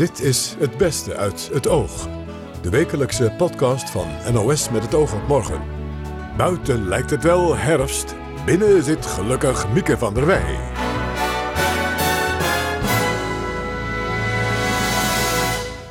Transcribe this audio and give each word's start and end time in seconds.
Dit 0.00 0.20
is 0.20 0.54
Het 0.58 0.76
Beste 0.76 1.16
uit 1.16 1.50
het 1.52 1.68
Oog. 1.68 2.08
De 2.62 2.70
wekelijkse 2.70 3.34
podcast 3.36 3.90
van 3.90 4.06
NOS 4.32 4.70
met 4.70 4.82
het 4.82 4.94
oog 4.94 5.14
op 5.14 5.28
morgen. 5.28 5.62
Buiten 6.36 6.88
lijkt 6.88 7.10
het 7.10 7.22
wel 7.22 7.56
herfst. 7.56 8.14
Binnen 8.44 8.82
zit 8.82 9.06
gelukkig 9.06 9.72
Mieke 9.72 9.98
van 9.98 10.14
der 10.14 10.26
Wij. 10.26 10.54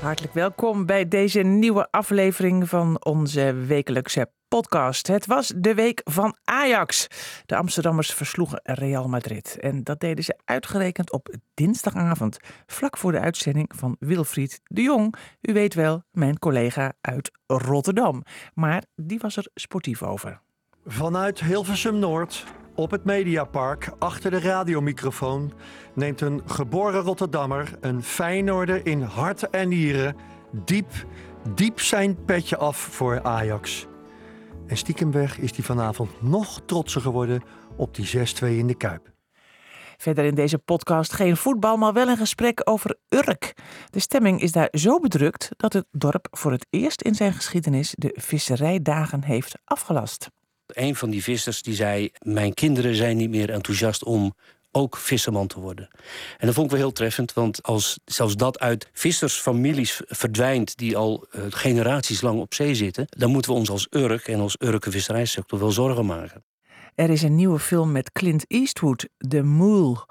Hartelijk 0.02 0.34
welkom 0.34 0.86
bij 0.86 1.07
deze 1.07 1.39
nieuwe 1.39 1.88
aflevering 1.91 2.70
van 2.70 3.05
onze 3.05 3.54
wekelijkse 3.54 4.30
podcast. 4.50 5.07
Het 5.07 5.25
was 5.25 5.54
de 5.55 5.73
week 5.73 6.02
van 6.04 6.38
Ajax. 6.43 7.07
De 7.45 7.55
Amsterdammers 7.55 8.13
versloegen 8.13 8.59
Real 8.64 9.07
Madrid. 9.07 9.57
En 9.59 9.83
dat 9.83 10.00
deden 10.00 10.23
ze 10.23 10.39
uitgerekend 10.45 11.11
op 11.11 11.36
dinsdagavond, 11.54 12.38
vlak 12.65 12.97
voor 12.97 13.11
de 13.11 13.20
uitzending 13.20 13.71
van 13.75 13.96
Wilfried 14.00 14.61
de 14.64 14.82
Jong. 14.82 15.15
U 15.41 15.54
weet 15.54 15.74
wel, 15.74 16.04
mijn 16.11 16.39
collega 16.39 16.93
uit 17.01 17.32
Rotterdam. 17.46 18.24
Maar 18.54 18.83
die 18.96 19.19
was 19.19 19.38
er 19.38 19.47
sportief 19.54 20.04
over. 20.04 20.41
Vanuit 20.86 21.39
Hilversum 21.39 22.00
Noord, 22.00 22.46
op 22.75 22.91
het 22.91 23.05
Mediapark, 23.05 23.91
achter 24.00 24.32
de 24.32 24.39
radiomicrofoon, 24.39 25.54
neemt 25.93 26.21
een 26.21 26.41
geboren 26.46 27.02
Rotterdammer, 27.02 27.77
een 27.82 28.04
Feyenoorder 28.04 28.86
in 28.86 29.02
hart 29.02 29.50
en 29.50 29.69
nieren, 29.69 30.16
diep, 30.52 31.05
diep 31.55 31.79
zijn 31.79 32.25
petje 32.25 32.58
af 32.58 32.77
voor 32.77 33.23
Ajax. 33.23 33.89
En 34.69 34.78
stiekemweg 34.78 35.38
is 35.38 35.55
hij 35.55 35.66
vanavond 35.66 36.22
nog 36.22 36.61
trotser 36.66 37.02
geworden 37.02 37.41
op 37.75 37.95
die 37.95 38.08
6-2 38.08 38.11
in 38.41 38.67
de 38.67 38.75
Kuip. 38.75 39.11
Verder 39.97 40.25
in 40.25 40.36
deze 40.36 40.58
podcast 40.58 41.14
geen 41.14 41.38
voetbal, 41.38 41.77
maar 41.77 41.94
wel 41.94 42.08
een 42.08 42.17
gesprek 42.17 42.61
over 42.64 42.97
Urk. 43.09 43.53
De 43.89 44.00
stemming 44.00 44.41
is 44.41 44.52
daar 44.52 44.67
zo 44.72 45.00
bedrukt 45.00 45.49
dat 45.57 45.73
het 45.73 45.85
dorp 45.91 46.27
voor 46.31 46.52
het 46.52 46.67
eerst 46.69 47.02
in 47.02 47.16
zijn 47.16 47.33
geschiedenis 47.33 47.94
de 47.97 48.16
visserijdagen 48.16 49.23
heeft 49.23 49.55
afgelast. 49.66 50.29
Een 50.66 50.95
van 50.95 51.09
die 51.09 51.23
vissers 51.23 51.61
die 51.61 51.75
zei: 51.75 52.11
Mijn 52.19 52.53
kinderen 52.53 52.95
zijn 52.95 53.17
niet 53.17 53.29
meer 53.29 53.49
enthousiast 53.49 54.03
om 54.03 54.33
ook 54.72 54.98
visserman 54.98 55.48
te 55.48 55.59
worden. 55.59 55.88
En 56.38 56.45
dat 56.45 56.56
vond 56.56 56.66
ik 56.66 56.72
wel 56.72 56.81
heel 56.81 56.92
treffend, 56.92 57.34
want 57.34 57.64
als 57.64 58.00
zelfs 58.06 58.36
dat 58.36 58.59
uit 58.59 58.89
vissersfamilies 58.94 60.02
verdwijnt 60.06 60.78
die 60.78 60.98
al 60.98 61.28
uh, 61.31 61.42
generaties 61.50 62.22
lang 62.22 62.39
op 62.39 62.53
zee 62.53 62.75
zitten, 62.75 63.06
dan 63.09 63.31
moeten 63.31 63.52
we 63.52 63.58
ons 63.58 63.70
als 63.70 63.88
Urk 63.90 64.28
en 64.28 64.40
als 64.40 64.56
Urke 64.59 64.92
visserijsector 64.92 65.59
wel 65.59 65.72
zorgen 65.72 66.06
maken. 66.06 66.44
Er 66.95 67.09
is 67.09 67.22
een 67.22 67.36
nieuwe 67.36 67.59
film 67.59 67.92
met 67.92 68.12
Clint 68.12 68.45
Eastwood, 68.47 69.08
The 69.17 69.42
Mool. 69.42 70.06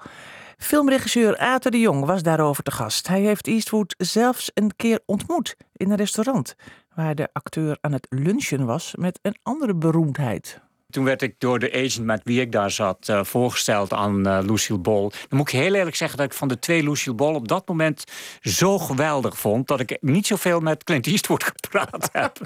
Filmregisseur 0.57 1.37
Aten 1.37 1.71
de 1.71 1.79
Jong 1.79 2.05
was 2.05 2.23
daarover 2.23 2.63
te 2.63 2.71
gast. 2.71 3.07
Hij 3.07 3.21
heeft 3.21 3.47
Eastwood 3.47 3.95
zelfs 3.97 4.51
een 4.53 4.75
keer 4.75 4.99
ontmoet 5.05 5.55
in 5.73 5.91
een 5.91 5.97
restaurant, 5.97 6.55
waar 6.95 7.15
de 7.15 7.29
acteur 7.33 7.77
aan 7.81 7.91
het 7.91 8.07
lunchen 8.09 8.65
was 8.65 8.93
met 8.95 9.19
een 9.21 9.37
andere 9.43 9.75
beroemdheid. 9.75 10.61
Toen 10.89 11.03
werd 11.03 11.21
ik 11.21 11.35
door 11.37 11.59
de 11.59 11.73
agent 11.73 12.05
met 12.05 12.21
wie 12.23 12.41
ik 12.41 12.51
daar 12.51 12.71
zat 12.71 13.07
uh, 13.09 13.23
voorgesteld 13.23 13.93
aan 13.93 14.27
uh, 14.27 14.39
Lucille 14.41 14.79
Ball. 14.79 15.09
Dan 15.09 15.37
moet 15.37 15.51
ik 15.51 15.59
heel 15.59 15.73
eerlijk 15.73 15.95
zeggen 15.95 16.17
dat 16.17 16.25
ik 16.25 16.33
van 16.33 16.47
de 16.47 16.59
twee 16.59 16.83
Lucille 16.83 17.15
Ball 17.15 17.33
op 17.33 17.47
dat 17.47 17.67
moment 17.67 18.03
zo 18.41 18.79
geweldig 18.79 19.37
vond... 19.37 19.67
dat 19.67 19.79
ik 19.79 19.97
niet 20.01 20.27
zoveel 20.27 20.59
met 20.59 20.83
Clint 20.83 21.07
Eastwood 21.07 21.43
gepraat 21.55 22.09
heb. 22.11 22.39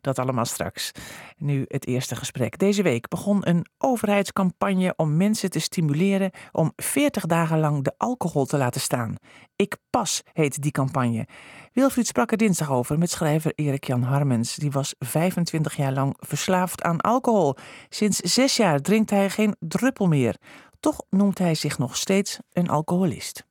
Dat 0.00 0.18
allemaal 0.18 0.44
straks. 0.44 0.92
Nu 1.36 1.64
het 1.68 1.86
eerste 1.86 2.16
gesprek. 2.16 2.58
Deze 2.58 2.82
week 2.82 3.08
begon 3.08 3.48
een 3.48 3.66
overheidscampagne 3.78 4.92
om 4.96 5.16
mensen 5.16 5.50
te 5.50 5.58
stimuleren 5.58 6.30
om 6.52 6.72
40 6.76 7.26
dagen 7.26 7.58
lang 7.58 7.84
de 7.84 7.94
alcohol 7.96 8.44
te 8.44 8.56
laten 8.56 8.80
staan. 8.80 9.14
Ik 9.56 9.76
pas 9.90 10.22
heet 10.32 10.62
die 10.62 10.72
campagne. 10.72 11.26
Wilfried 11.72 12.06
sprak 12.06 12.30
er 12.30 12.36
dinsdag 12.36 12.70
over 12.70 12.98
met 12.98 13.10
schrijver 13.10 13.52
Erik-Jan 13.54 14.02
Harmens. 14.02 14.54
Die 14.54 14.70
was 14.70 14.94
25 14.98 15.76
jaar 15.76 15.92
lang 15.92 16.16
verslaafd 16.18 16.82
aan 16.82 17.00
alcohol. 17.00 17.56
Sinds 17.88 18.18
zes 18.18 18.56
jaar 18.56 18.80
drinkt 18.80 19.10
hij 19.10 19.30
geen 19.30 19.56
druppel 19.58 20.06
meer. 20.06 20.36
Toch 20.80 21.02
noemt 21.10 21.38
hij 21.38 21.54
zich 21.54 21.78
nog 21.78 21.96
steeds 21.96 22.38
een 22.52 22.68
alcoholist. 22.68 23.47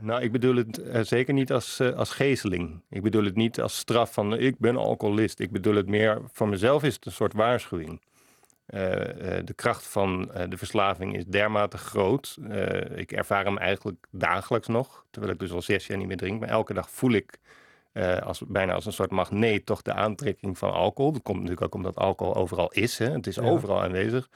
Nou, 0.00 0.22
ik 0.22 0.32
bedoel 0.32 0.56
het 0.56 0.78
uh, 0.78 1.00
zeker 1.02 1.34
niet 1.34 1.52
als, 1.52 1.80
uh, 1.80 1.94
als 1.96 2.10
gezeling. 2.10 2.82
Ik 2.90 3.02
bedoel 3.02 3.24
het 3.24 3.36
niet 3.36 3.60
als 3.60 3.76
straf 3.76 4.12
van 4.12 4.38
ik 4.38 4.58
ben 4.58 4.76
alcoholist. 4.76 5.40
Ik 5.40 5.50
bedoel 5.50 5.74
het 5.74 5.86
meer, 5.86 6.20
voor 6.32 6.48
mezelf 6.48 6.82
is 6.82 6.94
het 6.94 7.06
een 7.06 7.12
soort 7.12 7.32
waarschuwing. 7.32 8.00
De 8.66 9.52
kracht 9.54 9.86
van 9.86 10.30
de 10.48 10.56
verslaving 10.56 11.16
is 11.16 11.24
dermate 11.24 11.78
groot. 11.78 12.38
ik 12.94 13.12
ervaar 13.12 13.44
hem 13.44 13.58
eigenlijk 13.58 14.06
dagelijks 14.10 14.68
nog, 14.68 15.04
terwijl 15.10 15.32
ik 15.32 15.38
dus 15.38 15.52
al 15.52 15.62
zes 15.62 15.86
jaar 15.86 15.98
niet 15.98 16.06
meer 16.06 16.16
drink. 16.16 16.40
Maar 16.40 16.48
elke 16.48 16.74
dag 16.74 16.90
voel 16.90 17.12
ik 17.12 17.38
als, 18.22 18.42
bijna 18.46 18.72
als 18.72 18.86
een 18.86 18.92
soort 18.92 19.10
magneet 19.10 19.66
toch 19.66 19.82
de 19.82 19.92
aantrekking 19.92 20.58
van 20.58 20.72
alcohol. 20.72 21.12
Dat 21.12 21.22
komt 21.22 21.38
natuurlijk 21.38 21.64
ook 21.64 21.74
omdat 21.74 21.96
alcohol 21.96 22.34
overal 22.34 22.72
is. 22.72 22.98
Hè? 22.98 23.10
Het 23.10 23.26
is 23.26 23.34
ja. 23.34 23.42
overal 23.42 23.82
aanwezig. 23.82 24.28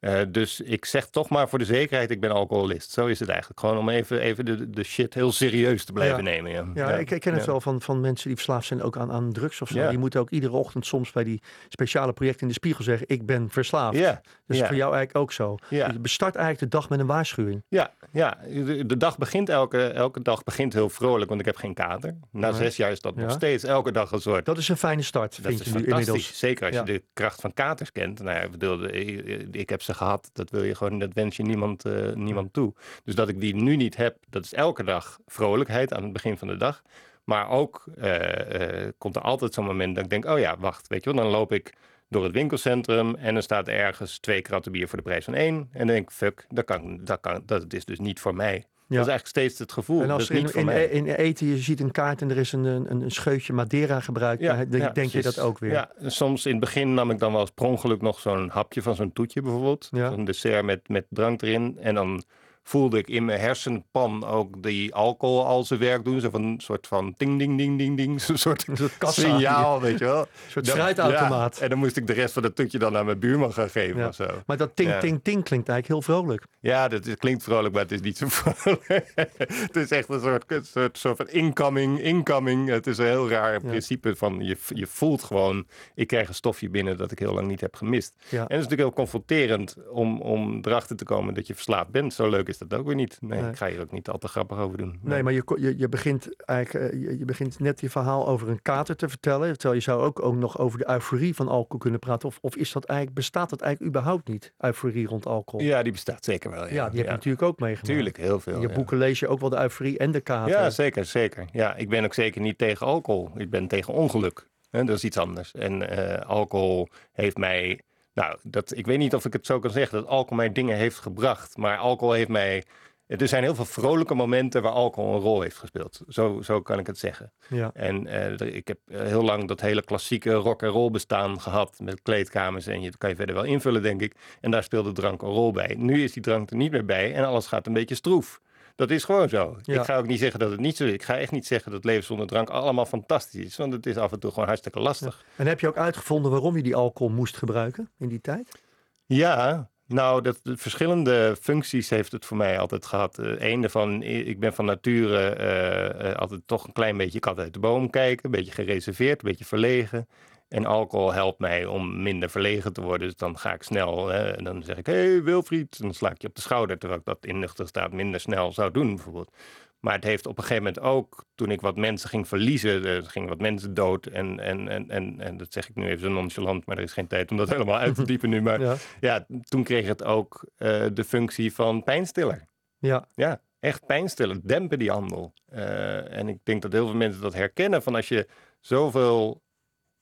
Uh, 0.00 0.20
dus 0.28 0.60
ik 0.60 0.84
zeg 0.84 1.06
toch 1.06 1.28
maar 1.28 1.48
voor 1.48 1.58
de 1.58 1.64
zekerheid, 1.64 2.10
ik 2.10 2.20
ben 2.20 2.30
alcoholist. 2.30 2.90
Zo 2.90 3.06
is 3.06 3.20
het 3.20 3.28
eigenlijk. 3.28 3.60
Gewoon 3.60 3.78
om 3.78 3.88
even, 3.88 4.20
even 4.20 4.44
de, 4.44 4.70
de 4.70 4.84
shit 4.84 5.14
heel 5.14 5.32
serieus 5.32 5.84
te 5.84 5.92
blijven 5.92 6.24
ja. 6.24 6.30
nemen. 6.30 6.50
Ja, 6.50 6.66
ja, 6.74 6.96
ik, 6.96 7.10
ik 7.10 7.20
ken 7.20 7.34
het 7.34 7.46
wel 7.46 7.60
van, 7.60 7.80
van 7.80 8.00
mensen 8.00 8.26
die 8.26 8.36
verslaafd 8.36 8.66
zijn 8.66 8.82
ook 8.82 8.96
aan, 8.96 9.12
aan 9.12 9.32
drugs 9.32 9.60
of 9.60 9.68
zo. 9.68 9.88
Die 9.88 9.98
moeten 9.98 10.20
ook 10.20 10.30
iedere 10.30 10.52
ochtend 10.52 10.86
soms 10.86 11.12
bij 11.12 11.24
die 11.24 11.42
speciale 11.68 12.12
projecten 12.12 12.42
in 12.42 12.48
de 12.48 12.54
spiegel 12.54 12.84
zeggen, 12.84 13.08
ik 13.08 13.26
ben 13.26 13.50
verslaafd. 13.50 13.98
Ja. 13.98 14.20
Dus 14.46 14.58
voor 14.58 14.76
jou 14.76 14.94
eigenlijk 14.94 15.16
ook 15.16 15.32
zo. 15.32 15.56
Je 15.68 15.98
bestart 16.00 16.34
eigenlijk 16.34 16.72
de 16.72 16.78
dag 16.78 16.88
met 16.88 16.98
een 16.98 17.06
waarschuwing. 17.06 17.62
Ja, 17.68 17.92
ja. 18.12 18.38
De, 18.48 18.86
de, 18.86 18.96
dag 18.96 19.18
begint 19.18 19.48
elke, 19.48 19.86
elke 19.86 20.22
dag 20.22 20.44
begint 20.44 20.72
heel 20.72 20.88
vrolijk, 20.88 21.28
want 21.28 21.40
ik 21.40 21.46
heb 21.46 21.56
geen 21.56 21.74
kater. 21.74 22.16
Na 22.30 22.52
zes 22.52 22.76
jaar 22.76 22.90
is 22.90 23.00
dat 23.00 23.16
nog 23.16 23.30
steeds 23.30 23.64
elke 23.64 23.92
dag 23.92 24.12
een 24.12 24.20
soort... 24.20 24.44
Dat 24.44 24.58
is 24.58 24.68
een 24.68 24.76
fijne 24.76 25.02
start, 25.02 25.42
dat 25.42 25.52
vind 25.52 25.60
is 25.60 25.72
je 25.72 25.78
nu 25.78 25.86
inmiddels. 25.86 26.38
Zeker 26.38 26.66
als 26.66 26.76
je 26.76 26.82
de 26.82 27.02
kracht 27.12 27.40
van 27.40 27.54
katers 27.54 27.92
kent. 27.92 28.22
Nou 28.22 28.36
ja, 28.36 28.42
ik 28.42 28.50
bedoel, 28.50 28.84
ik, 28.84 29.46
ik 29.50 29.68
heb 29.68 29.82
ze 29.88 29.94
gehad. 29.94 30.30
Dat 30.32 30.50
wil 30.50 30.62
je 30.62 30.74
gewoon, 30.74 30.98
dat 30.98 31.12
wens 31.12 31.36
je 31.36 31.42
niemand, 31.42 31.86
uh, 31.86 32.12
niemand 32.12 32.52
toe. 32.52 32.74
Dus 33.04 33.14
dat 33.14 33.28
ik 33.28 33.40
die 33.40 33.54
nu 33.54 33.76
niet 33.76 33.96
heb, 33.96 34.16
dat 34.30 34.44
is 34.44 34.54
elke 34.54 34.84
dag 34.84 35.18
vrolijkheid 35.26 35.94
aan 35.94 36.02
het 36.02 36.12
begin 36.12 36.38
van 36.38 36.48
de 36.48 36.56
dag. 36.56 36.82
Maar 37.24 37.48
ook 37.48 37.84
uh, 37.98 38.14
uh, 38.14 38.88
komt 38.98 39.16
er 39.16 39.22
altijd 39.22 39.54
zo'n 39.54 39.64
moment 39.64 39.94
dat 39.94 40.04
ik 40.04 40.10
denk, 40.10 40.24
oh 40.24 40.38
ja, 40.38 40.58
wacht, 40.58 40.88
weet 40.88 41.04
je 41.04 41.12
wel, 41.12 41.22
dan 41.22 41.32
loop 41.32 41.52
ik 41.52 41.72
door 42.08 42.24
het 42.24 42.32
winkelcentrum 42.32 43.14
en 43.14 43.34
dan 43.34 43.42
staat 43.42 43.68
ergens 43.68 44.18
twee 44.18 44.42
kratten 44.42 44.72
bier 44.72 44.88
voor 44.88 44.98
de 44.98 45.04
prijs 45.04 45.24
van 45.24 45.34
één. 45.34 45.54
En 45.54 45.78
dan 45.78 45.86
denk 45.86 46.02
ik, 46.02 46.10
fuck, 46.10 46.46
dat, 46.48 46.64
kan, 46.64 47.04
dat, 47.04 47.20
kan, 47.20 47.42
dat 47.46 47.72
is 47.72 47.84
dus 47.84 47.98
niet 47.98 48.20
voor 48.20 48.34
mij. 48.34 48.64
Ja. 48.88 48.96
Dat 48.96 49.06
is 49.06 49.10
eigenlijk 49.12 49.26
steeds 49.26 49.58
het 49.58 49.72
gevoel. 49.72 50.02
En 50.02 50.10
als 50.10 50.28
dat 50.28 50.36
in, 50.36 50.68
in, 50.68 50.90
in, 50.90 51.06
eten 51.06 51.46
je 51.46 51.58
ziet 51.58 51.80
een 51.80 51.90
kaart 51.90 52.22
en 52.22 52.30
er 52.30 52.36
is 52.36 52.52
een, 52.52 52.64
een, 52.64 53.02
een 53.02 53.10
scheutje 53.10 53.52
Madeira 53.52 54.00
gebruikt, 54.00 54.42
ja, 54.42 54.64
dan 54.64 54.90
denk 54.92 55.10
je 55.10 55.22
dat 55.22 55.38
ook 55.38 55.58
weer. 55.58 55.70
Ja, 55.70 55.90
soms 56.06 56.46
in 56.46 56.50
het 56.50 56.60
begin 56.60 56.94
nam 56.94 57.10
ik 57.10 57.18
dan 57.18 57.32
wel 57.32 57.40
eens 57.40 57.50
per 57.50 57.66
ongeluk 57.66 58.02
nog 58.02 58.20
zo'n 58.20 58.48
hapje 58.48 58.82
van 58.82 58.94
zo'n 58.94 59.12
toetje 59.12 59.42
bijvoorbeeld. 59.42 59.88
Zo'n 59.92 60.24
dessert 60.24 60.64
met, 60.64 60.88
met 60.88 61.06
drank 61.08 61.42
erin. 61.42 61.78
En 61.80 61.94
dan 61.94 62.22
voelde 62.68 62.98
ik 62.98 63.08
in 63.08 63.24
mijn 63.24 63.40
hersenpan 63.40 64.26
ook 64.26 64.62
die 64.62 64.94
alcohol 64.94 65.46
al 65.46 65.64
zijn 65.64 65.80
werk 65.80 66.04
doen. 66.04 66.20
Zo 66.20 66.30
van 66.30 66.42
een 66.42 66.60
soort 66.60 66.86
van 66.86 67.14
ding, 67.16 67.38
ding, 67.38 67.58
ding, 67.58 67.78
ding, 67.78 67.96
ding. 67.96 68.20
Zo'n 68.22 68.36
soort, 68.36 68.64
kassa, 68.98 69.20
signaal, 69.20 69.80
weet 69.80 69.98
je 69.98 70.04
wel. 70.04 70.20
Een 70.54 70.64
soort. 70.64 70.66
Ja, 70.96 71.50
en 71.60 71.68
dan 71.68 71.78
moest 71.78 71.96
ik 71.96 72.06
de 72.06 72.12
rest 72.12 72.32
van 72.32 72.42
dat 72.42 72.56
toetje 72.56 72.78
dan 72.78 72.96
aan 72.96 73.04
mijn 73.04 73.18
buurman 73.18 73.52
gaan 73.52 73.70
geven 73.70 74.00
ja. 74.00 74.08
of 74.08 74.14
zo. 74.14 74.26
Maar 74.46 74.56
dat 74.56 74.76
ting, 74.76 74.92
ting, 74.92 75.20
ting 75.22 75.44
klinkt 75.44 75.68
eigenlijk 75.68 75.86
heel 75.86 76.02
vrolijk. 76.02 76.46
Ja, 76.60 76.88
dat 76.88 77.06
is, 77.06 77.16
klinkt 77.16 77.42
vrolijk, 77.42 77.74
maar 77.74 77.82
het 77.82 77.92
is 77.92 78.00
niet 78.00 78.16
zo 78.16 78.26
vrolijk. 78.38 79.12
het 79.48 79.76
is 79.76 79.90
echt 79.90 80.08
een 80.08 80.20
soort, 80.20 80.44
een 80.46 80.64
soort, 80.64 80.98
soort 80.98 81.16
van 81.16 81.28
incoming, 81.28 82.00
incoming. 82.00 82.68
Het 82.68 82.86
is 82.86 82.98
een 82.98 83.06
heel 83.06 83.28
raar 83.28 83.60
principe 83.60 84.16
van 84.16 84.38
je, 84.40 84.56
je 84.68 84.86
voelt 84.86 85.22
gewoon... 85.22 85.66
ik 85.94 86.06
krijg 86.06 86.28
een 86.28 86.34
stofje 86.34 86.68
binnen 86.68 86.96
dat 86.96 87.12
ik 87.12 87.18
heel 87.18 87.34
lang 87.34 87.48
niet 87.48 87.60
heb 87.60 87.76
gemist. 87.76 88.14
En 88.30 88.38
het 88.38 88.50
is 88.50 88.56
natuurlijk 88.56 88.80
heel 88.80 88.92
confronterend 88.92 89.76
om, 89.90 90.20
om 90.20 90.58
erachter 90.62 90.96
te 90.96 91.04
komen 91.04 91.34
dat 91.34 91.46
je 91.46 91.54
verslaafd 91.54 91.90
bent. 91.90 92.14
Zo 92.14 92.28
leuk 92.28 92.48
is 92.48 92.57
dat 92.58 92.74
ook 92.74 92.86
weer 92.86 92.94
niet. 92.94 93.18
Nee, 93.20 93.40
nee, 93.40 93.50
ik 93.50 93.56
ga 93.56 93.68
hier 93.68 93.80
ook 93.80 93.92
niet 93.92 94.08
al 94.08 94.18
te 94.18 94.28
grappig 94.28 94.58
over 94.58 94.78
doen. 94.78 94.98
Nee, 95.02 95.22
maar 95.22 95.32
je, 95.32 95.42
je, 95.56 95.78
je, 95.78 95.88
begint 95.88 96.44
eigenlijk, 96.44 96.94
uh, 96.94 97.02
je, 97.02 97.18
je, 97.18 97.24
begint 97.24 97.58
net 97.58 97.80
je 97.80 97.90
verhaal 97.90 98.28
over 98.28 98.48
een 98.48 98.62
kater 98.62 98.96
te 98.96 99.08
vertellen. 99.08 99.52
Terwijl 99.52 99.74
je 99.74 99.80
zou 99.80 100.02
ook, 100.02 100.22
ook 100.22 100.34
nog 100.34 100.58
over 100.58 100.78
de 100.78 100.90
euforie 100.90 101.34
van 101.34 101.48
alcohol 101.48 101.78
kunnen 101.78 102.00
praten. 102.00 102.28
Of, 102.28 102.38
of 102.40 102.56
is 102.56 102.72
dat 102.72 102.84
eigenlijk, 102.84 103.18
bestaat 103.18 103.50
dat 103.50 103.60
eigenlijk 103.60 103.96
überhaupt 103.96 104.28
niet, 104.28 104.52
euforie 104.58 105.06
rond 105.06 105.26
alcohol? 105.26 105.66
Ja, 105.66 105.82
die 105.82 105.92
bestaat 105.92 106.24
zeker 106.24 106.50
wel. 106.50 106.66
Ja, 106.66 106.72
ja 106.72 106.88
die 106.88 106.98
heb 106.98 107.08
je 107.08 107.14
natuurlijk 107.14 107.42
ook 107.42 107.58
meegemaakt. 107.58 107.94
Tuurlijk, 107.94 108.16
heel 108.16 108.40
veel. 108.40 108.54
In 108.54 108.60
je 108.60 108.68
boeken 108.68 108.98
lees 108.98 109.18
je 109.18 109.28
ook 109.28 109.40
wel 109.40 109.50
de 109.50 109.60
euforie 109.60 109.98
en 109.98 110.10
de 110.10 110.20
kater. 110.20 110.52
Ja, 110.52 110.70
zeker, 110.70 111.04
zeker. 111.04 111.48
Ja, 111.52 111.76
ik 111.76 111.88
ben 111.88 112.04
ook 112.04 112.14
zeker 112.14 112.40
niet 112.40 112.58
tegen 112.58 112.86
alcohol. 112.86 113.30
Ik 113.36 113.50
ben 113.50 113.68
tegen 113.68 113.94
ongeluk. 113.94 114.48
He, 114.70 114.84
dat 114.84 114.96
is 114.96 115.04
iets 115.04 115.16
anders. 115.16 115.54
En 115.54 115.98
uh, 115.98 116.14
alcohol 116.14 116.88
heeft 117.12 117.36
mij 117.36 117.80
nou, 118.18 118.38
dat, 118.42 118.76
ik 118.76 118.86
weet 118.86 118.98
niet 118.98 119.14
of 119.14 119.24
ik 119.24 119.32
het 119.32 119.46
zo 119.46 119.58
kan 119.58 119.70
zeggen 119.70 119.98
dat 120.00 120.08
alcohol 120.08 120.36
mij 120.36 120.52
dingen 120.52 120.76
heeft 120.76 120.98
gebracht. 120.98 121.56
Maar 121.56 121.76
alcohol 121.76 122.12
heeft 122.12 122.28
mij 122.28 122.64
er 123.06 123.28
zijn 123.28 123.42
heel 123.42 123.54
veel 123.54 123.64
vrolijke 123.64 124.14
momenten 124.14 124.62
waar 124.62 124.72
alcohol 124.72 125.14
een 125.14 125.20
rol 125.20 125.40
heeft 125.40 125.56
gespeeld. 125.56 126.00
Zo, 126.08 126.40
zo 126.42 126.62
kan 126.62 126.78
ik 126.78 126.86
het 126.86 126.98
zeggen. 126.98 127.32
Ja. 127.48 127.70
En 127.74 128.06
uh, 128.06 128.54
ik 128.54 128.68
heb 128.68 128.78
heel 128.90 129.22
lang 129.22 129.48
dat 129.48 129.60
hele 129.60 129.82
klassieke 129.82 130.32
rock 130.32 130.62
en 130.62 130.68
roll 130.68 130.90
bestaan 130.90 131.40
gehad 131.40 131.78
met 131.82 132.02
kleedkamers. 132.02 132.66
En 132.66 132.80
je 132.80 132.96
kan 132.98 133.10
je 133.10 133.16
verder 133.16 133.34
wel 133.34 133.44
invullen, 133.44 133.82
denk 133.82 134.00
ik. 134.00 134.14
En 134.40 134.50
daar 134.50 134.62
speelde 134.62 134.92
drank 134.92 135.22
een 135.22 135.28
rol 135.28 135.52
bij. 135.52 135.74
Nu 135.78 136.02
is 136.02 136.12
die 136.12 136.22
drank 136.22 136.50
er 136.50 136.56
niet 136.56 136.70
meer 136.70 136.84
bij 136.84 137.14
en 137.14 137.24
alles 137.24 137.46
gaat 137.46 137.66
een 137.66 137.72
beetje 137.72 137.94
stroef. 137.94 138.40
Dat 138.78 138.90
is 138.90 139.04
gewoon 139.04 139.28
zo. 139.28 139.58
Ja. 139.62 139.80
Ik 139.80 139.84
ga 139.84 139.96
ook 139.96 140.06
niet 140.06 140.18
zeggen 140.18 140.40
dat 140.40 140.50
het 140.50 140.60
niet 140.60 140.76
zo 140.76 140.84
is. 140.84 140.92
Ik 140.92 141.02
ga 141.02 141.18
echt 141.18 141.32
niet 141.32 141.46
zeggen 141.46 141.72
dat 141.72 141.84
leven 141.84 142.04
zonder 142.04 142.26
drank 142.26 142.50
allemaal 142.50 142.86
fantastisch 142.86 143.44
is. 143.44 143.56
Want 143.56 143.72
het 143.72 143.86
is 143.86 143.96
af 143.96 144.12
en 144.12 144.20
toe 144.20 144.30
gewoon 144.30 144.46
hartstikke 144.46 144.80
lastig. 144.80 145.24
En 145.36 145.46
heb 145.46 145.60
je 145.60 145.68
ook 145.68 145.76
uitgevonden 145.76 146.30
waarom 146.30 146.56
je 146.56 146.62
die 146.62 146.76
alcohol 146.76 147.12
moest 147.14 147.36
gebruiken 147.36 147.90
in 147.98 148.08
die 148.08 148.20
tijd? 148.20 148.62
Ja, 149.06 149.70
nou, 149.88 150.22
de 150.22 150.34
verschillende 150.42 151.36
functies 151.40 151.90
heeft 151.90 152.12
het 152.12 152.24
voor 152.26 152.36
mij 152.36 152.58
altijd 152.58 152.86
gehad. 152.86 153.18
Eén 153.18 153.60
daarvan, 153.60 154.02
ik 154.02 154.40
ben 154.40 154.54
van 154.54 154.64
nature 154.64 155.36
uh, 155.38 156.08
uh, 156.10 156.14
altijd 156.14 156.40
toch 156.46 156.66
een 156.66 156.72
klein 156.72 156.96
beetje 156.96 157.20
kat 157.20 157.38
uit 157.38 157.52
de 157.52 157.58
boom 157.58 157.90
kijken. 157.90 158.24
Een 158.24 158.30
beetje 158.30 158.52
gereserveerd, 158.52 159.22
een 159.22 159.28
beetje 159.28 159.44
verlegen. 159.44 160.08
En 160.48 160.66
alcohol 160.66 161.12
helpt 161.12 161.38
mij 161.38 161.66
om 161.66 162.02
minder 162.02 162.30
verlegen 162.30 162.72
te 162.72 162.80
worden. 162.80 163.06
Dus 163.06 163.16
dan 163.16 163.38
ga 163.38 163.52
ik 163.52 163.62
snel 163.62 164.12
en 164.12 164.44
dan 164.44 164.62
zeg 164.62 164.76
ik, 164.76 164.86
hé 164.86 164.92
hey, 164.92 165.22
Wilfried. 165.22 165.76
En 165.78 165.84
dan 165.84 165.94
sla 165.94 166.10
ik 166.10 166.22
je 166.22 166.28
op 166.28 166.34
de 166.34 166.40
schouder, 166.40 166.78
terwijl 166.78 167.00
ik 167.00 167.06
dat 167.06 167.26
in 167.26 167.38
nuchter 167.38 167.68
staat 167.68 167.92
minder 167.92 168.20
snel 168.20 168.52
zou 168.52 168.70
doen 168.70 168.94
bijvoorbeeld. 168.94 169.30
Maar 169.80 169.94
het 169.94 170.04
heeft 170.04 170.26
op 170.26 170.38
een 170.38 170.44
gegeven 170.44 170.64
moment 170.64 170.82
ook, 170.82 171.24
toen 171.34 171.50
ik 171.50 171.60
wat 171.60 171.76
mensen 171.76 172.08
ging 172.08 172.28
verliezen, 172.28 172.84
er 172.84 173.02
gingen 173.04 173.28
wat 173.28 173.40
mensen 173.40 173.74
dood. 173.74 174.06
En, 174.06 174.40
en, 174.40 174.68
en, 174.68 174.90
en, 174.90 175.20
en 175.20 175.36
dat 175.36 175.52
zeg 175.52 175.68
ik 175.68 175.74
nu 175.74 175.86
even 175.86 176.00
zo 176.00 176.08
nonchalant, 176.08 176.66
maar 176.66 176.76
er 176.76 176.82
is 176.82 176.92
geen 176.92 177.06
tijd 177.06 177.30
om 177.30 177.36
dat 177.36 177.48
helemaal 177.56 177.78
uit 177.78 177.94
te 177.94 178.04
diepen 178.04 178.30
nu. 178.30 178.42
Maar 178.42 178.60
ja, 178.60 178.76
ja 179.00 179.26
toen 179.42 179.62
kreeg 179.62 179.86
het 179.86 180.04
ook 180.04 180.44
uh, 180.58 180.86
de 180.92 181.04
functie 181.04 181.54
van 181.54 181.82
pijnstiller. 181.82 182.46
Ja. 182.78 183.08
Ja, 183.14 183.40
echt 183.60 183.86
pijnstiller, 183.86 184.40
dempen 184.42 184.78
die 184.78 184.90
handel. 184.90 185.32
Uh, 185.52 186.16
en 186.16 186.28
ik 186.28 186.38
denk 186.42 186.62
dat 186.62 186.72
heel 186.72 186.86
veel 186.86 186.96
mensen 186.96 187.22
dat 187.22 187.34
herkennen 187.34 187.82
van 187.82 187.94
als 187.94 188.08
je 188.08 188.26
zoveel, 188.60 189.42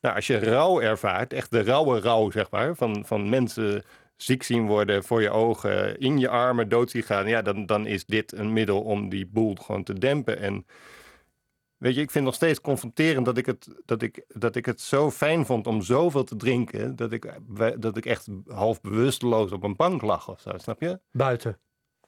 nou 0.00 0.14
als 0.14 0.26
je 0.26 0.38
rouw 0.38 0.80
ervaart, 0.80 1.32
echt 1.32 1.50
de 1.50 1.62
rauwe 1.62 2.00
rouw 2.00 2.30
zeg 2.30 2.50
maar, 2.50 2.74
van, 2.74 3.04
van 3.06 3.28
mensen 3.28 3.84
ziek 4.16 4.42
zien 4.42 4.66
worden 4.66 5.04
voor 5.04 5.22
je 5.22 5.30
ogen, 5.30 5.98
in 5.98 6.18
je 6.18 6.28
armen 6.28 6.68
dood 6.68 6.90
zien 6.90 7.02
gaan, 7.02 7.28
ja, 7.28 7.42
dan, 7.42 7.66
dan 7.66 7.86
is 7.86 8.04
dit 8.04 8.32
een 8.32 8.52
middel 8.52 8.80
om 8.82 9.08
die 9.08 9.26
boel 9.26 9.54
gewoon 9.54 9.82
te 9.82 9.98
dempen. 9.98 10.38
En 10.38 10.66
weet 11.76 11.94
je, 11.94 12.00
ik 12.00 12.10
vind 12.10 12.24
nog 12.24 12.34
steeds 12.34 12.60
confronterend 12.60 13.24
dat 13.24 13.36
ik 13.38 13.46
het, 13.46 13.68
dat 13.84 14.02
ik, 14.02 14.24
dat 14.28 14.56
ik 14.56 14.66
het 14.66 14.80
zo 14.80 15.10
fijn 15.10 15.46
vond 15.46 15.66
om 15.66 15.82
zoveel 15.82 16.24
te 16.24 16.36
drinken, 16.36 16.96
dat 16.96 17.12
ik, 17.12 17.38
dat 17.78 17.96
ik 17.96 18.06
echt 18.06 18.28
half 18.46 18.80
bewusteloos 18.80 19.52
op 19.52 19.62
een 19.62 19.76
bank 19.76 20.02
lag 20.02 20.28
of 20.28 20.40
zo, 20.40 20.50
snap 20.56 20.80
je? 20.80 21.00
Buiten. 21.12 21.58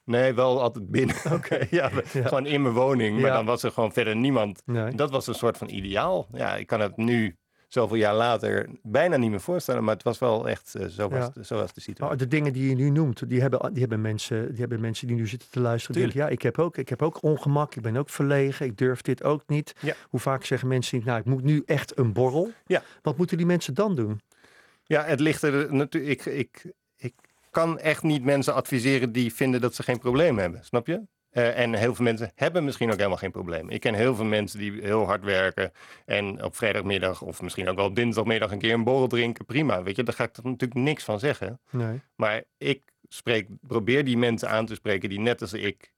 Nee, 0.05 0.34
wel 0.34 0.60
altijd 0.62 0.90
binnen. 0.90 1.16
Oké. 1.32 1.66
ja, 1.70 1.90
ja, 2.12 2.22
gewoon 2.22 2.46
in 2.46 2.62
mijn 2.62 2.75
woning. 2.75 3.20
Maar 3.20 3.31
Ja. 3.31 3.37
dan 3.37 3.46
was 3.46 3.62
er 3.62 3.70
gewoon 3.72 3.93
verder 3.93 4.16
niemand. 4.16 4.62
Nee. 4.66 4.94
Dat 4.94 5.10
was 5.10 5.26
een 5.26 5.34
soort 5.34 5.58
van 5.58 5.69
ideaal. 5.69 6.26
Ja, 6.32 6.56
ik 6.56 6.66
kan 6.66 6.81
het 6.81 6.96
nu, 6.96 7.37
zoveel 7.69 7.97
jaar 7.97 8.15
later, 8.15 8.69
bijna 8.82 9.17
niet 9.17 9.31
meer 9.31 9.41
voorstellen. 9.41 9.85
Maar 9.85 9.94
het 9.94 10.03
was 10.03 10.19
wel 10.19 10.49
echt, 10.49 10.75
eh, 10.75 10.87
zo, 10.87 11.09
was, 11.09 11.19
Ja. 11.19 11.31
de, 11.35 11.44
zo 11.44 11.56
was 11.56 11.73
de 11.73 11.81
situatie. 11.81 12.17
Maar 12.17 12.26
de 12.29 12.37
dingen 12.37 12.53
die 12.53 12.69
je 12.69 12.75
nu 12.75 12.91
noemt, 12.91 13.29
die 13.29 13.41
hebben, 13.41 13.70
die 13.73 13.81
hebben, 13.81 14.00
mensen, 14.00 14.49
die 14.50 14.61
hebben 14.61 14.81
mensen 14.81 15.06
die 15.06 15.17
nu 15.17 15.26
zitten 15.26 15.49
te 15.50 15.61
luisteren. 15.61 15.97
Die 15.97 16.05
denken, 16.05 16.23
ja, 16.25 16.29
ik 16.32 16.43
heb, 16.43 16.59
ook, 16.59 16.76
ik 16.76 16.88
heb 16.88 17.03
ook 17.03 17.23
ongemak, 17.23 17.75
ik 17.75 17.82
ben 17.82 17.97
ook 17.97 18.11
verlegen, 18.11 18.67
ik 18.67 18.76
durf 18.79 19.03
dit 19.03 19.23
ook 19.23 19.43
niet. 19.47 19.75
Ja. 19.81 19.94
Hoe 20.09 20.20
vaak 20.20 20.44
zeggen 20.44 20.69
mensen 20.69 20.97
niet, 20.97 21.06
nou, 21.06 21.19
ik 21.19 21.25
moet 21.25 21.43
nu 21.43 21.62
echt 21.67 21.99
een 21.99 22.12
borrel. 22.12 22.50
Ja. 22.67 22.82
Wat 23.03 23.17
moeten 23.17 23.37
die 23.37 23.47
mensen 23.47 23.75
dan 23.75 23.94
doen? 23.94 24.20
Ja, 24.85 25.05
het 25.05 25.20
ligt 25.20 25.43
er 25.43 25.75
natuurlijk. 25.75 26.25
Ik, 26.26 26.35
ik, 26.35 26.73
ik 26.97 27.15
kan 27.50 27.79
echt 27.79 28.03
niet 28.03 28.25
mensen 28.25 28.55
adviseren 28.55 29.12
die 29.12 29.35
vinden 29.35 29.61
dat 29.61 29.75
ze 29.75 29.82
geen 29.82 29.99
probleem 29.99 30.38
hebben. 30.38 30.65
Snap 30.65 30.87
je? 30.87 31.03
Eh, 31.31 31.59
en 31.59 31.75
heel 31.75 31.95
veel 31.95 32.05
mensen 32.05 32.33
hebben 32.35 32.65
misschien 32.65 32.91
ook 32.91 32.97
helemaal 32.97 33.17
geen 33.19 33.31
probleem. 33.31 33.71
Ik 33.71 33.81
ken 33.81 33.95
heel 33.95 34.15
veel 34.15 34.25
mensen 34.25 34.59
die 34.59 34.73
heel 34.83 35.05
hard 35.07 35.25
werken 35.25 35.73
en 36.05 36.45
op 36.45 36.57
vrijdagmiddag 36.57 37.23
of 37.23 37.43
misschien 37.43 37.69
ook 37.69 37.77
wel 37.77 37.85
op 37.87 37.95
dinsdagmiddag 37.95 38.51
een 38.51 38.59
keer 38.59 38.73
een 38.75 38.85
borrel 38.85 39.07
drinken. 39.09 39.45
Prima, 39.45 39.83
weet 39.83 39.97
je, 39.97 40.03
daar 40.03 40.15
ga 40.15 40.25
ik 40.25 40.37
er 40.37 40.45
natuurlijk 40.45 40.81
niks 40.81 41.05
van 41.05 41.19
zeggen. 41.19 41.61
Nee. 41.71 42.01
Maar 42.17 42.43
ik 42.59 42.83
spreek, 43.09 43.49
probeer 43.67 44.05
die 44.05 44.17
mensen 44.17 44.49
aan 44.49 44.67
te 44.67 44.75
spreken 44.75 45.09
die 45.09 45.21
net 45.21 45.41
als 45.41 45.53
ik 45.53 45.93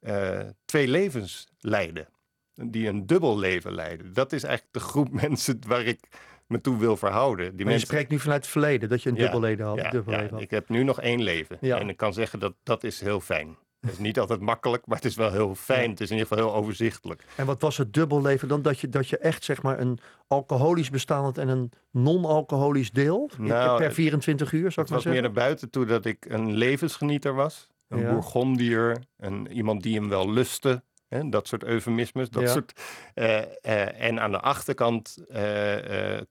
eh, 0.00 0.40
twee 0.64 0.88
levens 0.88 1.48
leiden. 1.58 2.08
Die 2.54 2.88
een 2.88 3.06
dubbel 3.06 3.38
leven 3.38 3.72
leiden. 3.74 4.12
Dat 4.12 4.32
is 4.32 4.42
eigenlijk 4.42 4.74
de 4.74 4.80
groep 4.80 5.10
mensen 5.22 5.58
waar 5.66 5.84
ik 5.84 6.00
me 6.46 6.60
toe 6.60 6.78
wil 6.78 6.96
verhouden. 6.96 7.44
Die 7.44 7.50
Maar 7.52 7.58
je 7.58 7.64
mensen, 7.64 7.86
spreekt 7.88 8.10
nu 8.10 8.18
vanuit 8.18 8.42
het 8.42 8.50
verleden, 8.50 8.88
dat 8.88 9.02
je 9.02 9.08
een 9.08 9.16
Ja, 9.16 9.22
dubbelleden 9.22 9.66
had. 9.66 9.76
ja, 9.76 9.90
dubbel 9.90 10.12
ja, 10.12 10.18
leven 10.18 10.34
had. 10.34 10.42
ik 10.42 10.50
heb 10.50 10.68
nu 10.68 10.82
nog 10.82 11.00
één 11.00 11.22
leven. 11.22 11.60
En 11.60 11.88
ik 11.88 11.96
kan 11.96 12.12
zeggen 12.12 12.38
dat 12.38 12.54
dat 12.62 12.84
is 12.84 13.00
heel 13.00 13.20
fijn. 13.20 13.56
Het 13.86 13.94
is 13.94 13.98
niet 14.00 14.18
altijd 14.18 14.40
makkelijk, 14.40 14.86
maar 14.86 14.96
het 14.96 15.04
is 15.06 15.14
wel 15.16 15.30
heel 15.32 15.54
fijn. 15.54 15.90
Het 15.90 16.00
is 16.00 16.10
in 16.10 16.16
ieder 16.16 16.28
geval 16.28 16.44
heel 16.50 16.54
overzichtelijk. 16.60 17.24
En 17.36 17.46
wat 17.46 17.60
was 17.60 17.76
het 17.76 17.92
dubbelleven 17.94 18.48
dan? 18.48 18.62
Dat 18.62 18.80
je, 18.80 18.88
dat 18.88 19.08
je 19.08 19.18
echt 19.18 19.44
zeg 19.44 19.62
maar 19.62 19.78
een 19.80 19.98
alcoholisch 20.26 20.90
bestaand 20.90 21.38
en 21.38 21.48
een 21.48 21.72
non-alcoholisch 21.90 22.90
deel 22.90 23.30
Nou, 23.38 23.76
per 23.76 23.84
het- 23.86 23.94
24 23.94 24.52
uur, 24.52 24.58
zou 24.60 24.64
Het 24.70 24.78
ik 24.78 24.86
maar 24.88 24.94
was 24.96 25.04
meer 25.04 25.14
zeggen? 25.14 25.32
naar 25.34 25.44
buiten 25.44 25.70
toe 25.70 25.84
dat 25.84 26.04
ik 26.04 26.24
een 26.28 26.52
levensgenieter 26.54 27.34
was. 27.34 27.68
Een 27.88 27.98
Ja. 28.00 28.10
bourgondier. 28.10 28.96
Een, 29.16 29.48
iemand 29.52 29.82
die 29.82 29.94
hem 29.98 30.08
wel 30.08 30.32
lustte. 30.32 30.82
Hè, 31.08 31.28
dat 31.28 31.48
soort 31.48 31.64
eufemismes. 31.64 32.30
Dat 32.30 32.42
Ja. 32.42 32.48
soort, 32.48 32.80
eh, 33.14 33.38
eh, 33.42 34.00
en 34.00 34.20
aan 34.20 34.30
de 34.30 34.40
achterkant 34.40 35.16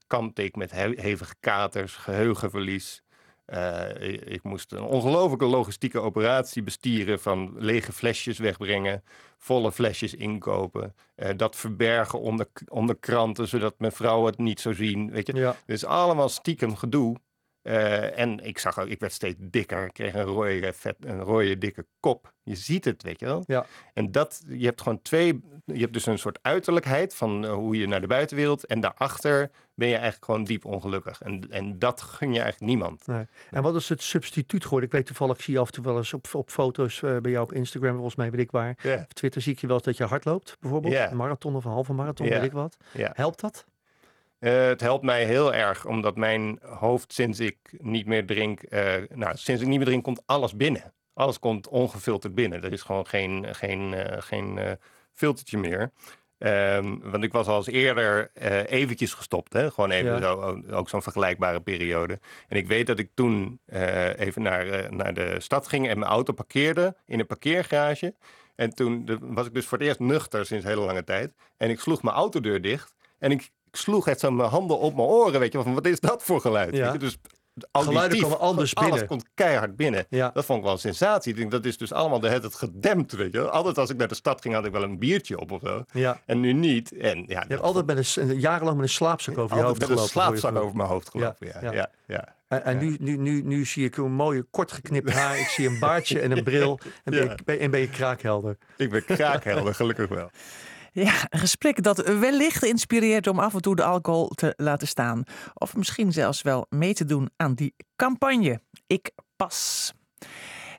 kampte 0.07 0.43
ik 0.43 0.55
met 0.55 0.71
he- 0.71 0.93
hevige 1.01 1.35
katers, 1.39 1.95
geheugenverlies. 1.95 3.03
Eh, 3.45 3.89
ik, 3.99 4.21
ik 4.21 4.43
moest 4.43 4.71
een 4.71 4.83
ongelofelijke 4.83 5.45
logistieke 5.45 5.99
operatie 5.99 6.63
bestieren 6.63 7.19
van 7.19 7.53
lege 7.57 7.91
flesjes 7.93 8.37
wegbrengen, 8.37 9.03
volle 9.37 9.71
flesjes 9.71 10.13
inkopen, 10.13 10.95
eh, 11.15 11.29
dat 11.37 11.55
verbergen 11.55 12.19
onder, 12.19 12.47
onder 12.67 12.95
kranten 12.97 13.47
zodat 13.47 13.79
mijn 13.79 13.91
vrouw 13.91 14.25
het 14.25 14.37
niet 14.37 14.59
zou 14.59 14.75
zien. 14.75 15.11
Weet 15.11 15.27
je, 15.27 15.33
Ja. 15.35 15.55
dus 15.65 15.85
allemaal 15.85 16.29
stiekem 16.29 16.75
gedoe. 16.75 17.15
Eh, 17.61 18.19
en 18.19 18.39
ik 18.39 18.57
zag 18.59 18.79
ook, 18.79 18.87
ik 18.87 18.99
werd 18.99 19.13
steeds 19.13 19.35
dikker. 19.39 19.85
Ik 19.85 19.93
kreeg 19.93 20.13
een 20.13 20.23
rode, 20.23 20.73
vet, 20.73 20.95
een 20.99 21.19
rode 21.21 21.57
dikke 21.57 21.85
kop. 21.99 22.33
Je 22.43 22.55
ziet 22.55 22.85
het, 22.85 23.03
weet 23.03 23.19
je 23.19 23.25
wel. 23.25 23.43
Ja. 23.47 23.65
En 23.93 24.11
dat, 24.11 24.43
je 24.47 24.65
hebt 24.65 24.81
gewoon 24.81 25.01
twee, 25.01 25.39
je 25.65 25.79
hebt 25.79 25.93
dus 25.93 26.05
een 26.05 26.19
soort 26.19 26.39
uiterlijkheid 26.41 27.15
van 27.15 27.45
hoe 27.45 27.77
je 27.77 27.87
naar 27.87 28.01
de 28.01 28.07
buitenwereld. 28.07 28.65
En 28.65 28.79
daarachter 28.79 29.51
ben 29.75 29.87
je 29.87 29.93
eigenlijk 29.93 30.25
gewoon 30.25 30.43
diep 30.43 30.65
ongelukkig. 30.65 31.21
En, 31.21 31.51
en 31.51 31.79
dat 31.79 32.01
gun 32.01 32.33
je 32.33 32.39
eigenlijk 32.39 32.71
niemand. 32.71 33.07
Nee. 33.07 33.25
En 33.51 33.61
wat 33.61 33.75
is 33.75 33.89
het 33.89 34.01
substituut 34.01 34.63
geworden? 34.63 34.89
Ik 34.89 34.95
weet 34.95 35.05
toevallig, 35.05 35.35
ik 35.37 35.41
zie 35.43 35.53
je 35.53 35.59
af 35.59 35.67
en 35.67 35.73
toe 35.73 35.83
wel 35.83 35.97
eens 35.97 36.13
op, 36.13 36.27
op 36.33 36.49
foto's 36.49 37.03
eh, 37.03 37.17
bij 37.17 37.31
jou 37.31 37.43
op 37.43 37.53
Instagram, 37.53 37.93
volgens 37.93 38.15
mij 38.15 38.31
weet 38.31 38.39
ik 38.39 38.51
waar. 38.51 38.77
Ja. 38.81 39.01
Op 39.01 39.13
Twitter 39.13 39.41
zie 39.41 39.53
ik 39.53 39.59
je 39.59 39.67
wel 39.67 39.75
eens 39.75 39.85
dat 39.85 39.97
je 39.97 40.03
hard 40.03 40.25
loopt, 40.25 40.57
bijvoorbeeld. 40.59 40.93
Een 40.93 41.17
marathon 41.17 41.55
of 41.55 41.65
een 41.65 41.71
halve 41.71 41.93
marathon, 41.93 42.29
weet 42.29 42.43
ik 42.43 42.51
wat. 42.51 42.77
Helpt 42.93 43.41
dat? 43.41 43.65
Eh, 44.39 44.65
het 44.65 44.81
helpt 44.81 45.03
mij 45.03 45.25
heel 45.25 45.53
erg, 45.53 45.85
omdat 45.85 46.15
mijn 46.15 46.59
hoofd 46.61 47.13
sinds 47.13 47.39
ik 47.39 47.57
niet 47.77 48.05
meer 48.05 48.25
drink, 48.25 48.61
eh, 48.61 48.93
nou, 49.13 49.37
sinds 49.37 49.61
ik 49.61 49.67
niet 49.67 49.77
meer 49.77 49.87
drink, 49.87 50.03
komt 50.03 50.21
alles 50.25 50.55
binnen. 50.55 50.93
Alles 51.13 51.39
komt 51.39 51.67
ongefilterd 51.67 52.35
binnen. 52.35 52.63
Er 52.63 52.71
is 52.71 52.81
gewoon 52.81 53.07
geen, 53.07 53.55
geen, 53.55 53.95
geen 54.23 54.77
filtertje 55.11 55.57
meer. 55.57 55.91
Ehm, 56.45 56.95
want 57.03 57.23
ik 57.23 57.31
was 57.31 57.47
al 57.47 57.57
eens 57.57 57.67
eerder 57.67 58.29
eh, 58.33 58.71
eventjes 58.71 59.13
gestopt. 59.13 59.53
Hè? 59.53 59.71
Gewoon 59.71 59.91
even 59.91 60.11
Ja. 60.11 60.19
zo, 60.21 60.41
ook- 60.41 60.71
ook 60.71 60.89
zo'n 60.89 61.01
vergelijkbare 61.01 61.59
periode. 61.61 62.19
En 62.47 62.57
ik 62.57 62.67
weet 62.67 62.87
dat 62.87 62.99
ik 62.99 63.09
toen 63.13 63.59
eh, 63.65 64.19
even 64.19 64.41
naar, 64.41 64.67
eh, 64.67 64.89
naar 64.89 65.13
de 65.13 65.35
stad 65.39 65.67
ging 65.67 65.87
en 65.89 65.99
mijn 65.99 66.11
auto 66.11 66.33
parkeerde 66.33 66.95
in 67.05 67.19
een 67.19 67.25
parkeergarage. 67.27 68.13
En 68.55 68.69
toen 68.75 69.05
de- 69.05 69.17
was 69.21 69.45
ik 69.45 69.53
dus 69.53 69.65
voor 69.65 69.77
het 69.77 69.87
eerst 69.87 69.99
nuchter 69.99 70.45
sinds 70.45 70.65
hele 70.65 70.81
lange 70.81 71.03
tijd. 71.03 71.31
En 71.57 71.69
ik 71.69 71.79
sloeg 71.79 72.03
mijn 72.03 72.15
autodeur 72.15 72.61
dicht. 72.61 72.93
En 73.19 73.31
ik, 73.31 73.41
ik 73.41 73.75
sloeg 73.75 74.07
echt 74.07 74.19
zo 74.19 74.31
mijn 74.31 74.49
handen 74.49 74.79
op 74.79 74.95
mijn 74.95 75.07
oren. 75.07 75.39
Weet 75.39 75.51
je, 75.53 75.61
van 75.63 75.73
wat 75.73 75.85
is 75.87 75.99
dat 75.99 76.23
voor 76.23 76.41
geluid? 76.41 76.75
Ja. 76.75 76.97
Dus 76.97 77.17
Geluiden 77.71 78.21
komen 78.21 78.39
anders 78.39 78.75
alles 78.75 78.89
binnen. 78.89 79.07
komt 79.07 79.25
keihard 79.33 79.75
binnen. 79.75 80.05
Ja. 80.09 80.29
Dat 80.33 80.45
vond 80.45 80.57
ik 80.59 80.63
wel 80.63 80.73
een 80.73 80.79
sensatie. 80.79 81.31
Ik 81.31 81.37
denk, 81.37 81.51
dat 81.51 81.65
is 81.65 81.77
dus 81.77 81.93
allemaal 81.93 82.19
de 82.19 82.29
het 82.29 82.55
gedempt, 82.55 83.11
weet 83.11 83.33
je. 83.33 83.49
Altijd 83.49 83.77
als 83.77 83.89
ik 83.89 83.97
naar 83.97 84.07
de 84.07 84.15
stad 84.15 84.41
ging, 84.41 84.53
had 84.53 84.65
ik 84.65 84.71
wel 84.71 84.83
een 84.83 84.99
biertje 84.99 85.39
op 85.39 85.51
of 85.51 85.61
zo. 85.63 85.83
Ja. 85.91 86.21
En 86.25 86.39
nu 86.39 86.53
niet. 86.53 86.91
En, 86.97 87.17
ja, 87.27 87.41
Je 87.41 87.45
hebt 87.47 87.61
altijd 87.61 87.85
met 87.85 88.15
een, 88.17 88.39
jarenlang 88.39 88.77
met 88.77 88.85
een 88.85 88.93
slaapzak 88.93 89.37
over 89.37 89.57
je 89.57 89.63
hoofd 89.63 89.81
een 89.81 89.87
gelopen. 89.87 90.03
je 90.05 90.09
slaapzak 90.11 90.55
over 90.55 90.75
mijn 90.75 90.89
hoofd 90.89 91.09
gelopen. 91.09 91.47
Ja, 91.61 91.71
Ja, 91.71 91.89
ja. 92.07 92.33
En, 92.47 92.63
en 92.63 92.77
nu, 92.77 92.95
nu, 92.99 93.17
nu, 93.17 93.41
nu 93.41 93.65
zie 93.65 93.85
ik 93.85 93.97
een 93.97 94.11
mooie 94.13 94.45
kort 94.51 94.71
geknipt 94.71 95.11
haar. 95.13 95.39
Ik 95.39 95.47
zie 95.47 95.67
een 95.67 95.79
baardje 95.79 96.19
en 96.19 96.31
een 96.31 96.43
bril. 96.43 96.79
En 97.03 97.11
ben, 97.11 97.23
Ja. 97.23 97.29
je, 97.29 97.37
ben- 97.45 97.59
en 97.59 97.71
ben 97.71 97.79
je 97.79 97.89
kraakhelder. 97.89 98.57
Ik 98.77 98.89
ben 98.89 99.05
kraakhelder, 99.05 99.75
gelukkig 99.75 100.07
wel. 100.09 100.29
Ja, 100.95 101.27
een 101.29 101.39
gesprek 101.39 101.83
dat 101.83 102.07
wellicht 102.07 102.63
inspireert 102.63 103.27
om 103.27 103.39
af 103.39 103.53
en 103.53 103.61
toe 103.61 103.75
de 103.75 103.83
alcohol 103.83 104.27
te 104.27 104.53
laten 104.57 104.87
staan. 104.87 105.23
Of 105.53 105.75
misschien 105.75 106.11
zelfs 106.11 106.41
wel 106.41 106.65
mee 106.69 106.93
te 106.93 107.05
doen 107.05 107.29
aan 107.35 107.53
die 107.53 107.75
campagne. 107.95 108.61
Ik 108.87 109.11
pas. 109.35 109.93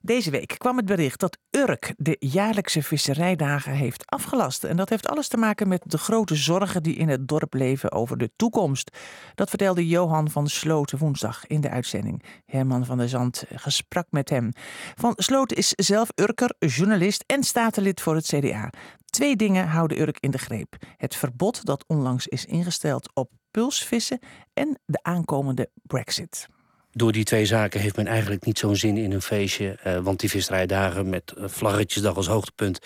Deze 0.06 0.30
week 0.30 0.54
kwam 0.58 0.76
het 0.76 0.86
bericht 0.86 1.20
dat 1.20 1.38
Urk 1.50 1.94
de 1.96 2.16
jaarlijkse 2.18 2.82
visserijdagen 2.82 3.72
heeft 3.72 4.06
afgelast. 4.06 4.64
En 4.64 4.76
dat 4.76 4.88
heeft 4.88 5.08
alles 5.08 5.28
te 5.28 5.36
maken 5.36 5.68
met 5.68 5.82
de 5.84 5.98
grote 5.98 6.34
zorgen 6.34 6.82
die 6.82 6.94
in 6.94 7.08
het 7.08 7.28
dorp 7.28 7.54
leven 7.54 7.92
over 7.92 8.18
de 8.18 8.30
toekomst. 8.36 8.96
Dat 9.34 9.48
vertelde 9.48 9.86
Johan 9.86 10.30
van 10.30 10.48
Sloten 10.48 10.98
woensdag 10.98 11.46
in 11.46 11.60
de 11.60 11.70
uitzending. 11.70 12.22
Herman 12.44 12.84
van 12.84 12.98
der 12.98 13.08
Zand 13.08 13.44
gesprak 13.54 14.06
met 14.10 14.30
hem. 14.30 14.50
Van 14.94 15.12
Sloten 15.16 15.56
is 15.56 15.70
zelf 15.70 16.08
Urker, 16.14 16.54
journalist 16.58 17.24
en 17.26 17.42
statenlid 17.42 18.00
voor 18.00 18.14
het 18.14 18.26
CDA. 18.26 18.70
Twee 19.04 19.36
dingen 19.36 19.68
houden 19.68 20.00
Urk 20.00 20.18
in 20.20 20.30
de 20.30 20.38
greep. 20.38 20.76
Het 20.96 21.16
verbod 21.16 21.64
dat 21.64 21.84
onlangs 21.86 22.26
is 22.26 22.44
ingesteld 22.44 23.10
op 23.14 23.30
pulsvissen 23.50 24.18
en 24.54 24.80
de 24.84 24.98
aankomende 25.02 25.70
brexit. 25.82 26.48
Door 26.96 27.12
die 27.12 27.24
twee 27.24 27.46
zaken 27.46 27.80
heeft 27.80 27.96
men 27.96 28.06
eigenlijk 28.06 28.44
niet 28.44 28.58
zo'n 28.58 28.76
zin 28.76 28.96
in 28.96 29.12
een 29.12 29.22
feestje. 29.22 29.78
Uh, 29.86 29.98
want 29.98 30.20
die 30.20 30.30
visserijdagen 30.30 31.08
met 31.08 31.32
vlaggetjesdag 31.36 32.16
als 32.16 32.26
hoogtepunt... 32.26 32.78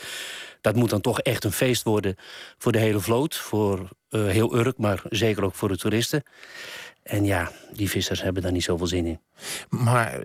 dat 0.60 0.76
moet 0.76 0.90
dan 0.90 1.00
toch 1.00 1.20
echt 1.20 1.44
een 1.44 1.52
feest 1.52 1.82
worden 1.82 2.16
voor 2.58 2.72
de 2.72 2.78
hele 2.78 3.00
vloot. 3.00 3.36
Voor 3.36 3.88
uh, 4.10 4.26
heel 4.26 4.56
Urk, 4.56 4.78
maar 4.78 5.02
zeker 5.08 5.44
ook 5.44 5.54
voor 5.54 5.68
de 5.68 5.76
toeristen. 5.76 6.22
En 7.10 7.24
ja, 7.24 7.50
die 7.72 7.90
vissers 7.90 8.22
hebben 8.22 8.42
daar 8.42 8.52
niet 8.52 8.62
zoveel 8.62 8.86
zin 8.86 9.06
in. 9.06 9.20
Maar 9.68 10.20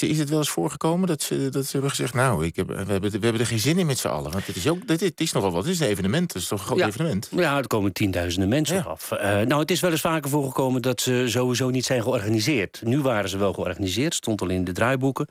is 0.00 0.18
het 0.18 0.28
wel 0.28 0.38
eens 0.38 0.50
voorgekomen 0.50 1.08
dat 1.08 1.22
ze, 1.22 1.48
dat 1.48 1.64
ze 1.64 1.72
hebben 1.72 1.90
gezegd... 1.90 2.14
nou, 2.14 2.44
ik 2.44 2.56
heb, 2.56 2.66
we, 2.66 2.74
hebben, 2.74 3.10
we 3.10 3.18
hebben 3.18 3.40
er 3.40 3.46
geen 3.46 3.58
zin 3.58 3.78
in 3.78 3.86
met 3.86 3.98
z'n 3.98 4.08
allen. 4.08 4.32
Want 4.32 4.46
het 4.46 4.56
is, 4.56 4.68
ook, 4.68 4.98
dit, 4.98 5.20
is 5.20 5.32
nogal 5.32 5.50
wat. 5.50 5.64
Het 5.64 5.72
is 5.72 5.80
een 5.80 5.86
evenement. 5.86 6.32
Het 6.32 6.42
is 6.42 6.48
toch 6.48 6.58
een 6.58 6.66
groot 6.66 6.78
ja. 6.78 6.86
evenement? 6.86 7.28
Ja, 7.30 7.58
er 7.58 7.66
komen 7.66 7.92
tienduizenden 7.92 8.48
mensen 8.48 8.76
ja. 8.76 8.82
af. 8.82 9.10
Uh, 9.12 9.20
nou, 9.20 9.60
het 9.60 9.70
is 9.70 9.80
wel 9.80 9.90
eens 9.90 10.00
vaker 10.00 10.30
voorgekomen 10.30 10.82
dat 10.82 11.00
ze 11.00 11.24
sowieso 11.28 11.70
niet 11.70 11.84
zijn 11.84 12.02
georganiseerd. 12.02 12.80
Nu 12.84 13.00
waren 13.00 13.28
ze 13.28 13.38
wel 13.38 13.52
georganiseerd. 13.52 14.14
stond 14.14 14.40
al 14.40 14.48
in 14.48 14.64
de 14.64 14.72
draaiboeken. 14.72 15.26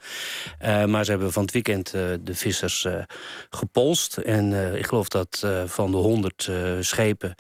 Uh, 0.62 0.86
maar 0.86 1.06
ze 1.06 1.12
hebben 1.12 1.32
van 1.32 1.44
het 1.44 1.52
weekend 1.52 1.96
uh, 1.96 2.02
de 2.22 2.36
vissers 2.36 2.88
gepolst. 3.50 4.18
En 4.18 4.76
ik 4.76 4.88
geloof 4.88 5.08
dat 5.08 5.48
van 5.66 5.92
de 5.92 5.98
honderd 5.98 6.52
schepen... 6.80 7.36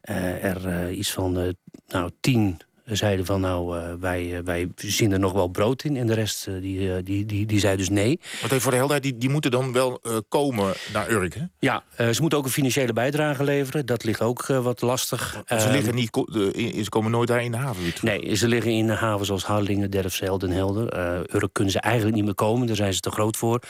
er 0.00 0.90
iets 0.90 1.12
van 1.12 1.54
nou, 1.86 2.10
tien 2.20 2.60
zeiden 2.84 3.26
van 3.26 3.40
nou, 3.40 3.78
uh, 3.78 3.84
wij, 4.00 4.24
uh, 4.24 4.38
wij 4.44 4.68
zien 4.76 5.12
er 5.12 5.18
nog 5.18 5.32
wel 5.32 5.48
brood 5.48 5.84
in. 5.84 5.96
En 5.96 6.06
de 6.06 6.14
rest 6.14 6.46
uh, 6.46 6.60
die, 6.60 7.02
die, 7.02 7.26
die, 7.26 7.46
die 7.46 7.58
zei 7.58 7.76
dus 7.76 7.88
nee. 7.88 8.20
Want 8.40 8.52
even 8.52 8.60
voor 8.60 8.70
de 8.70 8.76
helderheid, 8.76 9.02
die, 9.02 9.18
die 9.18 9.30
moeten 9.30 9.50
dan 9.50 9.72
wel 9.72 10.00
komen 10.28 10.74
naar 10.92 11.10
Urk, 11.10 11.34
hè? 11.34 11.42
Ja, 11.58 11.84
ze 11.96 12.20
moeten 12.20 12.38
ook 12.38 12.44
een 12.44 12.50
financiële 12.50 12.92
bijdrage 12.92 13.44
leveren. 13.44 13.86
Dat 13.86 14.04
ligt 14.04 14.20
ook 14.20 14.46
wat 14.46 14.80
lastig. 14.80 15.42
Ze, 15.46 15.70
liggen 15.70 15.94
niet, 15.94 16.10
ze 16.84 16.86
komen 16.88 17.10
nooit 17.10 17.28
daar 17.28 17.44
in 17.44 17.50
de 17.50 17.56
haven 17.56 17.82
weer 17.82 17.94
terug? 17.94 18.20
Nee, 18.20 18.34
ze 18.34 18.48
liggen 18.48 18.72
in 18.72 18.86
de 18.86 18.92
haven 18.92 19.26
zoals 19.26 19.44
Harlingen, 19.44 19.90
Derfzeel, 19.90 20.38
Den 20.38 20.50
Helder. 20.50 20.96
Urk 21.34 21.52
kunnen 21.52 21.72
ze 21.72 21.80
eigenlijk 21.80 22.16
niet 22.16 22.24
meer 22.24 22.34
komen, 22.34 22.66
daar 22.66 22.76
zijn 22.76 22.94
ze 22.94 23.00
te 23.00 23.10
groot 23.10 23.36
voor. 23.36 23.60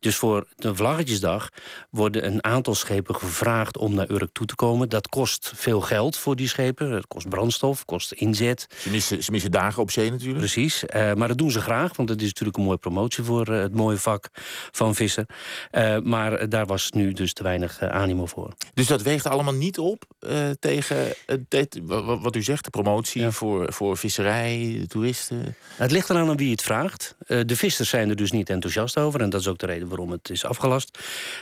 Dus 0.00 0.16
voor 0.16 0.46
de 0.56 0.74
Vlaggetjesdag 0.74 1.48
worden 1.90 2.26
een 2.26 2.44
aantal 2.44 2.74
schepen 2.74 3.14
gevraagd 3.14 3.78
om 3.78 3.94
naar 3.94 4.10
Urk 4.10 4.32
toe 4.32 4.46
te 4.46 4.54
komen. 4.54 4.88
Dat 4.88 5.08
kost 5.08 5.52
veel 5.54 5.80
geld 5.80 6.16
voor 6.16 6.36
die 6.36 6.48
schepen. 6.48 6.90
Dat 6.90 7.06
kost 7.06 7.28
brandstof, 7.28 7.84
kost 7.84 8.12
inzet. 8.12 8.59
Ze 8.78 8.90
missen, 8.90 9.22
ze 9.22 9.30
missen 9.30 9.50
dagen 9.50 9.82
op 9.82 9.90
zee 9.90 10.10
natuurlijk. 10.10 10.38
Precies, 10.38 10.84
uh, 10.84 11.12
maar 11.14 11.28
dat 11.28 11.38
doen 11.38 11.50
ze 11.50 11.60
graag, 11.60 11.96
want 11.96 12.08
het 12.08 12.20
is 12.20 12.26
natuurlijk 12.26 12.56
een 12.56 12.64
mooie 12.64 12.78
promotie 12.78 13.24
voor 13.24 13.48
uh, 13.48 13.60
het 13.60 13.74
mooie 13.74 13.96
vak 13.96 14.28
van 14.70 14.94
vissen. 14.94 15.26
Uh, 15.72 15.98
maar 15.98 16.48
daar 16.48 16.66
was 16.66 16.90
nu 16.90 17.12
dus 17.12 17.32
te 17.32 17.42
weinig 17.42 17.80
animo 17.80 18.26
voor. 18.26 18.52
Dus 18.74 18.86
dat 18.86 19.02
weegt 19.02 19.26
allemaal 19.26 19.54
niet 19.54 19.78
op 19.78 20.04
tegen 20.58 21.14
dit, 21.48 21.80
wat 22.20 22.36
u 22.36 22.42
zegt, 22.42 22.64
de 22.64 22.70
promotie 22.70 23.22
ja. 23.22 23.30
voor, 23.30 23.72
voor 23.72 23.96
visserij, 23.96 24.84
toeristen? 24.88 25.56
Het 25.76 25.90
ligt 25.90 26.10
eraan 26.10 26.28
aan 26.28 26.36
wie 26.36 26.50
het 26.50 26.62
vraagt. 26.62 27.16
de 27.26 27.56
vissers 27.56 27.88
zijn 27.88 28.08
er 28.08 28.16
dus 28.16 28.30
niet 28.30 28.50
enthousiast 28.50 28.98
over 28.98 29.20
en 29.20 29.30
dat 29.30 29.40
is 29.40 29.48
ook 29.48 29.58
de 29.58 29.66
reden 29.66 29.88
waarom 29.88 30.10
het 30.10 30.30
is 30.30 30.44
afgelast. 30.44 30.98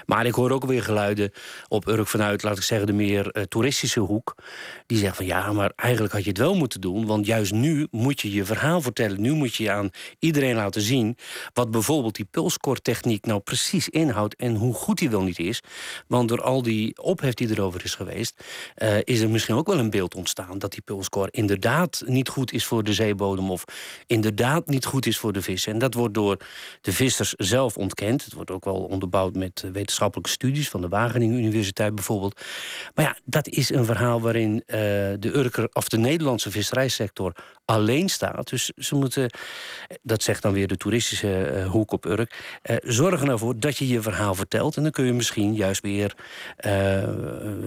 Maar 0.06 0.26
ik 0.26 0.34
hoor 0.34 0.50
ook 0.50 0.64
weer 0.64 0.82
geluiden 0.82 1.32
op 1.68 1.86
Urk 1.86 2.06
vanuit, 2.06 2.42
laat 2.42 2.56
ik 2.56 2.62
zeggen, 2.62 2.86
de 2.86 2.92
meer 2.92 3.46
toeristische 3.48 4.00
hoek. 4.00 4.34
Die 4.86 4.98
zeggen 4.98 5.16
van 5.16 5.26
ja, 5.26 5.52
maar 5.52 5.72
eigenlijk 5.76 6.14
had 6.14 6.22
je 6.22 6.28
het 6.28 6.38
wel 6.38 6.54
moeten 6.54 6.80
doen 6.80 7.06
want 7.08 7.26
juist 7.26 7.52
nu 7.52 7.86
moet 7.90 8.20
je 8.20 8.32
je 8.32 8.44
verhaal 8.44 8.80
vertellen. 8.80 9.20
Nu 9.20 9.32
moet 9.32 9.54
je 9.54 9.70
aan 9.70 9.90
iedereen 10.18 10.54
laten 10.54 10.80
zien 10.80 11.16
wat 11.52 11.70
bijvoorbeeld 11.70 12.14
die 12.14 12.24
pulskortechniek 12.24 13.26
nou 13.26 13.40
precies 13.40 13.88
inhoudt 13.88 14.36
en 14.36 14.54
hoe 14.54 14.74
goed 14.74 14.98
die 14.98 15.10
wel 15.10 15.22
niet 15.22 15.38
is. 15.38 15.60
Want 16.06 16.28
door 16.28 16.42
al 16.42 16.62
die 16.62 17.02
ophef 17.02 17.34
die 17.34 17.50
erover 17.50 17.84
is 17.84 17.94
geweest, 17.94 18.44
uh, 18.76 18.98
is 19.04 19.20
er 19.20 19.30
misschien 19.30 19.54
ook 19.54 19.66
wel 19.66 19.78
een 19.78 19.90
beeld 19.90 20.14
ontstaan 20.14 20.58
dat 20.58 20.72
die 20.72 20.82
pulskor 20.82 21.28
inderdaad 21.30 22.02
niet 22.06 22.28
goed 22.28 22.52
is 22.52 22.64
voor 22.64 22.84
de 22.84 22.92
zeebodem 22.92 23.50
of 23.50 23.64
inderdaad 24.06 24.66
niet 24.66 24.84
goed 24.84 25.06
is 25.06 25.18
voor 25.18 25.32
de 25.32 25.42
vissen. 25.42 25.72
En 25.72 25.78
dat 25.78 25.94
wordt 25.94 26.14
door 26.14 26.36
de 26.80 26.92
vissers 26.92 27.34
zelf 27.36 27.76
ontkend. 27.76 28.24
Het 28.24 28.32
wordt 28.32 28.50
ook 28.50 28.64
wel 28.64 28.74
onderbouwd 28.74 29.34
met 29.34 29.64
wetenschappelijke 29.72 30.30
studies 30.30 30.68
van 30.68 30.80
de 30.80 30.88
Wageningen 30.88 31.38
Universiteit 31.38 31.94
bijvoorbeeld. 31.94 32.40
Maar 32.94 33.04
ja, 33.04 33.16
dat 33.24 33.48
is 33.48 33.70
een 33.70 33.84
verhaal 33.84 34.20
waarin 34.20 34.52
uh, 34.54 34.76
de 35.18 35.30
Urker 35.34 35.68
of 35.72 35.88
de 35.88 35.98
Nederlandse 35.98 36.50
visserij 36.50 36.88
sektor 36.98 37.34
alleen 37.70 38.08
staat. 38.08 38.48
Dus 38.48 38.72
ze 38.76 38.94
moeten, 38.94 39.30
dat 40.02 40.22
zegt 40.22 40.42
dan 40.42 40.52
weer 40.52 40.66
de 40.66 40.76
toeristische 40.76 41.52
uh, 41.54 41.70
hoek 41.70 41.92
op 41.92 42.04
Urk... 42.04 42.58
Uh, 42.70 42.76
zorgen 42.82 43.28
ervoor 43.28 43.60
dat 43.60 43.76
je 43.76 43.88
je 43.88 44.02
verhaal 44.02 44.34
vertelt. 44.34 44.76
En 44.76 44.82
dan 44.82 44.90
kun 44.90 45.04
je 45.04 45.12
misschien 45.12 45.54
juist 45.54 45.82
weer 45.82 46.14
uh, 46.66 47.02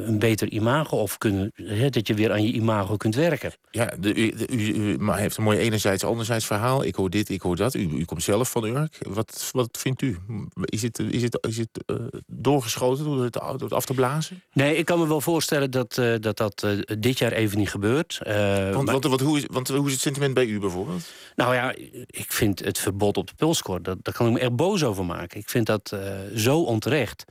een 0.06 0.20
beter 0.20 0.50
imago... 0.50 0.98
of 0.98 1.18
kunnen, 1.18 1.54
dat 1.90 2.08
je 2.08 2.14
weer 2.14 2.32
aan 2.32 2.44
je 2.44 2.52
imago 2.52 2.98
kunt 2.98 3.16
werken. 3.16 3.52
Ja, 3.72 3.94
de, 4.00 4.14
u, 4.14 4.36
de, 4.36 4.48
u, 4.48 4.74
u, 4.74 4.98
maar 4.98 5.18
heeft 5.18 5.38
een 5.38 5.44
mooi 5.44 5.58
enerzijds, 5.58 6.04
anderzijds 6.04 6.46
verhaal. 6.46 6.84
Ik 6.84 6.96
hoor 6.96 7.10
dit, 7.10 7.30
ik 7.30 7.42
hoor 7.42 7.56
dat. 7.56 7.74
U, 7.74 7.80
u 7.80 8.06
komt 8.06 8.24
zelf 8.24 8.52
van 8.52 8.64
Urk. 8.64 8.98
Wat, 9.00 9.50
wat 9.52 9.78
vindt 9.78 10.02
u? 10.02 10.18
Is 10.62 10.82
het, 10.82 11.00
is 11.00 11.22
het, 11.22 11.48
is 11.48 11.58
het 11.58 11.84
doorgeschoten 12.28 13.06
door 13.06 13.24
het, 13.24 13.34
door 13.34 13.60
het 13.60 13.74
af 13.74 13.86
te 13.86 13.94
blazen? 13.94 14.42
Nee, 14.54 14.76
ik 14.76 14.86
kan 14.86 15.00
me 15.00 15.08
wel 15.08 15.22
voorstellen 15.22 15.72
dat 15.72 16.02
dat, 16.20 16.38
dat 16.38 16.66
dit 17.00 17.18
jaar 17.18 17.32
even 17.32 17.58
niet 17.58 17.70
gebeurt. 17.70 18.20
want, 18.24 18.38
maar... 18.74 18.84
want, 18.84 19.04
want, 19.04 19.22
hoe 19.22 19.38
is, 19.38 19.46
want 19.52 19.68
hoe 19.68 19.91
is 19.92 19.98
het 19.98 20.06
sentiment 20.06 20.34
bij 20.34 20.46
u 20.46 20.60
bijvoorbeeld? 20.60 21.04
Nou 21.36 21.56
ja, 21.56 21.74
ik 22.08 22.32
vind 22.32 22.66
het 22.66 22.80
verbod 22.80 23.18
op 23.18 23.28
de 23.28 23.34
pulskor, 23.36 23.84
dat, 23.84 23.98
daar 24.02 24.14
kan 24.14 24.28
ik 24.28 24.34
me 24.34 24.40
echt 24.40 24.56
boos 24.56 24.84
over 24.84 25.06
maken. 25.06 25.40
Ik 25.40 25.50
vind 25.50 25.66
dat 25.66 25.92
uh, 25.94 26.00
zo 26.36 26.62
onterecht. 26.62 27.26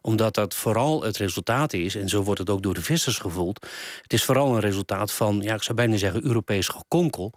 Omdat 0.00 0.34
dat 0.34 0.54
vooral 0.54 1.02
het 1.02 1.16
resultaat 1.16 1.72
is, 1.72 1.94
en 1.94 2.08
zo 2.08 2.22
wordt 2.22 2.40
het 2.40 2.50
ook 2.50 2.62
door 2.62 2.74
de 2.74 2.82
vissers 2.82 3.18
gevoeld. 3.18 3.66
Het 4.02 4.12
is 4.12 4.24
vooral 4.24 4.54
een 4.54 4.60
resultaat 4.60 5.12
van, 5.12 5.40
ja, 5.42 5.54
ik 5.54 5.62
zou 5.62 5.76
bijna 5.76 5.96
zeggen, 5.96 6.24
Europees 6.24 6.68
gekonkel. 6.68 7.32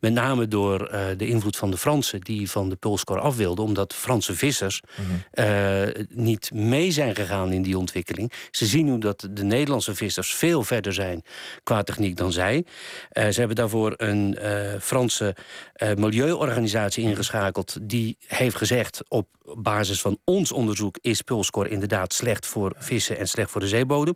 Met 0.00 0.12
name 0.12 0.48
door 0.48 0.92
uh, 0.92 1.04
de 1.16 1.26
invloed 1.26 1.56
van 1.56 1.70
de 1.70 1.78
Fransen, 1.78 2.20
die 2.20 2.50
van 2.50 2.68
de 2.68 2.76
pulskor 2.76 3.20
af 3.20 3.36
wilden. 3.36 3.64
Omdat 3.64 3.94
Franse 3.94 4.34
vissers 4.34 4.80
mm 4.96 5.04
-hmm. 5.04 5.44
uh, 5.44 6.04
niet 6.08 6.50
mee 6.52 6.90
zijn 6.90 7.14
gegaan 7.14 7.52
in 7.52 7.62
die 7.62 7.78
ontwikkeling. 7.78 8.32
Ze 8.50 8.66
zien 8.66 8.84
nu 8.84 8.98
dat 8.98 9.28
de 9.30 9.44
Nederlandse 9.44 9.94
vissers 9.94 10.34
veel 10.34 10.62
verder 10.62 10.92
zijn 10.92 11.22
qua 11.62 11.82
techniek 11.82 12.16
dan 12.16 12.32
zij. 12.32 12.64
ze 13.12 13.20
hebben 13.20 13.56
daarvoor 13.56 13.94
een 13.96 14.23
uh, 14.32 14.74
Franse 14.80 15.36
uh, 15.76 15.94
milieuorganisatie 15.94 17.04
ingeschakeld. 17.04 17.76
Die 17.82 18.16
heeft 18.26 18.56
gezegd: 18.56 19.02
op 19.08 19.28
basis 19.54 20.00
van 20.00 20.18
ons 20.24 20.52
onderzoek 20.52 20.98
is 21.00 21.22
pulscore 21.22 21.68
inderdaad 21.68 22.12
slecht 22.12 22.46
voor 22.46 22.72
vissen 22.76 23.18
en 23.18 23.28
slecht 23.28 23.50
voor 23.50 23.60
de 23.60 23.68
zeebodem. 23.68 24.14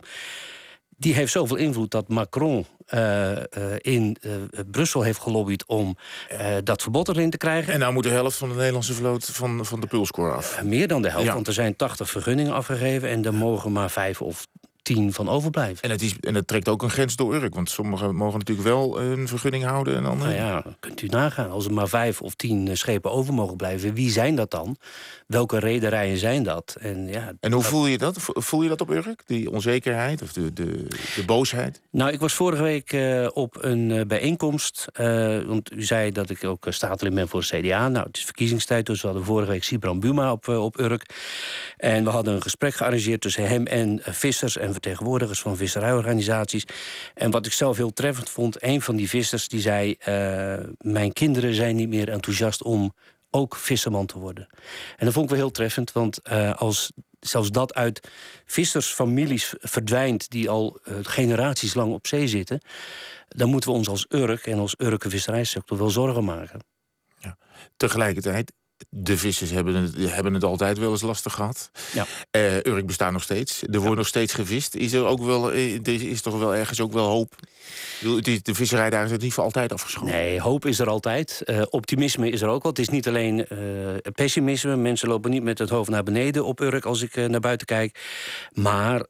Die 0.97 1.13
heeft 1.13 1.31
zoveel 1.31 1.55
invloed 1.55 1.91
dat 1.91 2.07
Macron 2.07 2.65
uh, 2.93 3.31
in 3.77 4.17
Brussel 4.71 5.01
heeft 5.01 5.19
gelobbyd 5.19 5.65
om 5.65 5.97
dat 6.63 6.81
verbod 6.81 7.07
erin 7.07 7.29
te 7.29 7.37
krijgen. 7.37 7.73
En 7.73 7.79
nou 7.79 7.93
moet 7.93 8.03
de 8.03 8.09
helft 8.09 8.37
van 8.37 8.49
de 8.49 8.55
Nederlandse 8.55 8.93
vloot 8.93 9.25
van, 9.25 9.65
van 9.65 9.79
de 9.79 9.87
pulscore 9.87 10.31
af. 10.31 10.63
meer 10.63 10.87
dan 10.87 11.01
de 11.01 11.09
helft, 11.09 11.25
ja. 11.25 11.33
want 11.33 11.47
er 11.47 11.53
zijn 11.53 11.75
80 11.75 12.09
vergunningen 12.09 12.53
afgegeven 12.53 13.09
en 13.09 13.25
er 13.25 13.33
mogen 13.33 13.71
maar 13.71 13.89
vijf 13.89 14.21
of 14.21 14.47
tien 14.93 15.13
van 15.13 15.29
overblijven. 15.29 15.83
En 15.83 15.89
het, 15.89 16.01
is, 16.01 16.15
en 16.19 16.35
het 16.35 16.47
trekt 16.47 16.69
ook 16.69 16.81
een 16.81 16.89
grens 16.89 17.15
door 17.15 17.35
Urk. 17.35 17.55
Want 17.55 17.69
sommigen 17.69 18.15
mogen 18.15 18.39
natuurlijk 18.39 18.67
wel 18.67 19.01
een 19.01 19.27
vergunning 19.27 19.63
houden. 19.63 19.95
En 19.95 20.05
andere... 20.05 20.29
Nou 20.29 20.41
ja, 20.41 20.63
kunt 20.79 21.01
u 21.01 21.07
nagaan. 21.07 21.51
Als 21.51 21.65
er 21.65 21.73
maar 21.73 21.87
vijf 21.87 22.21
of 22.21 22.35
tien 22.35 22.77
schepen 22.77 23.11
over 23.11 23.33
mogen 23.33 23.57
blijven... 23.57 23.93
wie 23.93 24.11
zijn 24.11 24.35
dat 24.35 24.51
dan? 24.51 24.77
Welke 25.27 25.59
rederijen 25.59 26.17
zijn 26.17 26.43
dat? 26.43 26.77
En, 26.79 27.07
ja, 27.07 27.33
en 27.39 27.51
hoe 27.51 27.63
voel 27.63 27.87
je 27.87 27.97
dat? 27.97 28.15
Voel 28.19 28.61
je 28.63 28.69
dat 28.69 28.81
op 28.81 28.89
Urk? 28.89 29.21
Die 29.25 29.51
onzekerheid 29.51 30.21
of 30.21 30.33
de, 30.33 30.53
de, 30.53 30.87
de 31.15 31.23
boosheid? 31.25 31.81
Nou, 31.91 32.11
ik 32.11 32.19
was 32.19 32.33
vorige 32.33 32.63
week 32.63 32.93
uh, 32.93 33.27
op 33.33 33.57
een 33.63 34.07
bijeenkomst. 34.07 34.87
Uh, 34.99 35.41
want 35.41 35.71
u 35.71 35.83
zei 35.83 36.11
dat 36.11 36.29
ik 36.29 36.43
ook 36.43 36.65
staatelijk 36.69 37.15
ben 37.15 37.27
voor 37.27 37.39
het 37.39 37.49
CDA. 37.49 37.87
Nou, 37.87 38.07
het 38.07 38.17
is 38.17 38.23
verkiezingstijd, 38.23 38.85
dus 38.85 39.01
we 39.01 39.07
hadden 39.07 39.25
vorige 39.25 39.51
week 39.51 39.63
Sibran 39.63 39.99
Buma 39.99 40.31
op, 40.31 40.47
op 40.47 40.79
Urk. 40.79 41.15
En 41.77 42.03
we 42.03 42.09
hadden 42.09 42.33
een 42.33 42.41
gesprek 42.41 42.73
gearrangeerd 42.73 43.21
tussen 43.21 43.47
hem 43.47 43.65
en 43.65 43.99
vissers... 44.03 44.57
en 44.57 44.73
vertegenwoordigers 44.81 45.41
van 45.41 45.57
visserijorganisaties. 45.57 46.65
En 47.13 47.31
wat 47.31 47.45
ik 47.45 47.51
zelf 47.51 47.77
heel 47.77 47.93
treffend 47.93 48.29
vond, 48.29 48.63
een 48.63 48.81
van 48.81 48.95
die 48.95 49.09
vissers 49.09 49.47
die 49.47 49.61
zei... 49.61 49.95
Uh, 50.07 50.69
mijn 50.77 51.13
kinderen 51.13 51.53
zijn 51.53 51.75
niet 51.75 51.89
meer 51.89 52.09
enthousiast 52.09 52.63
om 52.63 52.93
ook 53.29 53.55
visserman 53.55 54.05
te 54.05 54.19
worden. 54.19 54.47
En 54.97 55.05
dat 55.05 55.13
vond 55.13 55.25
ik 55.25 55.31
wel 55.31 55.39
heel 55.39 55.51
treffend, 55.51 55.91
want 55.91 56.19
uh, 56.31 56.55
als 56.55 56.91
zelfs 57.19 57.49
dat 57.49 57.73
uit 57.73 58.07
vissersfamilies 58.45 59.53
verdwijnt... 59.59 60.29
die 60.29 60.49
al 60.49 60.79
uh, 60.83 60.95
generaties 61.01 61.73
lang 61.73 61.93
op 61.93 62.07
zee 62.07 62.27
zitten... 62.27 62.61
dan 63.27 63.49
moeten 63.49 63.69
we 63.69 63.75
ons 63.75 63.89
als 63.89 64.05
Urk 64.09 64.45
en 64.45 64.59
als 64.59 64.75
Urke 64.77 65.09
visserijsector 65.09 65.77
wel 65.77 65.89
zorgen 65.89 66.23
maken. 66.23 66.59
Ja. 67.17 67.37
Tegelijkertijd 67.77 68.53
de 68.89 69.17
vissers 69.17 69.49
hebben 69.49 69.75
het, 69.75 69.93
hebben 69.97 70.33
het 70.33 70.43
altijd 70.43 70.77
wel 70.77 70.91
eens 70.91 71.01
lastig 71.01 71.33
gehad. 71.33 71.71
Ja. 71.93 72.05
Eh, 72.31 72.55
Urk 72.55 72.85
bestaat 72.85 73.11
nog 73.11 73.23
steeds. 73.23 73.63
Er 73.71 73.79
wordt 73.79 73.95
nog 73.97 74.07
steeds 74.07 74.33
gevist. 74.33 74.75
Is 74.75 74.93
er 74.93 75.05
ook 75.05 75.23
wel, 75.23 75.51
eh, 75.51 75.73
er 75.73 76.09
is 76.09 76.21
toch 76.21 76.39
wel 76.39 76.55
ergens 76.55 76.81
ook 76.81 76.93
wel 76.93 77.05
hoop? 77.05 77.35
De 78.43 78.55
visserij 78.55 78.89
daar 78.89 79.05
is 79.05 79.11
het 79.11 79.21
niet 79.21 79.33
voor 79.33 79.43
altijd 79.43 79.73
afgeschoten. 79.73 80.09
Nee, 80.15 80.41
hoop 80.41 80.65
is 80.65 80.79
er 80.79 80.87
altijd. 80.89 81.41
Eh, 81.45 81.61
optimisme 81.69 82.29
is 82.29 82.41
er 82.41 82.47
ook 82.47 82.63
wel. 82.63 82.71
Het 82.71 82.81
is 82.81 82.89
niet 82.89 83.07
alleen 83.07 83.47
pessimisme. 84.13 84.75
Mensen 84.75 85.07
lopen 85.07 85.31
niet 85.31 85.43
met 85.43 85.57
het 85.59 85.69
hoofd 85.69 85.89
naar 85.89 86.03
beneden 86.03 86.45
op 86.45 86.59
Urk 86.59 86.85
als 86.85 87.01
ik 87.01 87.15
naar 87.15 87.39
buiten 87.39 87.67
kijk. 87.67 87.99
Maar 88.53 89.05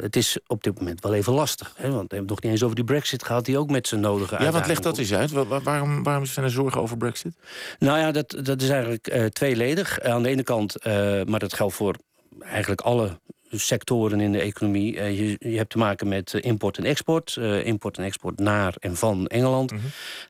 het 0.00 0.16
is 0.16 0.38
op 0.46 0.62
dit 0.62 0.78
moment 0.78 1.02
wel 1.02 1.14
even 1.14 1.32
lastig. 1.32 1.72
Hè? 1.76 1.90
Want 1.90 1.92
we 1.92 1.98
hebben 1.98 2.18
het 2.18 2.28
nog 2.28 2.40
niet 2.42 2.52
eens 2.52 2.62
over 2.62 2.76
die 2.76 2.84
brexit 2.84 3.24
gehad... 3.24 3.44
die 3.44 3.58
ook 3.58 3.70
met 3.70 3.88
zijn 3.88 4.00
nodige 4.00 4.34
Ja, 4.34 4.38
want 4.38 4.66
leg 4.66 4.76
uitdagingen 4.76 4.82
dat 4.82 4.98
eens 4.98 5.14
uit. 5.14 5.30
Wa- 5.30 5.46
wa- 5.46 5.60
waarom, 5.60 6.02
waarom 6.02 6.26
zijn 6.26 6.44
er 6.44 6.50
zorgen 6.52 6.80
over 6.80 6.96
Brexit? 6.96 7.34
Nou 7.78 7.98
ja, 7.98 8.12
dat, 8.12 8.36
dat 8.42 8.62
is 8.62 8.68
eigenlijk 8.68 8.87
eh, 8.92 9.24
tweeledig. 9.24 10.00
Aan 10.00 10.22
de 10.22 10.28
ene 10.28 10.42
kant, 10.42 10.76
eh, 10.76 10.92
maar 11.24 11.40
dat 11.40 11.52
geldt 11.52 11.74
voor 11.74 11.96
eigenlijk 12.40 12.80
alle 12.80 13.20
sectoren 13.50 14.20
in 14.20 14.32
de 14.32 14.40
economie. 14.40 14.98
Eh, 14.98 15.18
je, 15.18 15.36
je 15.50 15.56
hebt 15.56 15.70
te 15.70 15.78
maken 15.78 16.08
met 16.08 16.34
eh, 16.34 16.44
import 16.44 16.78
en 16.78 16.84
export. 16.84 17.36
Eh, 17.36 17.66
import 17.66 17.98
en 17.98 18.04
export 18.04 18.38
naar 18.38 18.74
en 18.78 18.96
van 18.96 19.26
Engeland. 19.26 19.72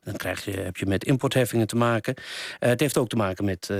Dan 0.03 0.15
krijg 0.15 0.45
je, 0.45 0.51
heb 0.51 0.77
je 0.77 0.85
met 0.85 1.03
importheffingen 1.03 1.67
te 1.67 1.75
maken. 1.75 2.13
Eh, 2.59 2.69
het 2.69 2.79
heeft 2.79 2.97
ook 2.97 3.09
te 3.09 3.15
maken 3.15 3.45
met, 3.45 3.69
eh, 3.69 3.77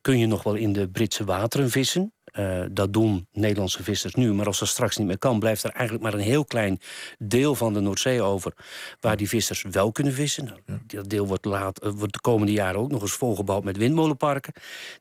kun 0.00 0.18
je 0.18 0.26
nog 0.26 0.42
wel 0.42 0.54
in 0.54 0.72
de 0.72 0.88
Britse 0.88 1.24
wateren 1.24 1.70
vissen? 1.70 2.12
Eh, 2.32 2.60
dat 2.70 2.92
doen 2.92 3.26
Nederlandse 3.32 3.82
vissers 3.82 4.14
nu. 4.14 4.32
Maar 4.32 4.46
als 4.46 4.58
dat 4.58 4.68
straks 4.68 4.96
niet 4.96 5.06
meer 5.06 5.18
kan, 5.18 5.38
blijft 5.38 5.64
er 5.64 5.70
eigenlijk 5.70 6.04
maar 6.04 6.14
een 6.14 6.20
heel 6.26 6.44
klein 6.44 6.80
deel 7.18 7.54
van 7.54 7.72
de 7.72 7.80
Noordzee 7.80 8.22
over. 8.22 8.52
Waar 9.00 9.16
die 9.16 9.28
vissers 9.28 9.64
wel 9.70 9.92
kunnen 9.92 10.12
vissen. 10.12 10.44
Nou, 10.44 10.80
Dat 10.86 11.08
deel 11.08 11.26
wordt, 11.26 11.44
laat, 11.44 11.78
eh, 11.78 11.90
wordt 11.94 12.12
de 12.12 12.20
komende 12.20 12.52
jaren 12.52 12.80
ook 12.80 12.90
nog 12.90 13.02
eens 13.02 13.12
volgebouwd 13.12 13.64
met 13.64 13.76
windmolenparken. 13.76 14.52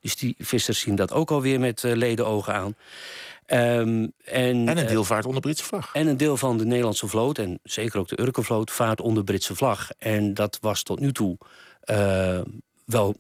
Dus 0.01 0.15
die 0.15 0.35
vissers 0.37 0.79
zien 0.79 0.95
dat 0.95 1.13
ook 1.13 1.31
alweer 1.31 1.59
met 1.59 1.83
eh, 1.83 1.95
ledenogen 1.95 2.53
aan. 2.53 2.75
Ehm, 3.45 4.07
en, 4.23 4.67
En 4.67 4.77
een 4.77 4.87
deel 4.87 5.03
vaart 5.03 5.25
onder 5.25 5.41
Britse 5.41 5.63
vlag. 5.63 5.89
en 5.93 6.07
een 6.07 6.17
deel 6.17 6.37
van 6.37 6.57
de 6.57 6.65
Nederlandse 6.65 7.07
vloot, 7.07 7.37
en 7.37 7.59
zeker 7.63 7.99
ook 7.99 8.07
de 8.07 8.21
Urkenvloot, 8.21 8.71
vaart 8.71 9.01
onder 9.01 9.23
Britse 9.23 9.55
vlag. 9.55 9.89
En 9.97 10.33
dat 10.33 10.57
was 10.61 10.83
tot 10.83 10.99
nu 10.99 11.11
toe 11.11 11.37
wel. 12.91 13.15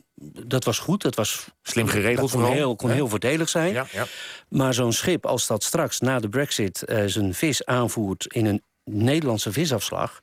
Dat 0.45 0.63
was 0.63 0.79
goed, 0.79 1.01
dat 1.01 1.15
was 1.15 1.47
Slim 1.61 1.87
geregeld 1.87 2.15
dat 2.15 2.29
kon 2.31 2.39
vooral. 2.39 2.51
heel, 2.53 2.75
kon 2.75 2.89
heel 2.89 3.07
voordelig 3.07 3.49
zijn. 3.49 3.73
Ja, 3.73 3.85
ja. 3.91 4.05
Maar 4.49 4.73
zo'n 4.73 4.93
schip, 4.93 5.25
als 5.25 5.47
dat 5.47 5.63
straks 5.63 5.99
na 5.99 6.19
de 6.19 6.29
Brexit 6.29 6.83
eh, 6.83 7.03
zijn 7.05 7.33
vis 7.33 7.65
aanvoert 7.65 8.25
in 8.25 8.45
een 8.45 8.63
Nederlandse 8.83 9.51
visafslag. 9.51 10.21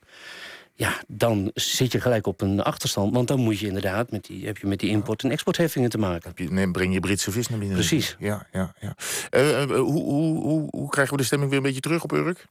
Ja, 0.73 1.01
dan 1.07 1.51
zit 1.53 1.91
je 1.91 2.01
gelijk 2.01 2.27
op 2.27 2.41
een 2.41 2.61
achterstand. 2.63 3.13
Want 3.13 3.27
dan 3.27 3.39
moet 3.39 3.59
je 3.59 3.67
inderdaad 3.67 4.11
met 4.11 4.25
die, 4.25 4.45
heb 4.45 4.57
je 4.57 4.67
met 4.67 4.79
die 4.79 4.89
import- 4.89 5.23
en 5.23 5.31
exportheffingen 5.31 5.89
te 5.89 5.97
maken. 5.97 6.27
Heb 6.29 6.37
je- 6.37 6.51
nee, 6.51 6.71
breng 6.71 6.93
je 6.93 6.99
Britse 6.99 7.31
vis 7.31 7.47
naar 7.47 7.59
binnen. 7.59 7.77
Precies. 7.77 8.15
Ja, 8.19 8.47
ja, 8.51 8.73
ja. 8.79 8.95
Eh, 9.29 9.61
eh, 9.61 9.69
hoe, 9.69 9.79
hoe, 10.03 10.41
hoe, 10.43 10.67
hoe 10.71 10.89
krijgen 10.89 11.13
we 11.15 11.19
de 11.19 11.25
stemming 11.27 11.49
weer 11.49 11.59
een 11.59 11.65
beetje 11.65 11.81
terug 11.81 12.03
op 12.03 12.11
Urk? 12.11 12.45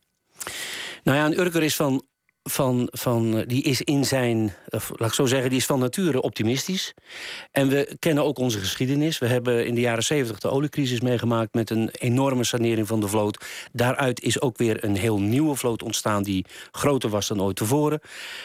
Nou 1.02 1.18
ja, 1.18 1.24
een 1.26 1.40
Urker 1.40 1.62
is 1.62 1.76
van, 1.76 2.02
van, 2.50 2.88
van, 2.92 3.38
eh, 3.38 3.46
die 3.46 3.62
is 3.62 3.82
in 3.82 4.04
zijn, 4.04 4.54
laat 4.70 5.08
ik 5.08 5.14
zo 5.14 5.26
zeggen, 5.26 5.50
die 5.50 5.58
is 5.58 5.66
van 5.66 5.78
nature 5.78 6.22
optimistisch. 6.22 6.94
En 7.50 7.68
we 7.68 7.96
kennen 7.98 8.24
ook 8.24 8.38
onze 8.38 8.58
geschiedenis. 8.58 9.18
We 9.18 9.26
hebben 9.26 9.66
in 9.66 9.74
de 9.74 9.80
jaren 9.80 10.02
70 10.02 10.38
de 10.38 10.50
oliecrisis 10.50 11.00
meegemaakt 11.00 11.54
met 11.54 11.70
een 11.70 11.90
enorme 11.92 12.44
sanering 12.44 12.86
van 12.86 13.00
de 13.00 13.08
vloot. 13.08 13.44
Daaruit 13.72 14.20
is 14.20 14.40
ook 14.40 14.58
weer 14.58 14.84
een 14.84 14.96
heel 14.96 15.20
nieuwe 15.20 15.54
vloot 15.54 15.82
ontstaan 15.82 16.22
die 16.22 16.44
groter 16.70 17.10
was 17.10 17.28
dan 17.28 17.42
ooit 17.42 17.56
tevoren. 17.56 18.00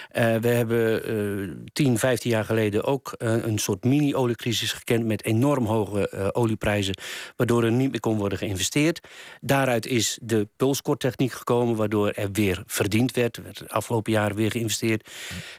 Eh, 0.10 0.36
we 0.36 0.48
hebben 0.48 1.04
eh 1.04 1.56
10, 1.74 1.98
15 1.98 2.32
jaar 2.32 2.46
geleden 2.46 2.84
ook 2.84 3.14
eh, 3.18 3.46
een 3.46 3.58
soort 3.58 3.84
mini-oliecrisis 3.84 4.72
gekend 4.72 5.06
met 5.06 5.24
enorm 5.24 5.66
hoge 5.66 6.34
olieprijzen, 6.34 6.98
waardoor 7.36 7.64
er 7.64 7.72
niet 7.72 7.92
meer 7.92 8.00
kon 8.00 8.18
worden 8.18 8.38
geïnvesteerd. 8.38 9.08
Daaruit 9.42 9.86
is 9.86 10.20
de 10.22 10.48
pulskorttechniek 10.56 11.32
gekomen, 11.32 11.76
waardoor 11.76 12.12
er 12.12 12.32
weer 12.32 12.64
verdiend 12.66 13.12
werd. 13.12 13.38
Er 13.38 13.44
werd 13.44 13.64
afgelopen 13.90 14.22
jaren 14.22 14.36
weer 14.36 14.52
geïnvesteerd. 14.52 15.10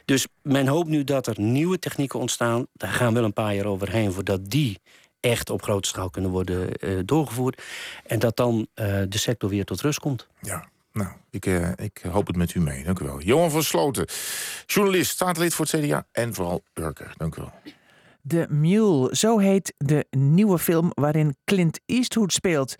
Dus 0.05 0.27
men 0.41 0.67
hoopt 0.67 0.89
nu 0.89 1.03
dat 1.03 1.27
er 1.27 1.39
nieuwe 1.39 1.79
technieken 1.79 2.19
ontstaan. 2.19 2.67
Daar 2.73 2.91
gaan 2.91 3.13
wel 3.13 3.23
een 3.23 3.33
paar 3.33 3.55
jaar 3.55 3.65
overheen 3.65 4.11
voordat 4.11 4.49
die 4.49 4.79
echt 5.19 5.49
op 5.49 5.61
grote 5.61 5.87
schaal 5.87 6.09
kunnen 6.09 6.31
worden 6.31 6.73
eh, 6.73 6.99
doorgevoerd. 7.05 7.61
En 8.05 8.19
dat 8.19 8.35
dan 8.35 8.67
eh, 8.73 8.85
de 9.09 9.17
sector 9.17 9.49
weer 9.49 9.65
tot 9.65 9.81
rust 9.81 9.99
komt. 9.99 10.27
Ja, 10.41 10.67
nou, 10.91 11.09
ik, 11.29 11.45
eh, 11.45 11.69
ik 11.75 12.03
hoop 12.11 12.27
het 12.27 12.35
met 12.35 12.53
u 12.53 12.59
mee. 12.59 12.83
Dank 12.83 12.99
u 12.99 13.05
wel. 13.05 13.21
Johan 13.21 13.51
van 13.51 13.63
Sloten, 13.63 14.05
journalist, 14.65 15.11
staatslid 15.11 15.53
voor 15.53 15.65
het 15.71 15.81
CDA 15.81 16.05
en 16.11 16.33
vooral 16.33 16.63
Urker. 16.73 17.13
Dank 17.17 17.35
u 17.35 17.41
wel. 17.41 17.51
The 18.27 18.45
Mule, 18.49 19.15
zo 19.15 19.37
heet 19.37 19.73
de 19.77 20.05
nieuwe 20.09 20.59
film 20.59 20.91
waarin 20.93 21.35
Clint 21.45 21.79
Eastwood 21.85 22.33
speelt. 22.33 22.75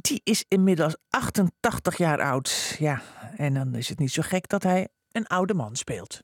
Die 0.00 0.20
is 0.24 0.44
inmiddels 0.48 0.96
88 1.10 1.96
jaar 1.96 2.20
oud. 2.20 2.76
Ja, 2.78 3.02
en 3.36 3.54
dan 3.54 3.74
is 3.74 3.88
het 3.88 3.98
niet 3.98 4.12
zo 4.12 4.22
gek 4.24 4.48
dat 4.48 4.62
hij 4.62 4.88
een 5.12 5.26
oude 5.26 5.54
man 5.54 5.76
speelt. 5.76 6.20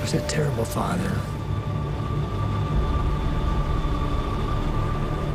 was 0.00 0.14
a 0.14 0.26
terrible 0.26 0.64
father. 0.64 1.10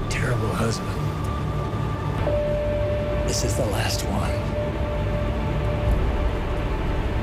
Terrible 0.10 0.56
husband. 0.56 1.00
This 3.28 3.43
is 3.43 3.56
the 3.56 3.65
last 3.65 4.04
one. 4.06 4.34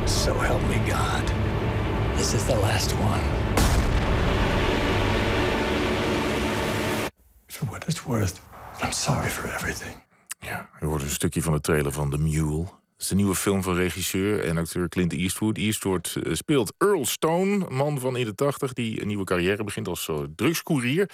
So 0.07 0.35
help 0.35 0.63
me 0.69 0.79
God. 0.91 1.27
This 2.17 2.35
is 2.35 2.45
the 2.45 2.57
last 2.57 2.93
one. 2.93 3.25
For 7.49 7.67
what 7.67 7.85
it's 7.89 8.07
worth, 8.07 8.41
I'm 8.83 8.93
sorry 8.93 9.29
for 9.29 9.55
everything. 9.55 9.95
Ja, 10.39 10.69
u 10.83 10.87
hoort 10.87 11.03
een 11.03 11.09
stukje 11.09 11.43
van 11.43 11.53
de 11.53 11.61
trailer 11.61 11.93
van 11.93 12.11
The 12.11 12.19
Mule. 12.19 12.57
Dat 12.57 12.73
is 12.99 13.09
de 13.09 13.15
nieuwe 13.15 13.35
film 13.35 13.63
van 13.63 13.75
regisseur 13.75 14.45
en 14.45 14.59
acteur 14.59 14.89
Clint 14.89 15.13
Eastwood. 15.13 15.57
Eastwood 15.57 16.17
eh, 16.23 16.35
speelt 16.35 16.73
Earl 16.79 17.07
Stone, 17.07 17.67
een 17.69 17.75
man 17.75 17.99
van 18.01 18.17
in 18.17 18.25
de 18.25 18.35
tachtig... 18.35 18.73
die 18.73 19.01
een 19.01 19.07
nieuwe 19.07 19.25
carrière 19.25 19.65
begint 19.65 19.89
als 19.89 20.09
uh, 20.09 20.19
drugscourier... 20.37 21.11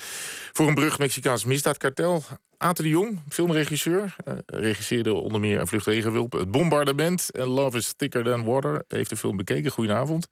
voor 0.52 0.68
een 0.68 0.74
brug 0.74 0.98
Mexicaans 0.98 1.44
misdaadkartel. 1.44 2.22
Aten 2.56 2.84
de 2.84 2.90
Jong, 2.90 3.20
filmregisseur, 3.28 4.16
eh, 4.24 4.34
regisseerde 4.46 5.14
onder 5.14 5.40
meer 5.40 5.60
een 5.60 5.66
Vlucht 5.66 5.86
Regenwulp... 5.86 6.32
Het 6.32 6.50
Bombardement 6.50 7.30
en 7.30 7.46
Love 7.46 7.76
is 7.76 7.92
Thicker 7.96 8.24
Than 8.24 8.44
Water. 8.44 8.84
Heeft 8.88 9.10
de 9.10 9.16
film 9.16 9.36
bekeken, 9.36 9.70
goedenavond. 9.70 10.28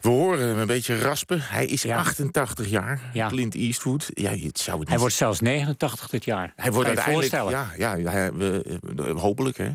We 0.00 0.08
horen 0.08 0.48
hem 0.48 0.58
een 0.58 0.66
beetje 0.66 0.98
raspen. 0.98 1.40
Hij 1.40 1.66
is 1.66 1.82
Ja. 1.82 1.96
88 1.96 2.68
jaar, 2.68 3.00
Ja. 3.12 3.28
Clint 3.28 3.54
Eastwood. 3.54 4.10
Ja, 4.14 4.30
het 4.30 4.58
zou 4.58 4.70
het 4.70 4.78
niet 4.78 4.88
Hij 4.88 4.98
wordt 4.98 5.14
zelfs 5.14 5.40
89 5.40 6.08
dit 6.08 6.24
jaar. 6.24 6.52
hij 6.56 6.72
wordt 6.72 6.88
uiteindelijk. 6.88 7.32
Ja, 7.78 7.94
ja, 7.94 8.32
we- 8.32 8.78
we- 8.80 9.10
hopelijk. 9.10 9.56
Hè. 9.56 9.70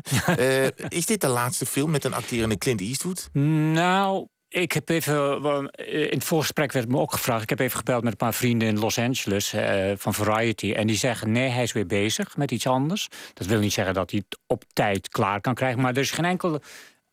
Eh, 0.66 0.68
is 0.88 1.06
dit 1.06 1.20
de 1.20 1.28
laatste 1.28 1.66
film 1.66 1.90
met 1.90 2.04
een 2.04 2.14
acterende 2.14 2.58
Clint 2.58 2.80
Eastwood? 2.80 3.28
Nou, 3.32 4.26
ik 4.48 4.72
heb 4.72 4.88
even. 4.88 5.40
eh, 5.70 6.00
In 6.02 6.08
het 6.18 6.24
voorgesprek 6.24 6.72
werd 6.72 6.88
me 6.88 6.98
ook 6.98 7.12
gevraagd. 7.12 7.42
Ik 7.42 7.48
heb 7.48 7.60
even 7.60 7.76
gebeld 7.78 8.02
met 8.02 8.12
een 8.12 8.18
paar 8.18 8.34
vrienden 8.34 8.68
in 8.68 8.78
Los 8.78 8.98
Angeles 8.98 9.52
eh, 9.52 9.92
van 9.96 10.14
Variety. 10.14 10.72
En 10.72 10.86
die 10.86 10.96
zeggen: 10.96 11.32
nee, 11.32 11.48
hij 11.48 11.62
is 11.62 11.72
weer 11.72 11.86
bezig 11.86 12.36
met 12.36 12.50
iets 12.50 12.66
anders. 12.66 13.08
Dat 13.34 13.46
wil 13.46 13.58
niet 13.60 13.72
zeggen 13.72 13.94
dat 13.94 14.10
hij 14.10 14.22
het 14.28 14.38
op 14.46 14.64
tijd 14.72 15.08
klaar 15.08 15.40
kan 15.40 15.54
krijgen. 15.54 15.80
Maar 15.80 15.92
er 15.92 15.98
is 16.00 16.10
geen 16.10 16.24
enkele 16.24 16.60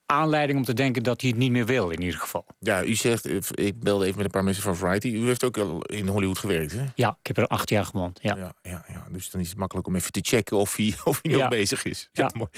aanleiding 0.09 0.59
om 0.59 0.65
te 0.65 0.73
denken 0.73 1.03
dat 1.03 1.21
hij 1.21 1.29
het 1.29 1.39
niet 1.39 1.51
meer 1.51 1.65
wil, 1.65 1.89
in 1.89 2.01
ieder 2.01 2.19
geval. 2.19 2.45
Ja, 2.59 2.83
u 2.83 2.95
zegt, 2.95 3.25
eh, 3.25 3.37
ik 3.65 3.79
belde 3.79 4.05
even 4.05 4.15
met 4.15 4.25
een 4.25 4.31
paar 4.31 4.43
mensen 4.43 4.63
van 4.63 4.75
Variety. 4.75 5.07
U 5.07 5.25
heeft 5.25 5.43
ook 5.43 5.57
al 5.57 5.81
in 5.81 6.07
Hollywood 6.07 6.37
gewerkt, 6.37 6.71
hè? 6.71 6.85
Ja, 6.95 7.17
ik 7.19 7.27
heb 7.27 7.37
er 7.37 7.47
acht 7.47 7.69
jaar 7.69 7.85
gewoond. 7.85 8.19
Ja. 8.21 8.35
Ja, 8.37 8.53
ja, 8.61 8.85
ja. 8.87 9.07
Dus 9.11 9.29
dan 9.29 9.41
is 9.41 9.49
het 9.49 9.57
makkelijk 9.57 9.87
om 9.87 9.95
even 9.95 10.11
te 10.11 10.19
checken 10.23 10.57
of 10.57 10.75
hij, 10.75 10.93
of 11.03 11.19
hij 11.21 11.31
nog 11.31 11.47
bezig 11.47 11.83
is. 11.83 12.09
Ja. 12.11 12.31
Mooi. 12.33 12.49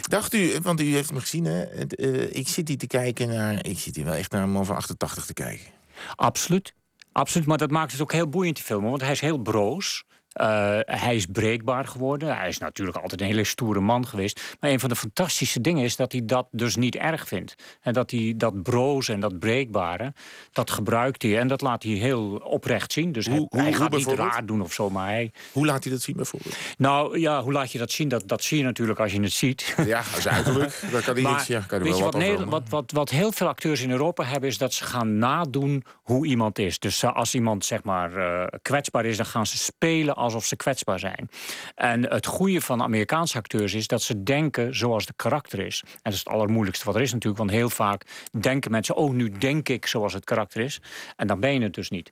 Dacht 0.00 0.34
u, 0.34 0.58
want 0.62 0.80
u 0.80 0.94
heeft 0.94 1.08
hem 1.08 1.18
gezien, 1.18 1.44
hè? 1.44 1.62
Eh, 1.62 2.34
ik 2.34 2.48
zit 2.48 2.68
hier 2.68 2.78
te 2.78 2.86
kijken 2.86 3.28
naar. 3.28 3.66
Ik 3.66 3.78
zit 3.78 3.96
hier 3.96 4.04
wel 4.04 4.14
echt 4.14 4.30
naar 4.30 4.42
een 4.42 4.50
man 4.50 4.66
van 4.66 4.76
88 4.76 5.26
te 5.26 5.32
kijken. 5.32 5.66
Absoluut. 6.14 6.74
Absoluut, 7.12 7.46
maar 7.46 7.58
dat 7.58 7.70
maakt 7.70 7.92
het 7.92 8.00
ook 8.00 8.12
heel 8.12 8.28
boeiend, 8.28 8.56
die 8.56 8.64
film. 8.64 8.84
Want 8.84 9.00
hij 9.00 9.10
is 9.10 9.20
heel 9.20 9.38
broos. 9.38 10.04
Eh, 10.36 10.78
hij 10.84 11.16
is 11.16 11.26
breekbaar 11.26 11.86
geworden. 11.86 12.36
Hij 12.36 12.48
is 12.48 12.58
natuurlijk 12.58 12.96
altijd 12.98 13.20
een 13.20 13.26
hele 13.26 13.44
stoere 13.44 13.80
man 13.80 14.06
geweest. 14.06 14.56
Maar 14.60 14.70
een 14.70 14.80
van 14.80 14.88
de 14.88 14.96
fantastische 14.96 15.60
dingen 15.60 15.84
is 15.84 15.96
dat 15.96 16.12
hij 16.12 16.24
dat 16.24 16.46
dus 16.50 16.76
niet 16.76 16.94
erg 16.94 17.28
vindt. 17.28 17.54
En 17.80 17.92
dat 17.92 18.10
hij 18.10 18.34
dat 18.36 18.62
broos 18.62 19.08
en 19.08 19.20
dat 19.20 19.38
breekbare, 19.38 20.12
dat 20.52 20.70
gebruikt 20.70 21.22
hij. 21.22 21.38
En 21.38 21.48
dat 21.48 21.60
laat 21.60 21.82
hij 21.82 21.92
heel 21.92 22.40
oprecht 22.44 22.92
zien. 22.92 23.12
Dus 23.12 23.26
hij, 23.26 23.36
Hoe- 23.36 23.48
hij 23.50 23.72
gaat 23.72 23.96
niet 23.96 24.06
raar 24.06 24.46
doen 24.46 24.62
of 24.62 24.72
zo. 24.72 24.90
Maar 24.90 25.08
hij... 25.08 25.32
Hoe 25.52 25.66
laat 25.66 25.84
hij 25.84 25.92
dat 25.92 26.02
zien 26.02 26.16
bijvoorbeeld? 26.16 26.56
Nou 26.78 27.18
ja, 27.18 27.42
hoe 27.42 27.52
laat 27.52 27.72
je 27.72 27.78
dat 27.78 27.90
zien? 27.90 28.08
Dat, 28.08 28.28
dat 28.28 28.42
zie 28.42 28.58
je 28.58 28.64
natuurlijk 28.64 29.00
als 29.00 29.12
je 29.12 29.20
het 29.20 29.32
ziet. 29.32 29.74
Ja, 29.86 30.02
als 30.14 30.28
uiterlijk. 30.28 30.80
Daar 30.92 31.02
kan 31.02 31.14
hij 31.14 31.22
Maar 31.22 31.38
iets. 31.38 31.46
Ja, 31.46 31.60
kan 31.60 31.82
weet 31.82 31.96
je 31.96 32.02
wat, 32.02 32.14
wat 32.14 32.44
wat, 32.44 32.68
wat, 32.68 32.92
wat 32.92 33.10
heel 33.10 33.32
veel 33.32 33.48
acteurs 33.48 33.80
in 33.80 33.90
Europa 33.90 34.24
hebben, 34.24 34.48
is 34.48 34.58
dat 34.58 34.74
ze 34.74 34.84
gaan 34.84 35.18
nadoen 35.18 35.84
hoe 36.02 36.26
iemand 36.26 36.58
is. 36.58 36.78
Dus 36.78 37.04
als 37.04 37.34
iemand 37.34 37.64
zeg 37.64 37.82
maar 37.82 38.16
eh, 38.16 38.58
kwetsbaar 38.62 39.04
is, 39.04 39.16
dan 39.16 39.26
gaan 39.26 39.46
ze 39.46 39.56
spelen 39.56 40.14
alsof 40.26 40.44
ze 40.44 40.56
kwetsbaar 40.56 40.98
zijn. 40.98 41.28
En 41.74 42.10
het 42.10 42.26
goede 42.26 42.60
van 42.60 42.82
Amerikaanse 42.82 43.36
acteurs 43.36 43.74
is 43.74 43.86
dat 43.86 44.02
ze 44.02 44.22
denken 44.22 44.76
zoals 44.76 45.06
de 45.06 45.12
karakter 45.16 45.58
is. 45.58 45.82
En 45.84 45.98
dat 46.02 46.12
is 46.12 46.18
het 46.18 46.28
allermoeilijkste 46.28 46.84
wat 46.84 46.94
er 46.94 47.00
is 47.00 47.12
natuurlijk, 47.12 47.38
want 47.38 47.50
heel 47.50 47.70
vaak 47.70 48.28
denken 48.40 48.70
mensen: 48.70 48.96
oh, 48.96 49.12
nu 49.12 49.30
denk 49.30 49.68
ik 49.68 49.86
zoals 49.86 50.12
het 50.12 50.24
karakter 50.24 50.60
is. 50.60 50.80
En 51.16 51.26
dan 51.26 51.40
ben 51.40 51.52
je 51.52 51.60
het 51.60 51.74
dus 51.74 51.90
niet. 51.90 52.10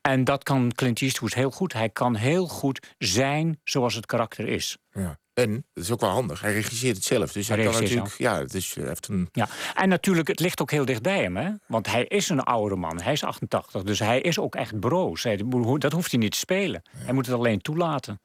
En 0.00 0.24
dat 0.24 0.42
kan 0.42 0.72
Clint 0.74 1.00
Eastwood 1.00 1.34
heel 1.34 1.50
goed. 1.50 1.72
Hij 1.72 1.88
kan 1.88 2.14
heel 2.14 2.46
goed 2.48 2.94
zijn 2.98 3.60
zoals 3.64 3.94
het 3.94 4.06
karakter 4.06 4.48
is. 4.48 4.78
Ja. 4.92 5.18
En, 5.44 5.64
dat 5.74 5.84
is 5.84 5.90
ook 5.90 6.00
wel 6.00 6.10
handig, 6.10 6.40
hij 6.40 6.52
regisseert 6.52 6.96
het 6.96 7.04
zelf. 7.04 7.32
Dus 7.32 7.48
hij, 7.48 7.56
Hij 7.56 7.66
kan 7.66 7.82
natuurlijk, 7.82 8.14
ja, 8.18 8.38
het 8.38 8.54
is, 8.54 8.74
hij 8.74 8.86
heeft 8.86 9.08
een... 9.08 9.28
Ja, 9.32 9.48
en 9.74 9.88
natuurlijk, 9.88 10.28
het 10.28 10.40
ligt 10.40 10.60
ook 10.60 10.70
heel 10.70 10.84
dicht 10.84 11.02
bij 11.02 11.22
hem. 11.22 11.36
Hè? 11.36 11.50
Want 11.66 11.86
hij 11.86 12.04
is 12.04 12.28
een 12.28 12.40
oude 12.40 12.76
man. 12.76 13.00
Hij 13.00 13.12
is 13.12 13.24
88, 13.24 13.82
dus 13.82 13.98
hij 13.98 14.20
is 14.20 14.38
ook 14.38 14.54
echt 14.54 14.80
broos. 14.80 15.26
Dat 15.78 15.92
hoeft 15.92 16.10
hij 16.10 16.20
niet 16.20 16.32
te 16.32 16.38
spelen. 16.38 16.82
Hij 16.96 17.12
moet 17.14 17.26
het 17.26 17.34
alleen 17.34 17.60
toelaten. 17.60 18.20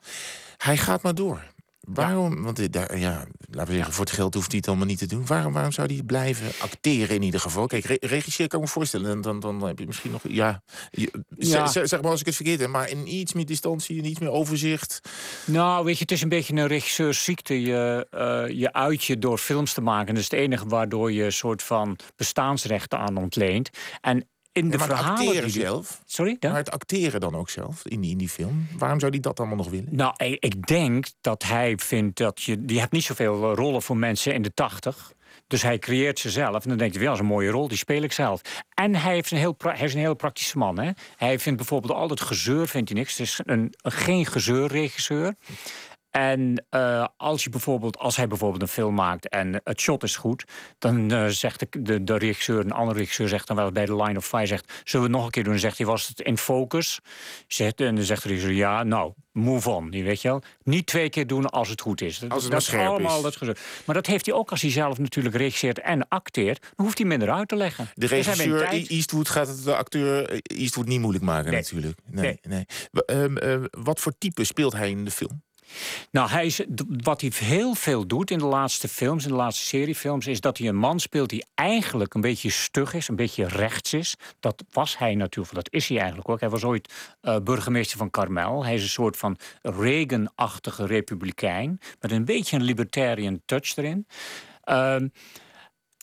Hij 0.57 0.77
gaat 0.77 1.01
maar 1.01 1.15
door. 1.15 1.43
Waarom, 1.81 2.43
want 2.43 2.55
dit- 2.55 2.73
daar, 2.73 2.97
ja, 2.97 3.25
laten 3.49 3.67
we 3.67 3.75
zeggen, 3.75 3.93
voor 3.93 4.05
het 4.05 4.13
geld 4.13 4.33
hoeft 4.33 4.47
hij 4.47 4.57
het 4.57 4.67
allemaal 4.67 4.85
niet 4.85 4.97
te 4.97 5.05
doen. 5.05 5.25
Waarom, 5.25 5.53
waarom 5.53 5.71
zou 5.71 5.93
hij 5.93 6.03
blijven 6.03 6.47
acteren 6.61 7.15
in 7.15 7.21
ieder 7.21 7.39
geval? 7.39 7.67
Kijk, 7.67 7.85
re 7.85 7.97
regisseur 7.99 8.47
kan 8.47 8.59
ik 8.59 8.65
me 8.65 8.71
voorstellen. 8.71 9.11
En 9.11 9.21
dan, 9.21 9.39
dan, 9.39 9.59
dan 9.59 9.67
heb 9.67 9.79
je 9.79 9.85
misschien 9.85 10.11
nog, 10.11 10.21
ja, 10.27 10.63
je- 10.91 11.23
Ja. 11.37 11.67
Zeg, 11.67 11.87
zeg 11.87 12.01
maar 12.01 12.11
als 12.11 12.19
ik 12.19 12.25
het 12.25 12.35
verkeerd 12.35 12.59
heb, 12.59 12.69
maar 12.69 12.89
in 12.89 13.13
iets 13.15 13.33
meer 13.33 13.45
distantie 13.45 13.97
en 13.99 14.05
iets 14.05 14.19
meer 14.19 14.29
overzicht. 14.31 14.99
Nou, 15.45 15.85
weet 15.85 15.95
je, 15.95 16.01
het 16.01 16.11
is 16.11 16.21
een 16.21 16.29
beetje 16.29 16.53
een 16.55 16.67
regisseursziekte. 16.67 17.61
Je, 17.61 18.07
eh, 18.09 18.57
je 18.59 18.73
uit 18.73 19.03
je 19.03 19.17
door 19.17 19.37
films 19.37 19.73
te 19.73 19.81
maken. 19.81 20.13
Dat 20.13 20.23
is 20.23 20.29
het 20.29 20.39
enige 20.39 20.67
waardoor 20.67 21.11
je 21.11 21.23
een 21.23 21.31
soort 21.31 21.63
van 21.63 21.97
bestaansrechten 22.15 22.99
aan 22.99 23.17
ontleent. 23.17 23.69
En 24.01 24.27
in 24.51 24.69
de 24.69 24.77
Ja, 24.77 24.85
verhalen 24.85 25.11
acteren 25.11 25.43
die 25.43 25.61
zelf, 25.61 26.01
Sorry? 26.05 26.37
Ja? 26.39 26.49
maar 26.49 26.59
het 26.59 26.71
acteren 26.71 27.19
dan 27.19 27.35
ook 27.35 27.49
zelf 27.49 27.85
in 27.85 28.01
die, 28.01 28.11
in 28.11 28.17
die 28.17 28.29
film. 28.29 28.67
Waarom 28.77 28.99
zou 28.99 29.11
hij 29.11 29.19
dat 29.19 29.39
allemaal 29.39 29.57
nog 29.57 29.69
willen? 29.69 29.87
Nou, 29.91 30.13
ik, 30.17 30.67
denk 30.67 31.05
dat 31.21 31.43
hij 31.43 31.77
vindt 31.77 32.17
dat 32.17 32.41
je... 32.41 32.65
Die 32.65 32.79
hebt 32.79 32.91
niet 32.91 33.03
zoveel 33.03 33.49
eh, 33.49 33.55
rollen 33.55 33.81
voor 33.81 33.97
mensen 33.97 34.33
in 34.33 34.41
de 34.41 34.53
tachtig. 34.53 35.13
Dus 35.47 35.61
hij 35.61 35.79
creëert 35.79 36.19
ze 36.19 36.29
zelf. 36.29 36.63
En 36.63 36.69
dan 36.69 36.77
denkt 36.77 36.95
hij, 36.95 37.03
ja, 37.03 37.09
dat 37.09 37.19
is 37.19 37.25
een 37.25 37.33
mooie 37.33 37.49
rol, 37.49 37.67
die 37.67 37.77
speel 37.77 38.01
ik 38.01 38.11
zelf. 38.11 38.41
En 38.73 38.95
hij, 38.95 39.13
heeft 39.13 39.31
een 39.31 39.37
heel 39.37 39.55
hij 39.59 39.85
is 39.85 39.93
een 39.93 39.99
heel 39.99 40.15
praktische 40.15 40.57
man. 40.57 40.79
Hè? 40.79 40.91
Hij 41.15 41.39
vindt 41.39 41.57
bijvoorbeeld 41.57 41.93
al 41.93 42.09
het 42.09 42.21
gezeur 42.21 42.67
vindt 42.67 42.89
hij 42.89 42.97
niks. 42.97 43.17
Het 43.17 43.27
is 43.27 43.39
een, 43.45 43.73
een 43.81 43.91
geen 43.91 44.25
gezeurregisseur. 44.25 45.35
En 46.11 46.65
eh, 46.69 47.05
als, 47.17 47.43
je 47.43 47.49
bijvoorbeeld, 47.49 47.97
als 47.97 48.15
hij 48.15 48.27
bijvoorbeeld 48.27 48.61
een 48.61 48.67
film 48.67 48.93
maakt 48.95 49.29
en 49.29 49.61
het 49.63 49.79
shot 49.81 50.03
is 50.03 50.15
goed, 50.15 50.43
dan 50.79 51.11
eh, 51.11 51.25
zegt 51.27 51.59
de, 51.59 51.81
de, 51.81 52.03
de 52.03 52.17
regisseur, 52.17 52.59
een 52.59 52.71
andere 52.71 52.99
regisseur 52.99 53.27
zegt 53.27 53.47
dan 53.47 53.55
wel 53.55 53.71
bij 53.71 53.85
de 53.85 53.95
Line 53.95 54.17
of 54.17 54.25
Fire, 54.27 54.45
zegt, 54.45 54.81
zullen 54.83 55.05
we 55.05 55.11
het 55.11 55.17
nog 55.17 55.25
een 55.25 55.31
keer 55.31 55.43
doen? 55.43 55.51
Dan 55.51 55.61
zegt 55.61 55.77
hij, 55.77 55.85
was 55.87 56.07
het 56.07 56.19
in 56.19 56.37
focus? 56.37 56.99
Zegt, 57.47 57.81
en 57.81 57.95
dan 57.95 58.03
zegt 58.03 58.23
de 58.23 58.27
regisseur, 58.29 58.53
ja, 58.53 58.83
nou, 58.83 59.13
move 59.31 59.69
on, 59.69 59.89
die 59.89 60.03
weet 60.03 60.21
je 60.21 60.27
wel. 60.27 60.41
Niet 60.63 60.85
twee 60.85 61.09
keer 61.09 61.27
doen 61.27 61.49
als 61.49 61.69
het 61.69 61.81
goed 61.81 62.01
is. 62.01 62.19
Dat, 62.19 62.29
Als 62.29 62.43
het 62.43 62.51
dat 62.51 62.59
maar 62.61 62.69
scherp 62.69 62.87
allemaal 62.89 63.17
is. 63.17 63.23
dat 63.23 63.35
gezeur. 63.35 63.57
Maar 63.85 63.95
dat 63.95 64.05
heeft 64.05 64.25
hij 64.25 64.35
ook 64.35 64.51
als 64.51 64.61
hij 64.61 64.71
zelf 64.71 64.97
natuurlijk 64.97 65.35
regisseert 65.35 65.79
en 65.79 66.07
acteert. 66.07 66.61
Dan 66.75 66.85
hoeft 66.85 66.97
hij 66.97 67.07
minder 67.07 67.31
uit 67.31 67.47
te 67.47 67.55
leggen. 67.55 67.85
De 67.93 67.99
Dus 67.99 68.09
regisseur 68.09 68.67
tijd. 68.69 68.89
Eastwood 68.89 69.29
gaat 69.29 69.47
het 69.47 69.63
de 69.63 69.75
acteur 69.75 70.29
eh, 70.29 70.37
Eastwood 70.43 70.85
niet 70.85 70.99
moeilijk 70.99 71.25
maken 71.25 71.51
Nee. 71.51 71.61
natuurlijk. 71.61 71.97
Nee, 72.09 72.39
Nee. 72.47 72.65
ehm, 73.05 73.37
eh, 73.37 73.57
wat 73.71 73.99
voor 73.99 74.13
type 74.17 74.43
speelt 74.43 74.73
hij 74.73 74.89
in 74.89 75.05
de 75.05 75.11
film? 75.11 75.41
Nou, 76.11 76.51
wat 76.87 77.21
hij 77.21 77.31
heel 77.35 77.73
veel 77.73 78.07
doet 78.07 78.31
in 78.31 78.37
de 78.37 78.45
laatste 78.45 78.87
films, 78.87 79.23
in 79.23 79.29
de 79.29 79.35
laatste 79.35 79.65
seriefilms, 79.65 80.27
is 80.27 80.41
dat 80.41 80.57
hij 80.57 80.67
een 80.67 80.75
man 80.75 80.99
speelt 80.99 81.29
die 81.29 81.45
eigenlijk 81.55 82.13
een 82.13 82.21
beetje 82.21 82.49
stug 82.49 82.93
is, 82.93 83.07
een 83.07 83.15
beetje 83.15 83.47
rechts 83.47 83.93
is. 83.93 84.15
Dat 84.39 84.63
was 84.71 84.97
hij 84.97 85.15
natuurlijk, 85.15 85.55
dat 85.55 85.73
is 85.73 85.87
hij 85.87 85.97
eigenlijk 85.97 86.29
ook. 86.29 86.39
Hij 86.39 86.49
was 86.49 86.63
ooit 86.63 86.93
eh, 87.21 87.37
burgemeester 87.39 87.97
van 87.97 88.09
Carmel. 88.09 88.65
Hij 88.65 88.73
is 88.73 88.83
een 88.83 88.89
soort 88.89 89.17
van 89.17 89.37
Reagan-achtige 89.61 90.85
republikein, 90.85 91.79
met 91.99 92.11
een 92.11 92.25
beetje 92.25 92.55
een 92.55 92.63
libertarian 92.63 93.41
touch 93.45 93.75
erin. 93.75 94.07
Ehm, 94.63 95.07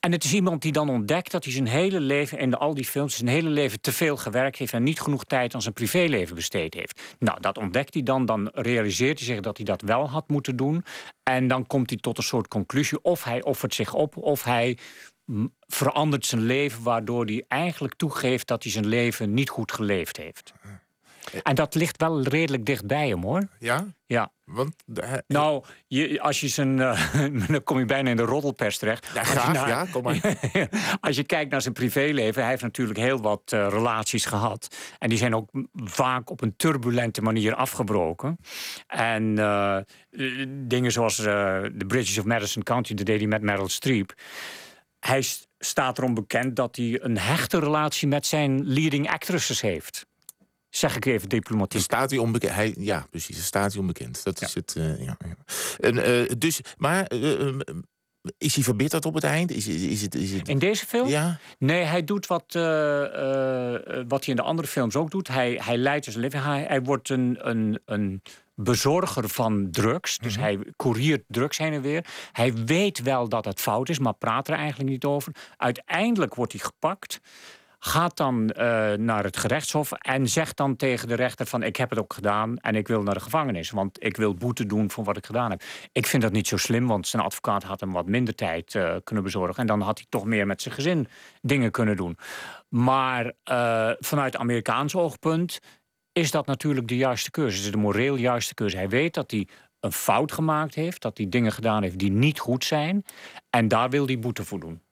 en 0.01 0.13
het 0.13 0.25
is 0.25 0.33
iemand 0.33 0.63
die 0.63 0.73
dan 0.73 0.89
ontdekt 0.89 1.31
dat 1.31 1.45
hij 1.45 1.53
zijn 1.53 1.67
hele 1.67 2.01
leven, 2.01 2.39
in 2.39 2.55
al 2.55 2.75
die 2.75 2.85
films, 2.85 3.17
zijn 3.17 3.29
hele 3.29 3.49
leven 3.49 3.81
te 3.81 3.93
veel 3.93 4.17
gewerkt 4.17 4.59
heeft 4.59 4.73
en 4.73 4.83
niet 4.83 5.01
genoeg 5.01 5.25
tijd 5.25 5.55
aan 5.55 5.63
zijn 5.63 5.75
privéleven 5.75 6.35
besteed 6.35 6.75
heeft. 6.75 7.03
Nou, 7.19 7.41
dat 7.41 7.59
ontdekt 7.59 7.95
hij 7.95 8.03
dan, 8.03 8.27
dan 8.27 8.51
realiseert 8.53 9.19
hij 9.19 9.27
zich 9.27 9.41
dat 9.41 9.57
hij 9.57 9.67
dat 9.67 9.83
wel 9.83 10.09
had 10.11 10.29
moeten 10.29 10.57
doen. 10.57 10.85
En 11.23 11.49
dan 11.49 11.67
komt 11.67 11.91
hij 11.91 11.99
tot 11.99 12.19
een 12.19 12.25
soort 12.25 12.49
conclusie, 12.49 13.03
of 13.03 13.25
hij 13.25 13.43
offert 13.43 13.75
zich 13.75 13.95
op, 13.95 14.17
of 14.17 14.45
hij 14.45 14.79
verandert 15.67 16.27
zijn 16.27 16.43
leven, 16.43 16.83
waardoor 16.83 17.25
hij 17.25 17.45
eigenlijk 17.49 17.95
toegeeft 17.95 18.47
dat 18.47 18.63
hij 18.63 18.73
zijn 18.73 18.87
leven 18.87 19.35
niet 19.35 19.51
goed 19.51 19.73
geleefd 19.73 20.17
heeft. 20.17 20.53
En 21.43 21.55
dat 21.55 21.75
ligt 21.75 22.01
wel 22.01 22.23
redelijk 22.23 22.67
dicht 22.67 22.87
bij 22.87 23.09
hem 23.09 23.23
hoor. 23.23 23.49
Ja? 23.59 23.87
Ja. 24.07 24.33
Want 24.45 24.75
de- 24.87 25.05
hij- 25.07 25.23
Nou, 25.27 25.65
je, 25.87 26.21
als 26.21 26.41
je 26.41 26.49
zijn. 26.49 26.81
eh, 26.81 27.11
dan 27.49 27.63
kom 27.65 27.79
je 27.79 27.85
bijna 27.85 28.11
in 28.11 28.17
de 28.17 28.23
roddelpers 28.23 28.79
terecht. 28.79 29.11
Ja, 29.15 29.25
graag, 29.25 29.53
naar- 29.53 29.69
ja, 29.69 29.87
kom 29.91 30.03
maar. 30.03 30.21
als 31.01 31.17
je 31.17 31.25
kijkt 31.25 31.51
naar 31.51 31.63
zijn 31.63 31.75
privéleven, 31.75 32.41
hij 32.43 32.51
heeft 32.51 32.63
natuurlijk 32.63 32.99
heel 32.99 33.21
wat 33.21 33.43
eh, 33.45 33.67
relaties 33.71 34.25
gehad. 34.25 34.77
En 34.99 35.09
die 35.09 35.19
zijn 35.19 35.35
ook 35.35 35.51
vaak 35.75 36.31
op 36.31 36.41
een 36.43 36.57
turbulente 36.57 37.23
manier 37.23 37.55
afgebroken. 37.55 38.39
En 38.87 39.39
eh, 39.39 39.77
eh, 39.77 39.85
dingen 40.49 40.93
zoals 40.93 41.19
eh 41.19 41.25
The 41.25 41.85
Bridges 41.87 42.19
of 42.19 42.25
Madison 42.25 42.63
County, 42.63 42.95
dat 42.95 43.07
deed 43.07 43.19
hij 43.19 43.29
met 43.29 43.43
Meryl 43.43 43.69
Streep. 43.69 44.13
Hij 45.01 45.25
staat 45.59 45.99
erom 45.99 46.15
bekend 46.15 46.57
dat 46.57 46.77
hij 46.77 46.99
een 47.03 47.19
hechte 47.19 47.59
relatie 47.59 48.09
met 48.09 48.27
zijn 48.27 48.65
leading 48.67 49.11
actresses 49.11 49.61
heeft. 49.61 50.07
Zeg 50.71 50.97
ik 50.97 51.05
even 51.05 51.29
diplomatiek. 51.29 51.81
Staat 51.81 52.11
hij 52.11 52.19
onbekend? 52.19 52.55
Hij, 52.55 52.75
ja, 52.79 53.07
precies. 53.11 53.45
Staat 53.45 53.73
hij 53.73 53.81
onbekend. 53.81 54.25
Dat 54.25 54.43
is 54.43 54.55
het. 54.55 54.75
eh, 54.77 55.05
ja, 55.05 55.17
ja. 55.19 55.37
En, 55.81 56.05
eh, 56.05 56.31
dus, 56.39 56.61
maar 56.77 57.07
eh, 57.07 57.49
is 58.39 58.55
hij 58.55 58.65
verbitterd 58.65 59.05
op 59.05 59.15
het 59.15 59.25
eind? 59.25 59.51
Is, 59.51 59.67
is, 59.67 59.83
is 59.83 60.03
het, 60.03 60.15
is 60.15 60.33
het, 60.33 60.49
In 60.49 60.59
deze 60.59 60.87
film? 60.87 61.09
ja? 61.09 61.39
Nee, 61.59 61.83
hij 61.83 62.05
doet 62.05 62.27
wat, 62.27 62.45
wat 64.09 64.25
hij 64.25 64.35
in 64.35 64.37
de 64.37 64.43
andere 64.43 64.69
films 64.69 64.97
ook 64.97 65.11
doet. 65.11 65.29
Hij, 65.29 65.61
hij 65.63 65.77
leidt 65.77 66.05
zijn 66.05 66.19
leven. 66.19 66.43
Hij, 66.43 66.65
hij 66.69 66.83
wordt 66.83 67.09
een, 67.09 67.39
een, 67.41 67.81
een 67.85 68.23
bezorger 68.55 69.29
van 69.29 69.71
drugs. 69.71 70.19
Dus 70.19 70.37
hij 70.37 70.59
couriert 70.77 71.25
drugs 71.29 71.59
heen 71.59 71.73
en 71.73 71.83
weer. 71.83 72.05
Hij 72.33 72.55
weet 72.55 73.03
wel 73.03 73.29
dat 73.29 73.45
het 73.45 73.61
fout 73.61 73.89
is, 73.89 73.99
maar 73.99 74.15
praat 74.15 74.49
er 74.49 74.55
eigenlijk 74.55 74.91
niet 74.91 75.05
over. 75.05 75.35
Uiteindelijk 75.57 76.35
wordt 76.35 76.53
hij 76.53 76.61
gepakt. 76.61 77.21
Gaat 77.79 78.17
dan 78.17 78.51
eh, 78.51 78.93
naar 78.93 79.25
het 79.25 79.37
gerechtshof 79.37 79.93
en 79.93 80.29
zegt 80.29 80.57
dan 80.57 80.77
tegen 80.77 81.09
de 81.09 81.15
rechter 81.15 81.47
van... 81.47 81.63
ik 81.63 81.77
heb 81.77 81.91
het 81.91 81.99
ook 81.99 82.13
gedaan 82.13 82.57
en 82.57 82.75
ik 82.75 82.89
wil 82.89 83.03
naar 83.03 83.15
de 83.15 83.21
gevangenis. 83.21 83.71
Want 83.71 84.05
ik 84.05 84.17
wil 84.17 84.35
boete 84.35 84.67
doen 84.67 84.91
voor 84.91 85.05
wat 85.05 85.17
ik 85.17 85.27
gedaan 85.27 85.51
heb. 85.51 85.63
Ik 85.93 86.07
vind 86.07 86.23
dat 86.23 86.33
niet 86.33 86.49
zo 86.49 86.57
slim, 86.57 86.87
want 86.87 87.07
zijn 87.07 87.23
advocaat 87.23 87.63
had 87.63 87.81
hem 87.81 87.93
wat 87.93 88.07
minder 88.07 88.35
tijd 88.35 88.75
eh, 88.75 88.97
kunnen 89.05 89.25
bezorgen. 89.25 89.57
En 89.57 89.67
dan 89.67 89.81
had 89.81 89.99
hij 89.99 90.07
toch 90.09 90.25
meer 90.25 90.47
met 90.47 90.63
zijn 90.63 90.75
gezin 90.75 91.09
dingen 91.43 91.71
kunnen 91.71 91.97
doen. 91.97 92.19
Maar 92.69 93.33
eh, 93.43 93.91
vanuit 93.99 94.37
Amerikaans 94.37 94.95
oogpunt 94.95 95.59
is 96.13 96.31
dat 96.31 96.47
natuurlijk 96.47 96.89
de 96.89 96.97
juiste 96.97 97.31
keuze. 97.31 97.57
Het 97.57 97.65
is 97.65 97.71
de 97.71 97.77
moreel 97.77 98.17
juiste 98.17 98.55
keuze. 98.55 98.77
Hij 98.77 98.89
weet 98.89 99.15
dat 99.15 99.31
hij 99.31 99.49
een 99.81 99.93
fout 99.93 100.33
gemaakt 100.33 100.75
heeft, 100.75 101.03
dat 101.03 101.19
hij 101.19 101.29
dingen 101.29 101.53
gedaan 101.53 101.83
heeft 101.83 101.99
die 101.99 102.11
niet 102.11 102.39
goed 102.39 102.65
zijn. 102.65 103.05
En 103.51 103.69
daar 103.69 103.91
wil 103.91 104.07
hij 104.07 104.19
boete 104.19 104.45
voor 104.45 104.61
doen. 104.61 104.83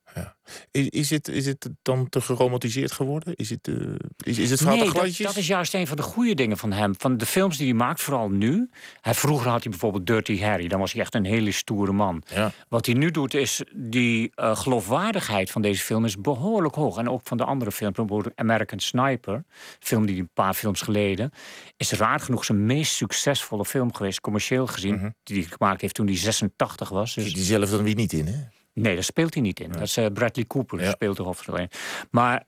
Is, 0.70 0.88
is, 0.88 1.10
het, 1.10 1.28
is 1.28 1.46
het 1.46 1.68
dan 1.82 2.08
te 2.08 2.20
geromantiseerd 2.20 2.92
geworden? 2.92 3.34
Is 3.34 3.50
het, 3.50 3.68
eh, 3.68 3.74
is, 4.16 4.38
is 4.38 4.50
het 4.50 4.58
verhaal 4.58 4.76
Nee, 4.76 4.84
dat, 4.84 4.94
gladjes? 4.94 5.26
dat 5.26 5.36
is 5.36 5.46
juist 5.46 5.74
een 5.74 5.86
van 5.86 5.96
de 5.96 6.02
goede 6.02 6.34
dingen 6.34 6.56
van 6.56 6.72
hem. 6.72 6.94
Van 6.98 7.16
de 7.16 7.26
films 7.26 7.56
die 7.56 7.66
hij 7.66 7.76
maakt, 7.76 8.00
vooral 8.00 8.28
nu. 8.28 8.70
Hij, 9.00 9.14
vroeger 9.14 9.50
had 9.50 9.62
hij 9.62 9.70
bijvoorbeeld 9.70 10.06
Dirty 10.06 10.40
Harry. 10.40 10.68
Dan 10.68 10.80
was 10.80 10.92
hij 10.92 11.00
echt 11.00 11.14
een 11.14 11.24
hele 11.24 11.52
stoere 11.52 11.92
man. 11.92 12.22
Ja. 12.34 12.52
Wat 12.68 12.86
hij 12.86 12.94
nu 12.94 13.10
doet, 13.10 13.34
is 13.34 13.62
die 13.74 14.32
eh, 14.34 14.56
geloofwaardigheid 14.56 15.50
van 15.50 15.62
deze 15.62 15.82
film 15.82 16.04
is 16.04 16.16
behoorlijk 16.20 16.74
hoog. 16.74 16.98
En 16.98 17.08
ook 17.08 17.20
van 17.24 17.36
de 17.36 17.44
andere 17.44 17.72
film, 17.72 17.92
bijvoorbeeld 17.92 18.36
American 18.36 18.80
Sniper. 18.80 19.44
Film 19.78 20.06
die 20.06 20.14
hij 20.14 20.22
een 20.22 20.30
paar 20.34 20.54
films 20.54 20.80
geleden. 20.80 21.30
Is 21.76 21.92
raar 21.92 22.20
genoeg 22.20 22.44
zijn 22.44 22.66
meest 22.66 22.92
succesvolle 22.92 23.64
film 23.64 23.94
geweest, 23.94 24.20
commercieel 24.20 24.66
gezien. 24.66 25.14
Die 25.22 25.42
hij 25.42 25.50
gemaakt 25.50 25.80
heeft 25.80 25.94
toen 25.94 26.06
hij 26.06 26.16
86 26.16 26.88
was. 26.88 27.14
Dus 27.14 27.32
hij 27.32 27.42
zelf 27.42 27.70
dan 27.70 27.82
weer 27.82 27.94
niet 27.94 28.12
in, 28.12 28.26
hè? 28.26 28.55
Nee, 28.82 28.94
daar 28.94 29.04
speelt 29.04 29.34
hij 29.34 29.42
niet 29.42 29.60
in. 29.60 29.72
Dat 29.72 29.80
is 29.82 29.96
eh, 29.96 30.06
Bradley 30.12 30.44
Cooper, 30.46 30.78
die 30.78 30.90
speelt 30.90 31.16
de 31.16 31.22
hoofdrol 31.22 31.58
in. 31.58 31.70
Maar 32.10 32.44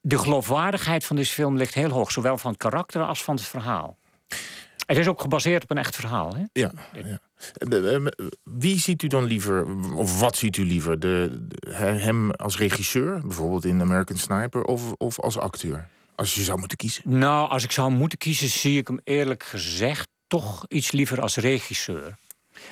de 0.00 0.18
geloofwaardigheid 0.18 1.04
van 1.04 1.16
deze 1.16 1.32
film 1.32 1.56
ligt 1.56 1.74
heel 1.74 1.88
hoog. 1.90 2.12
Zowel 2.12 2.38
van 2.38 2.50
het 2.50 2.60
karakter 2.60 3.02
als 3.02 3.24
van 3.24 3.34
het 3.34 3.44
verhaal. 3.44 3.98
Het 4.86 4.98
is 4.98 5.08
ook 5.08 5.20
gebaseerd 5.20 5.62
op 5.62 5.70
een 5.70 5.78
echt 5.78 5.96
verhaal. 5.96 6.34
Hè? 6.34 6.42
Ja. 6.52 6.72
ja. 6.92 7.18
Wie 8.42 8.78
ziet 8.78 9.02
u 9.02 9.06
dan 9.06 9.24
liever, 9.24 9.66
of 9.94 10.20
wat 10.20 10.36
ziet 10.36 10.56
u 10.56 10.64
liever? 10.64 11.00
De, 11.00 11.46
de- 11.48 11.74
hem 11.80 12.30
als 12.30 12.58
regisseur, 12.58 13.20
bijvoorbeeld 13.20 13.64
in 13.64 13.80
American 13.80 14.16
Sniper, 14.16 14.62
of, 14.62 14.92
of 14.92 15.20
als 15.20 15.38
acteur? 15.38 15.88
Als 16.14 16.34
je 16.34 16.42
zou 16.42 16.58
moeten 16.58 16.76
kiezen. 16.76 17.02
Nou, 17.18 17.50
als 17.50 17.64
ik 17.64 17.70
zou 17.72 17.90
moeten 17.90 18.18
kiezen, 18.18 18.48
zie 18.48 18.78
ik 18.78 18.86
hem 18.88 19.00
eerlijk 19.04 19.42
gezegd 19.42 20.08
toch 20.26 20.64
iets 20.68 20.92
liever 20.92 21.20
als 21.20 21.36
regisseur. 21.36 22.14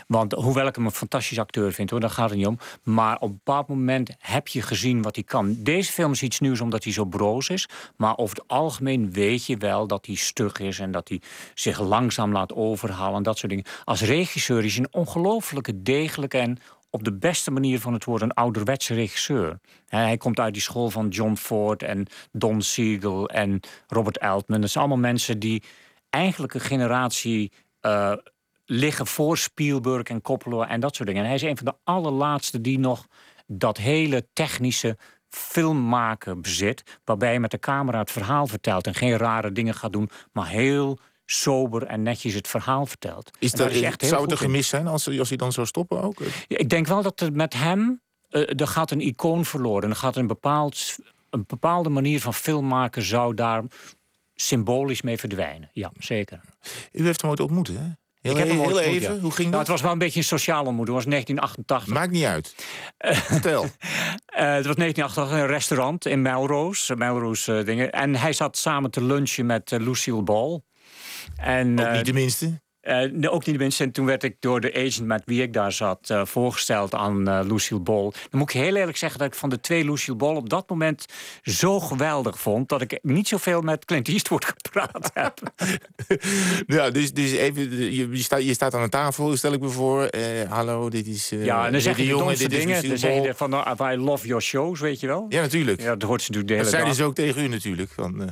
Want 0.07 0.33
hoewel 0.33 0.67
ik 0.67 0.75
hem 0.75 0.85
een 0.85 0.91
fantastisch 0.91 1.39
acteur 1.39 1.73
vind, 1.73 1.91
hoor, 1.91 2.01
daar 2.01 2.11
gaat 2.11 2.29
het 2.29 2.39
niet 2.39 2.47
om. 2.47 2.59
Maar 2.83 3.17
op 3.17 3.29
een 3.29 3.41
bepaald 3.45 3.69
moment 3.69 4.11
heb 4.19 4.49
je 4.49 4.63
gezien 4.63 5.03
wat 5.03 5.15
hij 5.15 5.25
kan. 5.25 5.57
Deze 5.59 5.93
film 5.93 6.13
is 6.13 6.23
iets 6.23 6.41
nieuws 6.41 6.61
omdat 6.61 6.85
hij 6.85 6.93
zo 6.93 7.05
broos 7.05 7.49
is. 7.49 7.69
Maar 7.97 8.17
over 8.17 8.37
het 8.37 8.49
algemeen 8.49 9.13
weet 9.13 9.47
je 9.47 9.57
wel 9.57 9.87
dat 9.87 10.07
hij 10.07 10.15
stug 10.15 10.59
is 10.59 10.79
en 10.79 10.91
dat 10.91 11.09
hij 11.09 11.21
zich 11.55 11.81
langzaam 11.81 12.33
laat 12.33 12.53
overhalen 12.53 13.17
en 13.17 13.23
dat 13.23 13.39
soort 13.39 13.51
dingen. 13.51 13.67
Als 13.85 14.01
regisseur 14.01 14.65
is 14.65 14.75
hij 14.75 14.85
een 14.85 15.01
ongelooflijke, 15.01 15.83
degelijke 15.83 16.39
en 16.39 16.59
op 16.91 17.05
de 17.05 17.13
beste 17.13 17.51
manier 17.51 17.81
van 17.81 17.93
het 17.93 18.05
woord 18.05 18.23
een 18.23 18.35
ouderwetse 18.35 18.95
regisseur. 18.95 19.59
Hij 19.87 20.17
komt 20.17 20.41
uit 20.41 20.53
die 20.53 20.63
school 20.63 20.91
van 20.91 21.09
John 21.09 21.35
Ford 21.35 21.83
en 21.83 22.07
Don 22.33 22.63
Siegel 22.63 23.29
en 23.29 23.61
Robert 23.87 24.21
Altman. 24.21 24.61
Dat 24.61 24.71
zijn 24.71 24.85
allemaal 24.85 25.11
mensen 25.11 25.39
die 25.39 25.63
eigenlijk 26.11 26.55
een 26.55 26.61
generatie 26.61 27.53
uh, 27.83 28.13
liggen 28.71 29.07
voor 29.07 29.39
Spielberg 29.39 30.03
en 30.03 30.23
Coppola 30.23 30.69
en 30.69 30.81
dat 30.81 30.95
soort 30.95 31.09
dingen. 31.09 31.23
En 31.23 31.29
hij 31.29 31.39
is 31.39 31.43
een 31.43 31.57
van 31.57 31.67
de 31.67 31.77
allerlaatste 31.85 32.61
die 32.61 32.79
nog 32.79 33.07
dat 33.47 33.77
hele 33.77 34.27
technische 34.33 34.97
filmmaken 35.29 36.43
bezit. 36.43 36.99
Waarbij 37.05 37.33
je 37.33 37.41
met 37.41 37.51
de 37.51 37.59
camera 37.59 37.99
het 37.99 38.11
verhaal 38.11 38.47
vertelt 38.47 38.87
en 38.87 38.95
geen 38.95 39.17
rare 39.17 39.53
dingen 39.53 39.75
gaat 39.75 39.93
doen, 39.93 40.11
maar 40.33 40.49
heel 40.49 40.99
sober 41.27 41.83
en 41.87 42.03
netjes 42.03 42.35
het 42.35 42.49
verhaal 42.49 42.87
vertelt. 42.87 43.31
Is 43.39 43.53
dat, 43.53 43.71
is 43.71 43.81
echt 43.81 44.05
zou 44.05 44.23
het 44.23 44.31
een 44.31 44.39
gemis 44.39 44.69
zijn 44.69 44.87
als, 44.87 45.19
als 45.19 45.29
hij 45.29 45.39
dan 45.39 45.53
zou 45.53 45.67
stoppen 45.67 46.03
ook? 46.03 46.21
ik 46.47 46.69
denk 46.69 46.87
wel 46.87 47.03
dat 47.03 47.21
er 47.21 47.33
met 47.33 47.55
hem, 47.55 48.01
uh, 48.31 48.61
er 48.61 48.67
gaat 48.67 48.91
een 48.91 49.01
icoon 49.01 49.45
verloren. 49.45 49.91
Er 49.91 49.97
gaat 49.97 50.17
een, 50.17 50.27
bepaald, 50.27 50.97
een 51.31 51.45
bepaalde 51.47 51.89
manier 51.89 52.21
van 52.21 52.35
filmmaken 52.35 53.03
zou 53.03 53.35
daar 53.35 53.63
symbolisch 54.35 55.03
mee 55.03 55.19
verdwijnen. 55.19 55.71
Ja, 55.73 55.93
zeker. 55.99 56.41
U 56.93 57.05
heeft 57.05 57.21
hem 57.21 57.31
ooit 57.31 57.41
ontmoet, 57.41 57.69
hè? 57.69 57.91
Ik 58.31 58.37
heb 58.37 58.49
hem 58.49 58.61
heel 58.61 58.81
even, 58.81 59.21
hoe 59.21 59.31
ging 59.31 59.51
nou, 59.51 59.51
dat? 59.51 59.61
het 59.61 59.69
was 59.69 59.81
wel 59.81 59.93
een 59.93 59.99
beetje 59.99 60.19
een 60.19 60.25
sociale 60.25 60.69
ontmoeting. 60.69 60.97
Het 60.97 61.05
was 61.05 61.15
1988. 61.15 61.95
Maakt 61.95 62.11
niet 62.11 62.25
uit. 62.25 62.55
Vertel. 63.25 63.63
uh, 63.63 63.71
het 64.59 64.67
was 64.67 64.77
1988, 64.77 65.31
een 65.31 65.47
restaurant 65.47 66.07
in 66.07 66.23
Melrose. 66.23 66.97
Melrose 66.97 67.53
uh, 67.53 67.65
dingen. 67.65 67.93
En 67.93 68.15
hij 68.15 68.33
zat 68.33 68.57
samen 68.57 68.91
te 68.91 69.05
lunchen 69.05 69.47
met 69.47 69.73
uh, 69.73 69.81
Lucille 69.81 70.23
Ball. 70.23 70.61
En, 71.37 71.81
Ook 71.81 71.93
niet 71.93 72.07
de 72.07 72.13
minste? 72.13 72.61
Uh, 72.89 73.33
ook 73.33 73.47
niet 73.47 73.55
de 73.55 73.61
minste. 73.63 73.85
En 73.85 73.93
toen 73.93 74.07
werd 74.07 74.23
ik 74.23 74.37
door 74.41 74.61
de 74.61 74.75
agent 74.75 75.07
met 75.07 75.23
wie 75.25 75.43
ik 75.43 75.53
daar 75.53 75.73
zat 75.73 76.09
uh, 76.11 76.25
voorgesteld 76.25 76.95
aan 76.95 77.29
uh, 77.29 77.41
Lucille 77.47 77.81
Ball. 77.81 78.11
Dan 78.31 78.41
moet 78.41 78.55
ik 78.55 78.61
heel 78.61 78.77
eerlijk 78.77 78.97
zeggen 78.97 79.19
dat 79.19 79.29
ik 79.29 79.35
van 79.35 79.49
de 79.49 79.61
twee 79.61 79.85
Lucille 79.85 80.17
Ball 80.17 80.37
op 80.37 80.49
dat 80.49 80.69
moment 80.69 81.07
zo 81.43 81.81
geweldig 81.81 82.41
vond. 82.41 82.69
dat 82.69 82.81
ik 82.81 82.99
niet 83.03 83.29
zoveel 83.29 83.61
met 83.61 83.85
Clint 83.85 84.09
Eastwood 84.09 84.45
gepraat 84.57 85.11
heb. 85.15 85.41
ja, 86.77 86.91
dus, 86.91 87.13
dus 87.13 87.33
even, 87.33 87.71
je, 87.95 88.09
je, 88.11 88.23
staat, 88.23 88.45
je 88.45 88.55
staat 88.55 88.75
aan 88.75 88.83
een 88.83 88.91
tafel, 88.91 89.37
stel 89.37 89.53
ik 89.53 89.61
me 89.61 89.69
voor. 89.69 90.11
hallo, 90.49 90.89
dit 90.89 91.07
is. 91.07 91.29
ja, 91.29 91.67
en 91.67 91.73
dan 91.73 91.81
zeg 91.81 91.97
je 91.97 92.03
de 92.03 92.09
jongen, 92.09 92.39
dit 92.39 92.51
dingen. 92.51 92.89
Dan 92.89 92.99
zeg 92.99 93.25
je 93.25 93.35
van 93.35 93.55
I 93.93 93.97
love 93.97 94.27
your 94.27 94.43
shows, 94.43 94.81
weet 94.81 95.01
je 95.01 95.07
wel. 95.07 95.27
Ja, 95.29 95.41
natuurlijk. 95.41 95.81
Ja, 95.81 95.97
dat 95.97 96.09
hoort 96.09 96.23
ze 96.23 96.31
natuurlijk 96.31 96.49
de 96.49 96.55
hele 96.55 96.65
dat 96.65 96.75
zeiden 96.75 96.95
ze 96.95 97.05
ook 97.05 97.15
tegen 97.15 97.45
u 97.45 97.49
natuurlijk. 97.49 97.91
Van, 97.91 98.31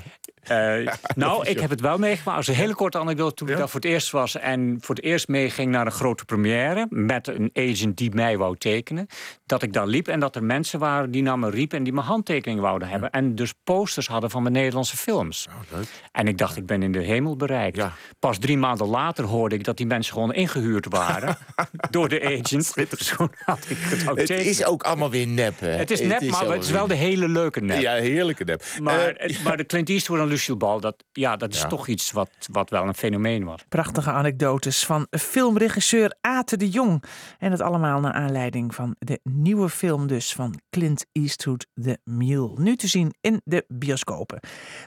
uh, 0.50 0.92
nou, 1.14 1.46
ik 1.46 1.60
heb 1.60 1.70
het 1.70 1.80
wel 1.80 1.98
meegemaakt. 1.98 2.36
Als 2.36 2.46
een 2.46 2.54
hele 2.54 2.74
korte 2.74 2.98
anekdote. 2.98 3.34
Toen 3.34 3.48
ik 3.48 3.56
daar 3.56 3.68
voor 3.68 3.80
het 3.80 3.90
eerst 3.90 4.10
was 4.10 4.36
en 4.36 4.78
voor 4.80 4.94
het 4.94 5.04
eerst 5.04 5.28
meeging 5.28 5.70
naar 5.70 5.86
een 5.86 5.92
grote 5.92 6.24
première. 6.24 6.86
met 6.90 7.28
een 7.28 7.50
agent 7.54 7.96
die 7.96 8.14
mij 8.14 8.38
wou 8.38 8.56
tekenen. 8.56 9.06
Dat 9.46 9.62
ik 9.62 9.72
daar 9.72 9.86
liep 9.86 10.08
en 10.08 10.20
dat 10.20 10.36
er 10.36 10.44
mensen 10.44 10.78
waren 10.78 11.10
die 11.10 11.22
naar 11.22 11.38
me 11.38 11.50
riepen 11.50 11.78
en 11.78 11.84
die 11.84 11.92
mijn 11.92 12.06
handtekening 12.06 12.60
wouden 12.60 12.88
hebben. 12.88 13.10
En 13.10 13.34
dus 13.34 13.54
posters 13.64 14.08
hadden 14.08 14.30
van 14.30 14.42
mijn 14.42 14.54
Nederlandse 14.54 14.96
films. 14.96 15.46
Oh, 15.48 15.76
leuk. 15.76 15.86
En 16.12 16.28
ik 16.28 16.38
dacht, 16.38 16.56
ik 16.56 16.66
ben 16.66 16.82
in 16.82 16.92
de 16.92 17.02
hemel 17.02 17.36
bereikt. 17.36 17.82
Pas 18.18 18.38
drie 18.38 18.58
maanden 18.58 18.86
later 18.86 19.24
hoorde 19.24 19.54
ik 19.54 19.64
dat 19.64 19.76
die 19.76 19.86
mensen 19.86 20.12
gewoon 20.12 20.32
ingehuurd 20.32 20.86
waren. 20.88 21.36
door 21.90 22.08
de 22.08 22.24
agent. 22.24 22.64
Zo 22.96 23.28
had 23.44 23.66
ik 23.68 23.76
het 23.80 24.08
ook 24.08 24.18
Het 24.18 24.30
is 24.30 24.64
ook 24.64 24.82
allemaal 24.82 25.10
weer 25.10 25.26
nep, 25.26 25.60
hè? 25.60 25.68
Het 25.68 25.90
is 25.90 26.00
nep, 26.00 26.22
maar 26.22 26.48
het 26.48 26.62
is 26.62 26.70
wel 26.70 26.86
de 26.86 26.94
hele 26.94 27.28
leuke 27.28 27.60
nep. 27.60 27.80
Ja, 27.80 27.94
heerlijke 27.94 28.44
nep. 28.44 28.64
Maar, 28.80 29.28
uh, 29.28 29.38
maar 29.44 29.56
de 29.56 29.66
Clint 29.66 29.88
Eastwood 29.88 30.20
en 30.20 30.26
Lucille 30.26 30.58
Ball, 30.58 30.80
dat, 30.80 31.04
ja, 31.12 31.36
dat 31.36 31.54
is 31.54 31.64
toch 31.68 31.88
iets 31.88 32.12
wat, 32.12 32.30
wat 32.52 32.70
wel 32.70 32.82
een 32.82 32.94
fenomeen 32.94 33.44
was. 33.44 33.64
Prachtige 33.68 34.10
anekdotes 34.10 34.86
van 34.86 35.06
filmregisseur 35.10 36.14
Ate 36.20 36.56
de 36.56 36.68
Jong. 36.68 37.02
En 37.38 37.50
het 37.50 37.60
allemaal 37.60 38.00
naar 38.00 38.12
aanleiding 38.12 38.74
van 38.74 38.94
de 38.98 39.20
nieuwe 39.42 39.68
film 39.68 40.06
dus 40.06 40.32
van 40.32 40.60
Clint 40.70 41.06
Eastwood, 41.12 41.66
The 41.82 41.98
Mule. 42.04 42.52
Nu 42.56 42.76
te 42.76 42.86
zien 42.86 43.14
in 43.20 43.40
de 43.44 43.64
bioscopen. 43.68 44.40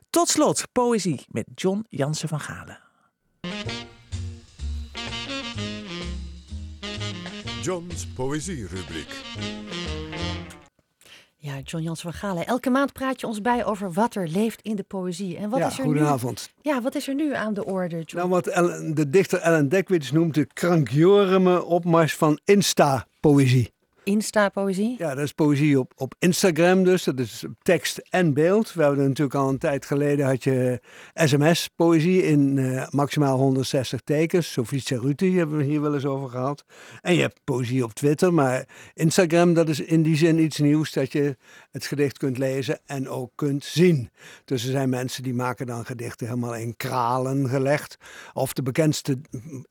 Tot 0.09 0.29
slot, 0.29 0.67
poëzie 0.71 1.25
met 1.27 1.45
John 1.55 1.85
Jansen 1.89 2.27
van 2.27 2.39
Galen. 2.39 2.79
John's 7.61 8.07
Poëzie-rubriek. 8.07 9.21
Ja, 11.41 11.59
John 11.63 11.83
Jans 11.83 12.01
van 12.01 12.13
Galen. 12.13 12.45
Elke 12.45 12.69
maand 12.69 12.93
praat 12.93 13.21
je 13.21 13.27
ons 13.27 13.41
bij 13.41 13.65
over 13.65 13.91
wat 13.93 14.15
er 14.15 14.27
leeft 14.27 14.61
in 14.61 14.75
de 14.75 14.83
poëzie. 14.83 15.37
En 15.37 15.49
wat 15.49 15.59
ja, 15.59 15.67
is 15.67 15.77
er 15.77 15.83
goedenavond. 15.83 16.49
Nu, 16.61 16.71
ja, 16.71 16.81
wat 16.81 16.95
is 16.95 17.07
er 17.07 17.15
nu 17.15 17.35
aan 17.35 17.53
de 17.53 17.65
orde, 17.65 17.95
John? 17.95 18.15
Nou, 18.15 18.29
wat 18.29 18.43
de 18.95 19.09
dichter 19.09 19.39
Ellen 19.39 19.69
Dekwits 19.69 20.11
noemt 20.11 20.33
de 20.33 20.45
krankjoreme 20.45 21.63
opmars 21.63 22.15
van 22.15 22.39
insta-poëzie. 22.43 23.71
Insta-poëzie? 24.03 24.95
Ja, 24.97 25.15
dat 25.15 25.23
is 25.23 25.31
poëzie 25.31 25.79
op, 25.79 25.93
op 25.95 26.15
Instagram 26.19 26.83
dus. 26.83 27.03
Dat 27.03 27.19
is 27.19 27.45
tekst 27.61 27.97
en 28.09 28.33
beeld. 28.33 28.73
We 28.73 28.81
hebben 28.81 29.07
natuurlijk 29.07 29.35
al 29.35 29.49
een 29.49 29.57
tijd 29.57 29.85
geleden 29.85 30.25
had 30.25 30.43
je 30.43 30.79
sms-poëzie 31.13 32.23
in 32.23 32.57
uh, 32.57 32.87
maximaal 32.89 33.37
160 33.37 34.01
tekens. 34.01 34.51
Sophie 34.51 34.79
Ceruti 34.79 35.37
hebben 35.37 35.57
we 35.57 35.63
hier 35.63 35.81
wel 35.81 35.93
eens 35.93 36.05
over 36.05 36.29
gehad. 36.29 36.63
En 37.01 37.13
je 37.13 37.21
hebt 37.21 37.39
poëzie 37.43 37.83
op 37.83 37.93
Twitter, 37.93 38.33
maar 38.33 38.67
Instagram 38.93 39.53
dat 39.53 39.69
is 39.69 39.79
in 39.79 40.03
die 40.03 40.15
zin 40.15 40.39
iets 40.39 40.57
nieuws 40.57 40.91
dat 40.91 41.11
je 41.11 41.37
het 41.71 41.85
gedicht 41.85 42.17
kunt 42.17 42.37
lezen 42.37 42.79
en 42.85 43.09
ook 43.09 43.31
kunt 43.35 43.63
zien. 43.63 44.09
Dus 44.45 44.63
er 44.63 44.71
zijn 44.71 44.89
mensen 44.89 45.23
die 45.23 45.33
maken 45.33 45.65
dan 45.65 45.85
gedichten 45.85 46.27
helemaal 46.27 46.55
in 46.55 46.77
kralen 46.77 47.49
gelegd. 47.49 47.97
Of 48.33 48.53
de 48.53 48.61
bekendste 48.61 49.17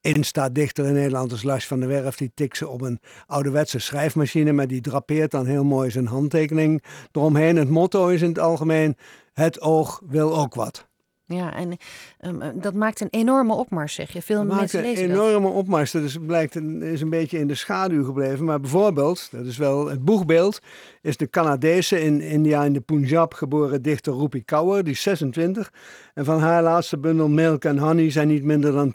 Insta-dichter 0.00 0.86
in 0.86 0.92
Nederland 0.92 1.32
is 1.32 1.42
Lars 1.42 1.66
van 1.66 1.80
der 1.80 1.88
Werf. 1.88 2.16
Die 2.16 2.30
tikt 2.34 2.56
ze 2.56 2.68
op 2.68 2.80
een 2.80 3.00
ouderwetse 3.26 3.78
schrijfmachine, 3.78 4.26
maar 4.34 4.66
die 4.66 4.80
drapeert 4.80 5.30
dan 5.30 5.46
heel 5.46 5.64
mooi 5.64 5.90
zijn 5.90 6.06
handtekening 6.06 6.82
eromheen. 7.12 7.56
Het 7.56 7.70
motto 7.70 8.08
is 8.08 8.22
in 8.22 8.28
het 8.28 8.38
algemeen, 8.38 8.96
het 9.32 9.60
oog 9.60 10.02
wil 10.06 10.38
ook 10.38 10.54
wat. 10.54 10.88
Ja, 11.28 11.54
en 11.54 11.76
um, 12.20 12.60
dat 12.60 12.74
maakt 12.74 13.00
een 13.00 13.08
enorme 13.10 13.54
opmars, 13.54 13.94
zeg 13.94 14.12
je. 14.12 14.22
Veel 14.22 14.44
mensen 14.44 14.82
lezen 14.82 15.04
een 15.04 15.10
enorme 15.10 15.48
opmars. 15.48 15.90
Dat 15.90 16.02
is, 16.02 16.18
blijkt 16.26 16.54
een, 16.54 16.82
is 16.82 17.00
een 17.00 17.10
beetje 17.10 17.38
in 17.38 17.46
de 17.46 17.54
schaduw 17.54 18.04
gebleven. 18.04 18.44
Maar 18.44 18.60
bijvoorbeeld, 18.60 19.28
dat 19.30 19.46
is 19.46 19.56
wel 19.56 19.88
het 19.88 20.04
boegbeeld, 20.04 20.60
is 21.02 21.16
de 21.16 21.30
Canadese 21.30 22.00
in 22.00 22.20
India 22.20 22.64
in 22.64 22.72
de 22.72 22.80
Punjab 22.80 23.34
geboren 23.34 23.82
dichter 23.82 24.12
Rupi 24.12 24.44
Kaur, 24.44 24.84
die 24.84 24.92
is 24.92 25.02
26. 25.02 25.72
En 26.14 26.24
van 26.24 26.40
haar 26.40 26.62
laatste 26.62 26.98
bundel 26.98 27.28
Milk 27.28 27.66
and 27.66 27.78
Honey 27.78 28.10
zijn 28.10 28.28
niet 28.28 28.44
minder 28.44 28.72
dan 28.72 28.94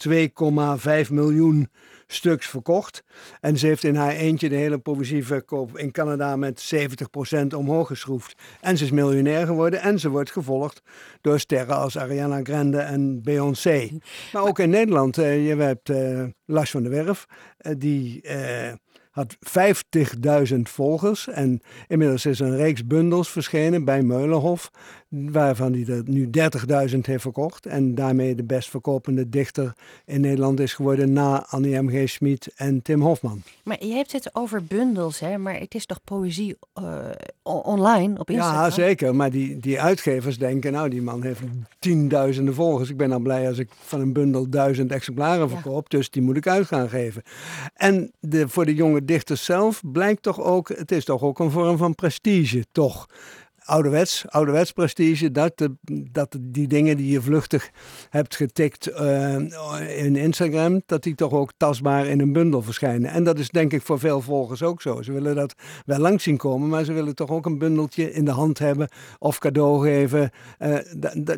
2,5 1.06 1.12
miljoen 1.12 1.70
stuks 2.14 2.48
verkocht. 2.48 3.04
En 3.40 3.58
ze 3.58 3.68
heeft 3.68 3.84
in 3.84 3.96
haar 3.96 4.12
eentje 4.12 4.50
de 4.50 4.56
hele 4.56 4.78
poëzieverkoop 4.78 5.78
in 5.78 5.92
Canada 5.92 6.36
met 6.36 6.74
70% 7.34 7.46
omhoog 7.56 7.88
geschroefd. 7.88 8.36
En 8.62 8.78
ze 8.78 8.84
is 8.84 8.92
miljonair 8.92 9.46
geworden 9.46 9.82
en 9.82 10.00
ze 10.00 10.10
wordt 10.10 10.32
gevolgd 10.32 10.82
door 11.22 11.40
sterren 11.40 11.76
als 11.76 11.98
Ariana 11.98 12.40
Grande 12.44 12.80
en 12.80 13.22
Beyoncé. 13.24 13.90
Maar 14.34 14.44
ook 14.44 14.60
in 14.60 14.70
Nederland, 14.70 15.18
uh, 15.18 15.48
je 15.48 15.56
hebt 15.56 15.90
uh, 15.90 16.24
Lars 16.46 16.72
van 16.72 16.84
der 16.84 16.92
Werf, 16.92 17.26
uh, 17.62 17.74
die 17.78 18.22
had 19.14 19.38
50.000 20.54 20.60
volgers. 20.62 21.28
En 21.28 21.62
inmiddels 21.88 22.26
is 22.26 22.40
een 22.40 22.56
reeks 22.56 22.88
bundels 22.88 23.30
verschenen 23.30 23.86
bij 23.86 24.02
Meulenhof. 24.02 24.72
Waarvan 25.16 25.74
hij 25.74 25.96
er 25.96 26.02
nu 26.06 26.30
30.000 26.92 26.98
heeft 27.02 27.22
verkocht. 27.22 27.66
En 27.66 27.96
daarmee 27.96 28.36
de 28.36 28.44
best 28.44 28.70
verkopende 28.70 29.30
dichter 29.30 29.74
in 30.06 30.22
Nederland 30.22 30.60
is 30.60 30.74
geworden 30.74 31.14
na 31.14 31.46
Annie 31.50 31.82
M.G. 31.82 32.10
Schmid 32.10 32.54
en 32.56 32.82
Tim 32.82 33.02
Hofman. 33.02 33.42
Maar 33.64 33.86
je 33.86 33.94
hebt 33.94 34.12
het 34.12 34.36
over 34.36 34.64
bundels, 34.64 35.20
hè? 35.20 35.38
maar 35.38 35.60
het 35.60 35.76
is 35.76 35.86
toch 35.86 36.00
poëzie 36.04 36.58
uh, 36.82 37.06
online 37.44 38.20
op 38.20 38.30
Instagram? 38.30 38.64
Ja, 38.64 38.70
zeker. 38.70 39.16
Maar 39.16 39.32
die, 39.32 39.60
die 39.60 39.82
uitgevers 39.82 40.38
denken, 40.38 40.72
nou 40.72 40.90
die 40.90 41.02
man 41.02 41.24
heeft 41.24 41.42
tienduizenden 41.80 42.54
volgers. 42.54 42.90
Ik 42.90 42.98
ben 42.98 43.10
dan 43.10 43.24
blij 43.24 43.48
als 43.48 43.58
ik 43.58 43.70
van 43.82 44.00
een 44.00 44.14
bundel 44.14 44.50
duizend 44.50 44.92
exemplaren 44.92 45.50
verkoop. 45.50 45.90
Dus 45.90 46.10
die 46.10 46.22
moet 46.22 46.38
ik 46.38 46.48
uit 46.48 46.68
gaan 46.68 46.90
geven. 46.90 47.24
En 47.76 48.12
de, 48.20 48.48
voor 48.50 48.66
de 48.66 48.76
jonge 48.76 49.06
dichters 49.06 49.46
zelf 49.46 49.82
blijkt 49.92 50.22
toch 50.22 50.42
ook, 50.42 50.70
het 50.70 50.92
is 50.92 51.06
toch 51.06 51.22
ook 51.22 51.40
een 51.40 51.52
vorm 51.52 51.78
van 51.78 51.96
prestige, 51.96 52.66
toch? 52.72 53.08
Ouderwets, 53.64 54.26
ouderwets 54.30 54.72
prestige, 54.72 55.32
dat, 55.32 55.70
dat 56.12 56.38
die 56.42 56.68
dingen 56.68 56.98
die 56.98 57.12
je 57.12 57.22
vluchtig 57.22 57.70
hebt 58.10 58.36
getikt 58.36 58.90
uh, 58.90 59.36
in 60.06 60.16
Instagram, 60.16 60.82
dat 60.86 61.04
die 61.04 61.16
toch 61.16 61.32
ook 61.32 61.52
tastbaar 61.58 62.06
in 62.06 62.20
een 62.20 62.34
bundel 62.34 62.62
verschijnen. 62.62 63.12
En 63.12 63.24
dat 63.24 63.40
is 63.40 63.50
denk 63.50 63.74
ik 63.74 63.82
voor 63.82 64.00
veel 64.00 64.22
volgers 64.22 64.64
ook 64.64 64.82
zo. 64.82 65.02
Ze 65.02 65.12
willen 65.12 65.36
dat 65.36 65.56
wel 65.86 66.00
langs 66.00 66.24
zien 66.24 66.38
komen, 66.38 66.70
maar 66.70 66.84
ze 66.84 66.94
willen 66.94 67.16
toch 67.16 67.30
ook 67.30 67.46
een 67.46 67.58
bundeltje 67.58 68.14
in 68.14 68.26
de 68.26 68.32
hand 68.32 68.60
hebben 68.60 68.90
of 69.20 69.40
cadeau 69.40 69.84
geven 69.84 70.32
uh, 70.60 70.78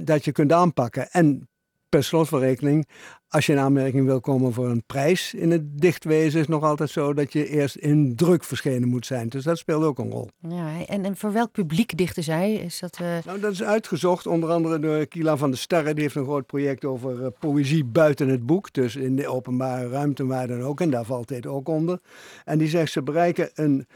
dat 0.02 0.26
je 0.26 0.32
kunt 0.32 0.52
aanpakken. 0.52 1.12
En 1.12 1.48
per 1.90 2.04
slot 2.04 2.30
rekening, 2.30 2.88
als 3.36 3.46
je 3.46 3.52
in 3.52 3.60
aanmerking 3.60 4.06
wil 4.06 4.20
komen 4.20 4.54
voor 4.54 4.70
een 4.70 4.84
prijs 4.86 5.34
in 5.34 5.52
het 5.52 5.80
dichtwezen, 5.82 6.26
is 6.26 6.34
het 6.34 6.48
nog 6.48 6.64
altijd 6.64 6.90
zo 6.90 7.14
dat 7.14 7.34
je 7.34 7.50
eerst 7.50 7.76
in 7.76 8.16
druk 8.16 8.44
verschenen 8.44 8.88
moet 8.88 9.06
zijn. 9.06 9.30
Dus 9.30 9.44
dat 9.44 9.58
speelt 9.58 9.84
ook 9.84 9.98
een 9.98 10.12
rol. 10.12 10.30
Ja, 10.48 10.86
en, 10.86 11.06
en 11.06 11.18
voor 11.18 11.34
welk 11.34 11.52
publiek 11.52 11.98
dichten 11.98 12.24
zij? 12.24 12.54
Is 12.54 12.80
dat, 12.80 13.00
uh... 13.02 13.08
Nou, 13.26 13.40
dat 13.40 13.52
is 13.52 13.64
uitgezocht, 13.64 14.28
onder 14.28 14.50
andere 14.50 14.80
door 14.80 15.06
Kila 15.06 15.38
van 15.38 15.50
der 15.50 15.60
Starre. 15.60 15.94
Die 15.94 16.04
heeft 16.04 16.16
een 16.16 16.24
groot 16.24 16.46
project 16.46 16.86
over 16.86 17.22
uh, 17.22 17.28
poëzie 17.40 17.84
buiten 17.84 18.28
het 18.28 18.46
boek. 18.46 18.74
Dus 18.74 18.96
in 18.96 19.16
de 19.16 19.28
openbare 19.28 19.90
ruimte 19.90 20.26
waar 20.26 20.48
dan 20.48 20.62
ook. 20.62 20.82
En 20.82 20.90
daar 20.90 21.06
valt 21.06 21.28
dit 21.28 21.46
ook 21.46 21.68
onder. 21.68 22.00
En 22.46 22.58
die 22.58 22.68
zegt, 22.68 22.92
ze 22.92 23.04
bereiken 23.04 23.50
een... 23.54 23.88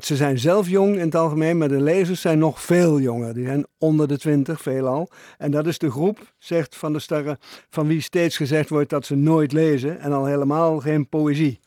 Ze 0.00 0.16
zijn 0.16 0.38
zelf 0.38 0.68
jong 0.68 0.94
in 0.94 1.04
het 1.04 1.14
algemeen, 1.14 1.58
maar 1.58 1.68
de 1.68 1.82
lezers 1.82 2.20
zijn 2.20 2.38
nog 2.38 2.62
veel 2.62 3.00
jonger. 3.00 3.34
Die 3.34 3.46
zijn 3.46 3.66
onder 3.78 4.08
de 4.08 4.18
twintig, 4.18 4.62
veelal. 4.62 5.08
En 5.38 5.50
dat 5.50 5.66
is 5.66 5.78
de 5.78 5.90
groep, 5.90 6.34
zegt 6.38 6.76
Van 6.76 6.92
der 6.92 7.00
Starre, 7.00 7.38
van 7.70 7.86
wie 7.86 8.00
steeds 8.00 8.36
gezegd 8.36 8.68
wordt 8.68 8.75
dat 8.84 9.06
ze 9.06 9.14
nooit 9.14 9.52
lezen. 9.52 10.00
En 10.00 10.12
al 10.12 10.24
helemaal 10.26 10.80
geen 10.80 11.08
poëzie. 11.08 11.60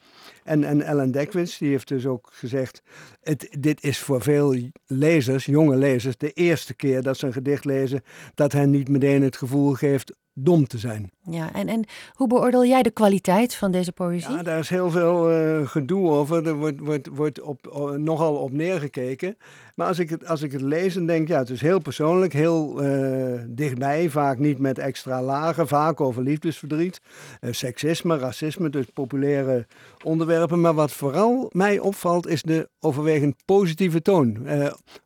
En, 0.43 0.63
en 0.63 0.81
Ellen 0.81 1.11
Dekwits, 1.11 1.57
die 1.57 1.69
heeft 1.69 1.87
dus 1.87 2.05
ook 2.05 2.29
gezegd, 2.31 2.81
het, 3.21 3.55
dit 3.59 3.83
is 3.83 3.99
voor 3.99 4.21
veel 4.21 4.55
lezers, 4.85 5.45
jonge 5.45 5.75
lezers, 5.75 6.17
de 6.17 6.31
eerste 6.31 6.73
keer 6.73 7.01
dat 7.01 7.17
ze 7.17 7.25
een 7.25 7.33
gedicht 7.33 7.65
lezen, 7.65 8.03
dat 8.35 8.51
hen 8.51 8.69
niet 8.69 8.89
meteen 8.89 9.21
het 9.21 9.37
gevoel 9.37 9.73
geeft 9.73 10.13
dom 10.33 10.67
te 10.67 10.77
zijn. 10.77 11.11
Ja, 11.29 11.53
en, 11.53 11.67
en 11.67 11.85
hoe 12.13 12.27
beoordeel 12.27 12.65
jij 12.65 12.81
de 12.81 12.91
kwaliteit 12.91 13.55
van 13.55 13.71
deze 13.71 13.91
poëzie? 13.91 14.35
Ja, 14.35 14.43
daar 14.43 14.59
is 14.59 14.69
heel 14.69 14.91
veel 14.91 15.31
uh, 15.31 15.67
gedoe 15.67 16.09
over. 16.09 16.47
Er 16.47 16.55
wordt, 16.55 16.79
wordt, 16.79 17.07
wordt 17.07 17.41
op, 17.41 17.93
nogal 17.97 18.35
op 18.35 18.51
neergekeken. 18.51 19.37
Maar 19.75 19.87
als 19.87 19.99
ik, 19.99 20.09
het, 20.09 20.27
als 20.27 20.41
ik 20.41 20.51
het 20.51 20.61
lees, 20.61 20.93
dan 20.93 21.05
denk 21.05 21.27
ja, 21.27 21.37
het 21.37 21.49
is 21.49 21.61
heel 21.61 21.79
persoonlijk, 21.79 22.33
heel 22.33 22.83
uh, 22.83 23.41
dichtbij. 23.47 24.09
Vaak 24.09 24.37
niet 24.37 24.59
met 24.59 24.79
extra 24.79 25.21
lagen, 25.21 25.67
vaak 25.67 26.01
over 26.01 26.23
liefdesverdriet, 26.23 27.01
seksisme, 27.41 28.17
racisme, 28.17 28.69
dus 28.69 28.85
populaire 28.93 29.67
onderwerpen. 30.03 30.61
Maar 30.61 30.73
wat 30.73 30.91
vooral 30.91 31.49
mij 31.51 31.79
opvalt, 31.79 32.27
is 32.27 32.41
de 32.41 32.69
overwegend 32.79 33.35
positieve 33.45 34.01
toon. 34.01 34.37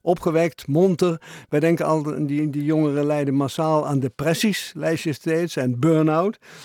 opgewekt, 0.01 0.67
monter. 0.67 1.21
Wij 1.49 1.59
denken 1.59 1.85
al, 1.85 2.25
die, 2.25 2.49
die 2.49 2.63
jongeren 2.63 3.05
lijden 3.05 3.33
massaal 3.33 3.87
aan 3.87 3.99
depressies, 3.99 4.71
lijstjes 4.75 5.15
steeds, 5.15 5.55
en 5.55 5.79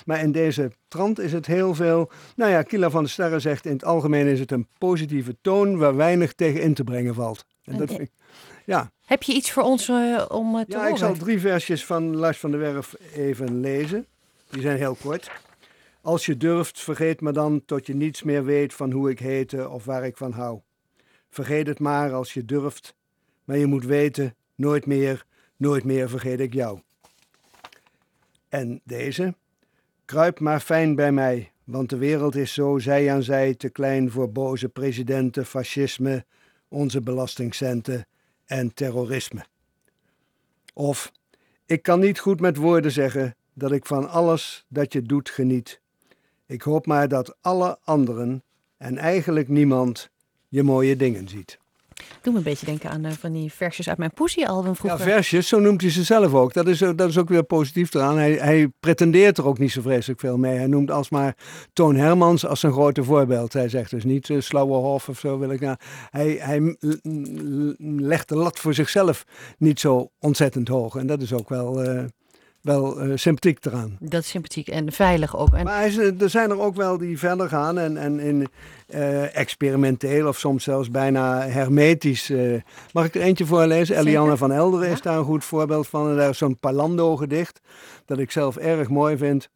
Maar 0.05 0.21
in 0.21 0.33
deze 0.33 0.71
trant 0.89 1.19
is 1.19 1.33
het 1.33 1.47
heel 1.47 1.75
veel. 1.75 2.11
Nou 2.37 2.51
ja, 2.51 2.63
Kila 2.63 2.91
van 2.91 3.03
der 3.03 3.11
Sterren 3.11 3.41
zegt 3.41 3.67
in 3.67 3.73
het 3.73 3.85
algemeen 3.85 4.27
is 4.27 4.41
het 4.41 4.51
een 4.51 4.69
positieve 4.79 5.37
toon 5.41 5.77
waar 5.77 5.97
weinig 5.97 6.33
tegen 6.35 6.63
in 6.63 6.75
te 6.75 6.85
brengen 6.85 7.15
valt. 7.15 7.47
En 7.65 7.77
dat 7.77 7.89
vind 7.89 8.01
ik, 8.01 8.11
ja. 8.65 8.91
Heb 9.05 9.23
je 9.23 9.33
iets 9.33 9.51
voor 9.51 9.63
ons 9.63 9.89
uh, 9.89 10.25
om 10.29 10.55
uh, 10.55 10.61
te 10.61 10.71
ja, 10.71 10.77
horen? 10.77 10.91
ik 10.91 10.97
zal 10.97 11.15
drie 11.15 11.41
versjes 11.41 11.85
van 11.85 12.17
Lars 12.17 12.39
van 12.39 12.51
der 12.51 12.61
Werf 12.61 12.95
even 13.15 13.61
lezen. 13.61 14.07
Die 14.51 14.63
zijn 14.63 14.77
heel 14.77 14.97
kort. 15.01 15.31
Als 16.01 16.27
je 16.27 16.37
durft, 16.37 16.81
vergeet 16.81 17.21
me 17.21 17.33
dan 17.33 17.63
tot 17.65 17.87
je 17.87 17.95
niets 17.95 18.23
meer 18.23 18.45
weet 18.45 18.75
van 18.75 18.93
hoe 18.93 19.11
ik 19.11 19.19
heette 19.19 19.69
of 19.69 19.85
waar 19.85 20.05
ik 20.05 20.17
van 20.17 20.33
hou. 20.33 20.61
Vergeet 21.31 21.67
het 21.67 21.79
maar 21.79 22.13
als 22.13 22.35
je 22.35 22.45
durft, 22.45 22.95
maar 23.45 23.57
je 23.57 23.67
moet 23.67 23.85
weten, 23.85 24.35
nooit 24.55 24.87
meer, 24.87 25.25
nooit 25.57 25.85
meer 25.85 26.09
vergeet 26.09 26.41
ik 26.41 26.55
jou. 26.55 26.81
En 28.49 28.81
deze. 28.85 29.35
Kruip 30.05 30.41
maar 30.41 30.61
fijn 30.61 30.95
bij 30.95 31.13
mij, 31.13 31.53
want 31.65 31.91
de 31.91 31.97
wereld 31.97 32.37
is 32.37 32.53
zo 32.53 32.79
zij 32.79 33.13
aan 33.13 33.23
zij 33.23 33.55
te 33.55 33.69
klein 33.69 34.11
voor 34.11 34.33
boze 34.33 34.69
presidenten, 34.69 35.47
fascisme, 35.47 36.25
onze 36.69 37.01
belastingcenten 37.01 38.07
en 38.45 38.75
terrorisme. 38.75 39.45
Of, 40.75 41.13
ik 41.67 41.83
kan 41.83 42.01
niet 42.01 42.19
goed 42.19 42.41
met 42.41 42.57
woorden 42.57 42.93
zeggen 42.93 43.35
dat 43.53 43.73
ik 43.73 43.87
van 43.87 44.09
alles 44.09 44.65
dat 44.69 44.93
je 44.93 45.03
doet 45.03 45.29
geniet. 45.29 45.81
Ik 46.47 46.63
hoop 46.63 46.87
maar 46.87 47.09
dat 47.09 47.37
alle 47.41 47.79
anderen 47.85 48.43
en 48.77 48.97
eigenlijk 48.97 49.49
niemand 49.49 50.11
je 50.49 50.63
mooie 50.63 50.97
dingen 50.97 51.29
ziet. 51.29 51.59
Doe 52.23 52.33
me 52.33 52.39
een 52.39 52.45
beetje 52.45 52.67
denken 52.67 52.91
aan 52.91 53.05
uh, 53.05 53.13
van 53.13 53.33
die 53.33 53.53
versjes 53.53 53.89
uit 53.89 53.99
mijn 53.99 54.13
Poesie-album 54.13 54.77
vroeger. 54.77 55.07
Ja, 55.07 55.13
versjes, 55.13 55.49
zo 55.49 55.61
noemt 55.61 55.81
hij 55.81 55.91
ze 55.91 56.03
zelf 56.03 56.35
ook. 56.35 56.53
Dat 56.53 56.67
is, 56.67 56.79
dat 56.79 57.09
is 57.09 57.19
ook 57.19 57.29
weer 57.29 57.43
positief 57.43 57.95
eraan. 57.95 58.17
Hij, 58.17 58.33
hij 58.33 58.73
pretendeert 58.81 59.39
er 59.39 59.47
ook 59.47 59.59
niet 59.59 59.73
zo 59.73 59.81
vreselijk 59.81 60.21
veel 60.21 60.37
mee. 60.37 60.57
Hij 60.57 60.67
noemt 60.67 60.91
alsmaar 60.91 61.37
Toon 61.73 61.97
Hermans 61.97 62.47
als 62.47 62.63
een 62.63 62.73
grote 62.73 63.05
voorbeeld. 63.05 63.53
Hij 63.53 63.69
zegt 63.69 63.91
dus 63.91 64.05
niet 64.05 64.29
uh, 64.29 64.41
Slauwerhof 64.41 65.09
of 65.09 65.19
zo 65.19 65.39
wil 65.39 65.51
ik 65.51 65.61
nou. 65.61 65.77
Hij, 66.11 66.39
hij 66.41 66.77
legt 67.79 68.29
de 68.29 68.37
lat 68.37 68.59
voor 68.59 68.75
zichzelf 68.75 69.25
niet 69.59 69.81
zo 69.81 70.11
ontzettend 70.19 70.69
hoog. 70.69 70.97
En 70.97 71.07
dat 71.07 71.23
is 71.23 71.33
ook 71.33 71.49
wel... 71.49 71.85
Uh, 71.85 72.05
wel 72.69 73.07
uh, 73.07 73.17
sympathiek 73.17 73.65
eraan. 73.65 73.97
Dat 74.01 74.23
is 74.23 74.29
sympathiek 74.29 74.69
en 74.69 74.93
veilig 74.93 75.37
ook. 75.37 75.55
En... 75.55 75.65
Maar 75.65 75.81
hij, 75.81 76.15
er 76.19 76.31
zijn 76.31 76.51
er 76.51 76.61
ook 76.61 76.77
wel 76.77 76.99
die 76.99 77.19
verder 77.19 77.49
gaan 77.49 77.79
en, 77.79 77.97
en 77.97 78.21
in 78.21 78.49
uh, 78.95 79.37
experimenteel 79.37 80.29
of 80.29 80.39
soms 80.39 80.65
zelfs 80.65 80.91
bijna 80.91 81.41
hermetisch. 81.41 82.31
Uh, 82.31 82.61
mag 82.93 83.05
ik 83.05 83.15
er 83.15 83.21
eentje 83.21 83.47
voorlezen? 83.47 83.99
Eliane 83.99 84.37
van 84.37 84.53
Elderen 84.53 84.87
ja? 84.87 84.93
is 84.93 85.03
daar 85.03 85.19
een 85.19 85.25
goed 85.25 85.45
voorbeeld 85.45 85.89
van. 85.89 86.11
En 86.11 86.17
daar 86.17 86.31
is 86.31 86.39
zo'n 86.39 86.59
Palando-gedicht 86.59 87.61
dat 88.05 88.19
ik 88.19 88.31
zelf 88.31 88.57
erg 88.57 88.89
mooi 88.89 89.17
vind. 89.17 89.49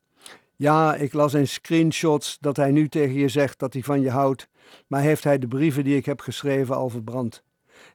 Ja, 0.57 0.95
ik 0.95 1.13
las 1.13 1.35
in 1.35 1.49
screenshots 1.49 2.39
dat 2.41 2.57
hij 2.57 2.71
nu 2.71 2.89
tegen 2.89 3.15
je 3.15 3.29
zegt 3.29 3.59
dat 3.59 3.73
hij 3.73 3.83
van 3.83 4.01
je 4.01 4.11
houdt. 4.11 4.49
Maar 4.87 5.01
heeft 5.01 5.25
hij 5.25 5.39
de 5.39 5.49
brieven 5.49 5.85
die 5.85 5.97
ik 5.97 6.07
heb 6.07 6.21
geschreven 6.21 6.77
al 6.77 6.89
verbrand? 6.89 7.43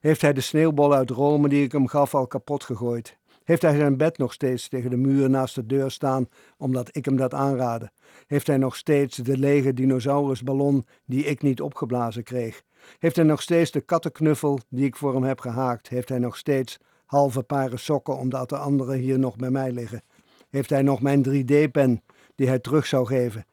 Heeft 0.00 0.20
hij 0.20 0.32
de 0.32 0.40
sneeuwbol 0.40 0.94
uit 0.94 1.10
Rome 1.10 1.48
die 1.48 1.62
ik 1.62 1.72
hem 1.72 1.88
gaf 1.88 2.14
al 2.14 2.26
kapot 2.26 2.64
gegooid? 2.64 3.16
Heeft 3.48 3.62
hij 3.62 3.76
zijn 3.76 3.96
bed 3.96 4.18
nog 4.18 4.32
steeds 4.32 4.68
tegen 4.68 4.90
de 4.90 4.96
muur 4.96 5.30
naast 5.30 5.54
de 5.54 5.66
deur 5.66 5.90
staan, 5.90 6.28
omdat 6.56 6.96
ik 6.96 7.04
hem 7.04 7.16
dat 7.16 7.34
aanraadde? 7.34 7.90
Heeft 8.26 8.46
hij 8.46 8.56
nog 8.56 8.76
steeds 8.76 9.16
de 9.16 9.38
lege 9.38 9.74
dinosaurusballon 9.74 10.86
die 11.04 11.24
ik 11.24 11.42
niet 11.42 11.60
opgeblazen 11.60 12.22
kreeg? 12.22 12.62
Heeft 12.98 13.16
hij 13.16 13.24
nog 13.24 13.42
steeds 13.42 13.70
de 13.70 13.80
kattenknuffel 13.80 14.58
die 14.68 14.84
ik 14.84 14.96
voor 14.96 15.14
hem 15.14 15.22
heb 15.22 15.40
gehaakt? 15.40 15.88
Heeft 15.88 16.08
hij 16.08 16.18
nog 16.18 16.36
steeds 16.36 16.78
halve 17.04 17.42
paren 17.42 17.78
sokken 17.78 18.16
omdat 18.16 18.48
de 18.48 18.56
andere 18.58 18.96
hier 18.96 19.18
nog 19.18 19.36
bij 19.36 19.50
mij 19.50 19.72
liggen? 19.72 20.02
Heeft 20.48 20.70
hij 20.70 20.82
nog 20.82 21.00
mijn 21.00 21.24
3D-pen 21.28 22.02
die 22.34 22.48
hij 22.48 22.58
terug 22.58 22.86
zou 22.86 23.06
geven? 23.06 23.46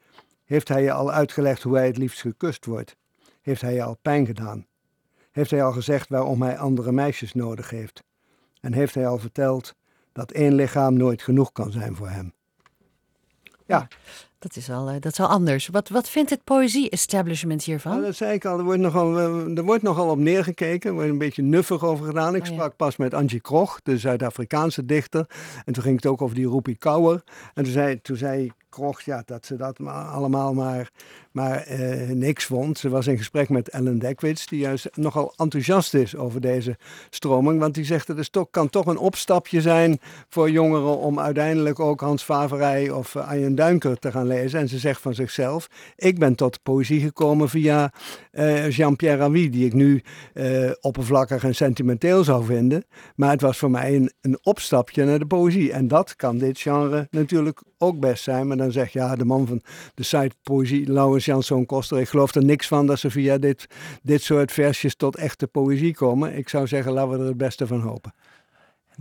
Heeft 0.45 0.67
hij 0.67 0.83
je 0.83 0.91
al 0.91 1.11
uitgelegd 1.11 1.63
hoe 1.63 1.75
hij 1.75 1.87
het 1.87 1.97
liefst 1.97 2.21
gekust 2.21 2.65
wordt? 2.65 2.95
Heeft 3.41 3.61
hij 3.61 3.73
je 3.73 3.83
al 3.83 3.97
pijn 4.01 4.25
gedaan? 4.25 4.67
Heeft 5.31 5.51
hij 5.51 5.63
al 5.63 5.71
gezegd 5.71 6.09
waarom 6.09 6.41
hij 6.41 6.57
andere 6.57 6.91
meisjes 6.91 7.33
nodig 7.33 7.69
heeft? 7.69 8.03
En 8.61 8.73
heeft 8.73 8.95
hij 8.95 9.07
al 9.07 9.17
verteld 9.17 9.75
dat 10.15 10.31
één 10.31 10.53
lichaam 10.53 10.97
nooit 10.97 11.21
genoeg 11.21 11.51
kan 11.51 11.71
zijn 11.71 11.95
voor 11.95 12.09
hem. 12.09 12.33
Ja. 13.65 13.87
Dat 14.39 14.55
is 14.55 14.69
al, 14.69 14.85
dat 14.85 15.11
is 15.11 15.19
al 15.19 15.27
anders. 15.27 15.67
Wat, 15.67 15.89
wat 15.89 16.09
vindt 16.09 16.29
het 16.29 16.43
poëzie-establishment 16.43 17.63
hiervan? 17.63 17.91
Nou, 17.91 18.03
dat 18.03 18.15
zei 18.15 18.33
ik 18.33 18.45
al. 18.45 18.57
Er 18.57 18.63
wordt, 18.63 18.79
nogal, 18.79 19.17
er 19.55 19.63
wordt 19.63 19.83
nogal 19.83 20.09
op 20.09 20.17
neergekeken. 20.17 20.89
Er 20.89 20.95
wordt 20.95 21.09
een 21.09 21.17
beetje 21.17 21.41
nuffig 21.41 21.83
over 21.83 22.05
gedaan. 22.05 22.35
Ik 22.35 22.41
oh, 22.41 22.47
ja. 22.47 22.53
sprak 22.53 22.75
pas 22.75 22.97
met 22.97 23.13
Angie 23.13 23.41
Krog, 23.41 23.79
de 23.83 23.97
Zuid-Afrikaanse 23.97 24.85
dichter. 24.85 25.29
En 25.65 25.73
toen 25.73 25.83
ging 25.83 25.95
het 25.95 26.05
ook 26.05 26.21
over 26.21 26.35
die 26.35 26.45
Roepie 26.45 26.77
Kouwer. 26.77 27.23
En 27.53 27.63
toen 27.63 27.73
zei, 27.73 28.01
toen 28.01 28.17
zei 28.17 28.51
Krog 28.75 29.01
ja, 29.01 29.23
dat 29.25 29.45
ze 29.45 29.55
dat 29.55 29.79
allemaal 29.85 30.53
maar, 30.53 30.91
maar 31.31 31.61
eh, 31.61 32.09
niks 32.09 32.45
vond. 32.45 32.77
Ze 32.77 32.89
was 32.89 33.07
in 33.07 33.17
gesprek 33.17 33.49
met 33.49 33.69
Ellen 33.69 33.99
Dekwits, 33.99 34.47
die 34.47 34.59
juist 34.59 34.89
nogal 34.93 35.33
enthousiast 35.35 35.93
is 35.93 36.15
over 36.15 36.41
deze 36.41 36.77
stroming. 37.09 37.59
Want 37.59 37.73
die 37.73 37.85
zegt 37.85 38.07
het 38.07 38.31
toch, 38.31 38.47
kan 38.51 38.69
toch 38.69 38.85
een 38.85 38.97
opstapje 38.97 39.61
zijn 39.61 39.99
voor 40.29 40.51
jongeren 40.51 40.97
om 40.97 41.19
uiteindelijk 41.19 41.79
ook 41.79 41.99
Hans 42.01 42.23
Faverij 42.23 42.89
of 42.89 43.15
uh, 43.15 43.27
Arjen 43.27 43.55
Duinker 43.55 43.99
te 43.99 44.11
gaan 44.11 44.27
lezen. 44.27 44.59
En 44.59 44.69
ze 44.69 44.77
zegt 44.77 45.01
van 45.01 45.13
zichzelf, 45.13 45.69
ik 45.95 46.19
ben 46.19 46.35
tot 46.35 46.63
poëzie 46.63 47.01
gekomen 47.01 47.49
via 47.49 47.93
uh, 48.31 48.69
Jean-Pierre 48.69 49.17
Ravi, 49.17 49.49
die 49.49 49.65
ik 49.65 49.73
nu 49.73 50.03
oppervlakkig 50.81 51.43
en 51.43 51.55
sentimenteel 51.55 52.23
zou 52.23 52.45
vinden. 52.45 52.85
Maar 53.15 53.31
het 53.31 53.41
was 53.41 53.57
voor 53.57 53.71
mij 53.71 53.95
een, 53.95 54.11
een 54.21 54.39
opstapje 54.41 55.05
naar 55.05 55.19
de 55.19 55.25
poëzie. 55.25 55.71
En 55.71 55.87
dat 55.87 56.15
kan 56.15 56.37
dit 56.37 56.59
genre 56.59 57.07
natuurlijk 57.11 57.61
ook 57.77 57.99
best 57.99 58.23
zijn. 58.23 58.47
Maar 58.47 58.57
zeg 58.71 58.91
je, 58.91 58.99
ja, 58.99 59.15
de 59.15 59.25
man 59.25 59.47
van 59.47 59.61
de 59.93 60.03
site 60.03 60.35
Poëzie, 60.43 60.91
Laurens 60.91 61.25
Janszoon 61.25 61.65
Koster, 61.65 61.99
ik 61.99 62.09
geloof 62.09 62.35
er 62.35 62.43
niks 62.43 62.67
van 62.67 62.85
dat 62.85 62.99
ze 62.99 63.09
via 63.09 63.37
dit, 63.37 63.67
dit 64.01 64.21
soort 64.21 64.51
versjes 64.51 64.95
tot 64.95 65.15
echte 65.15 65.47
poëzie 65.47 65.95
komen. 65.95 66.37
Ik 66.37 66.49
zou 66.49 66.67
zeggen, 66.67 66.91
laten 66.91 67.11
we 67.11 67.17
er 67.17 67.25
het 67.25 67.37
beste 67.37 67.67
van 67.67 67.81
hopen. 67.81 68.13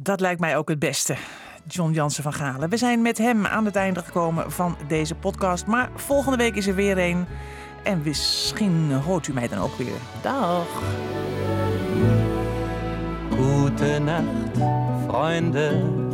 Dat 0.00 0.20
lijkt 0.20 0.40
mij 0.40 0.57
ook 0.57 0.68
het 0.68 0.79
beste. 0.79 1.16
John 1.66 1.92
Jansen 1.92 2.22
van 2.22 2.33
Galen. 2.33 2.68
We 2.68 2.77
zijn 2.77 3.03
met 3.03 3.18
hem 3.18 3.46
aan 3.46 3.64
het 3.64 3.77
einde 3.77 4.03
gekomen 4.03 4.53
van 4.53 4.77
deze 4.88 5.14
podcast. 5.14 5.66
Maar 5.66 5.90
volgende 5.94 6.37
week 6.37 6.55
is 6.55 6.66
er 6.66 6.74
weer 6.74 6.98
een. 6.98 7.27
En 7.83 8.00
misschien 8.05 8.92
hoort 8.92 9.27
u 9.27 9.33
mij 9.33 9.48
dan 9.48 9.59
ook 9.59 9.77
weer. 9.77 9.98
Dag. 10.22 10.66
Gute 13.31 13.98
Nacht, 13.98 14.59
Freunde. 15.07 16.13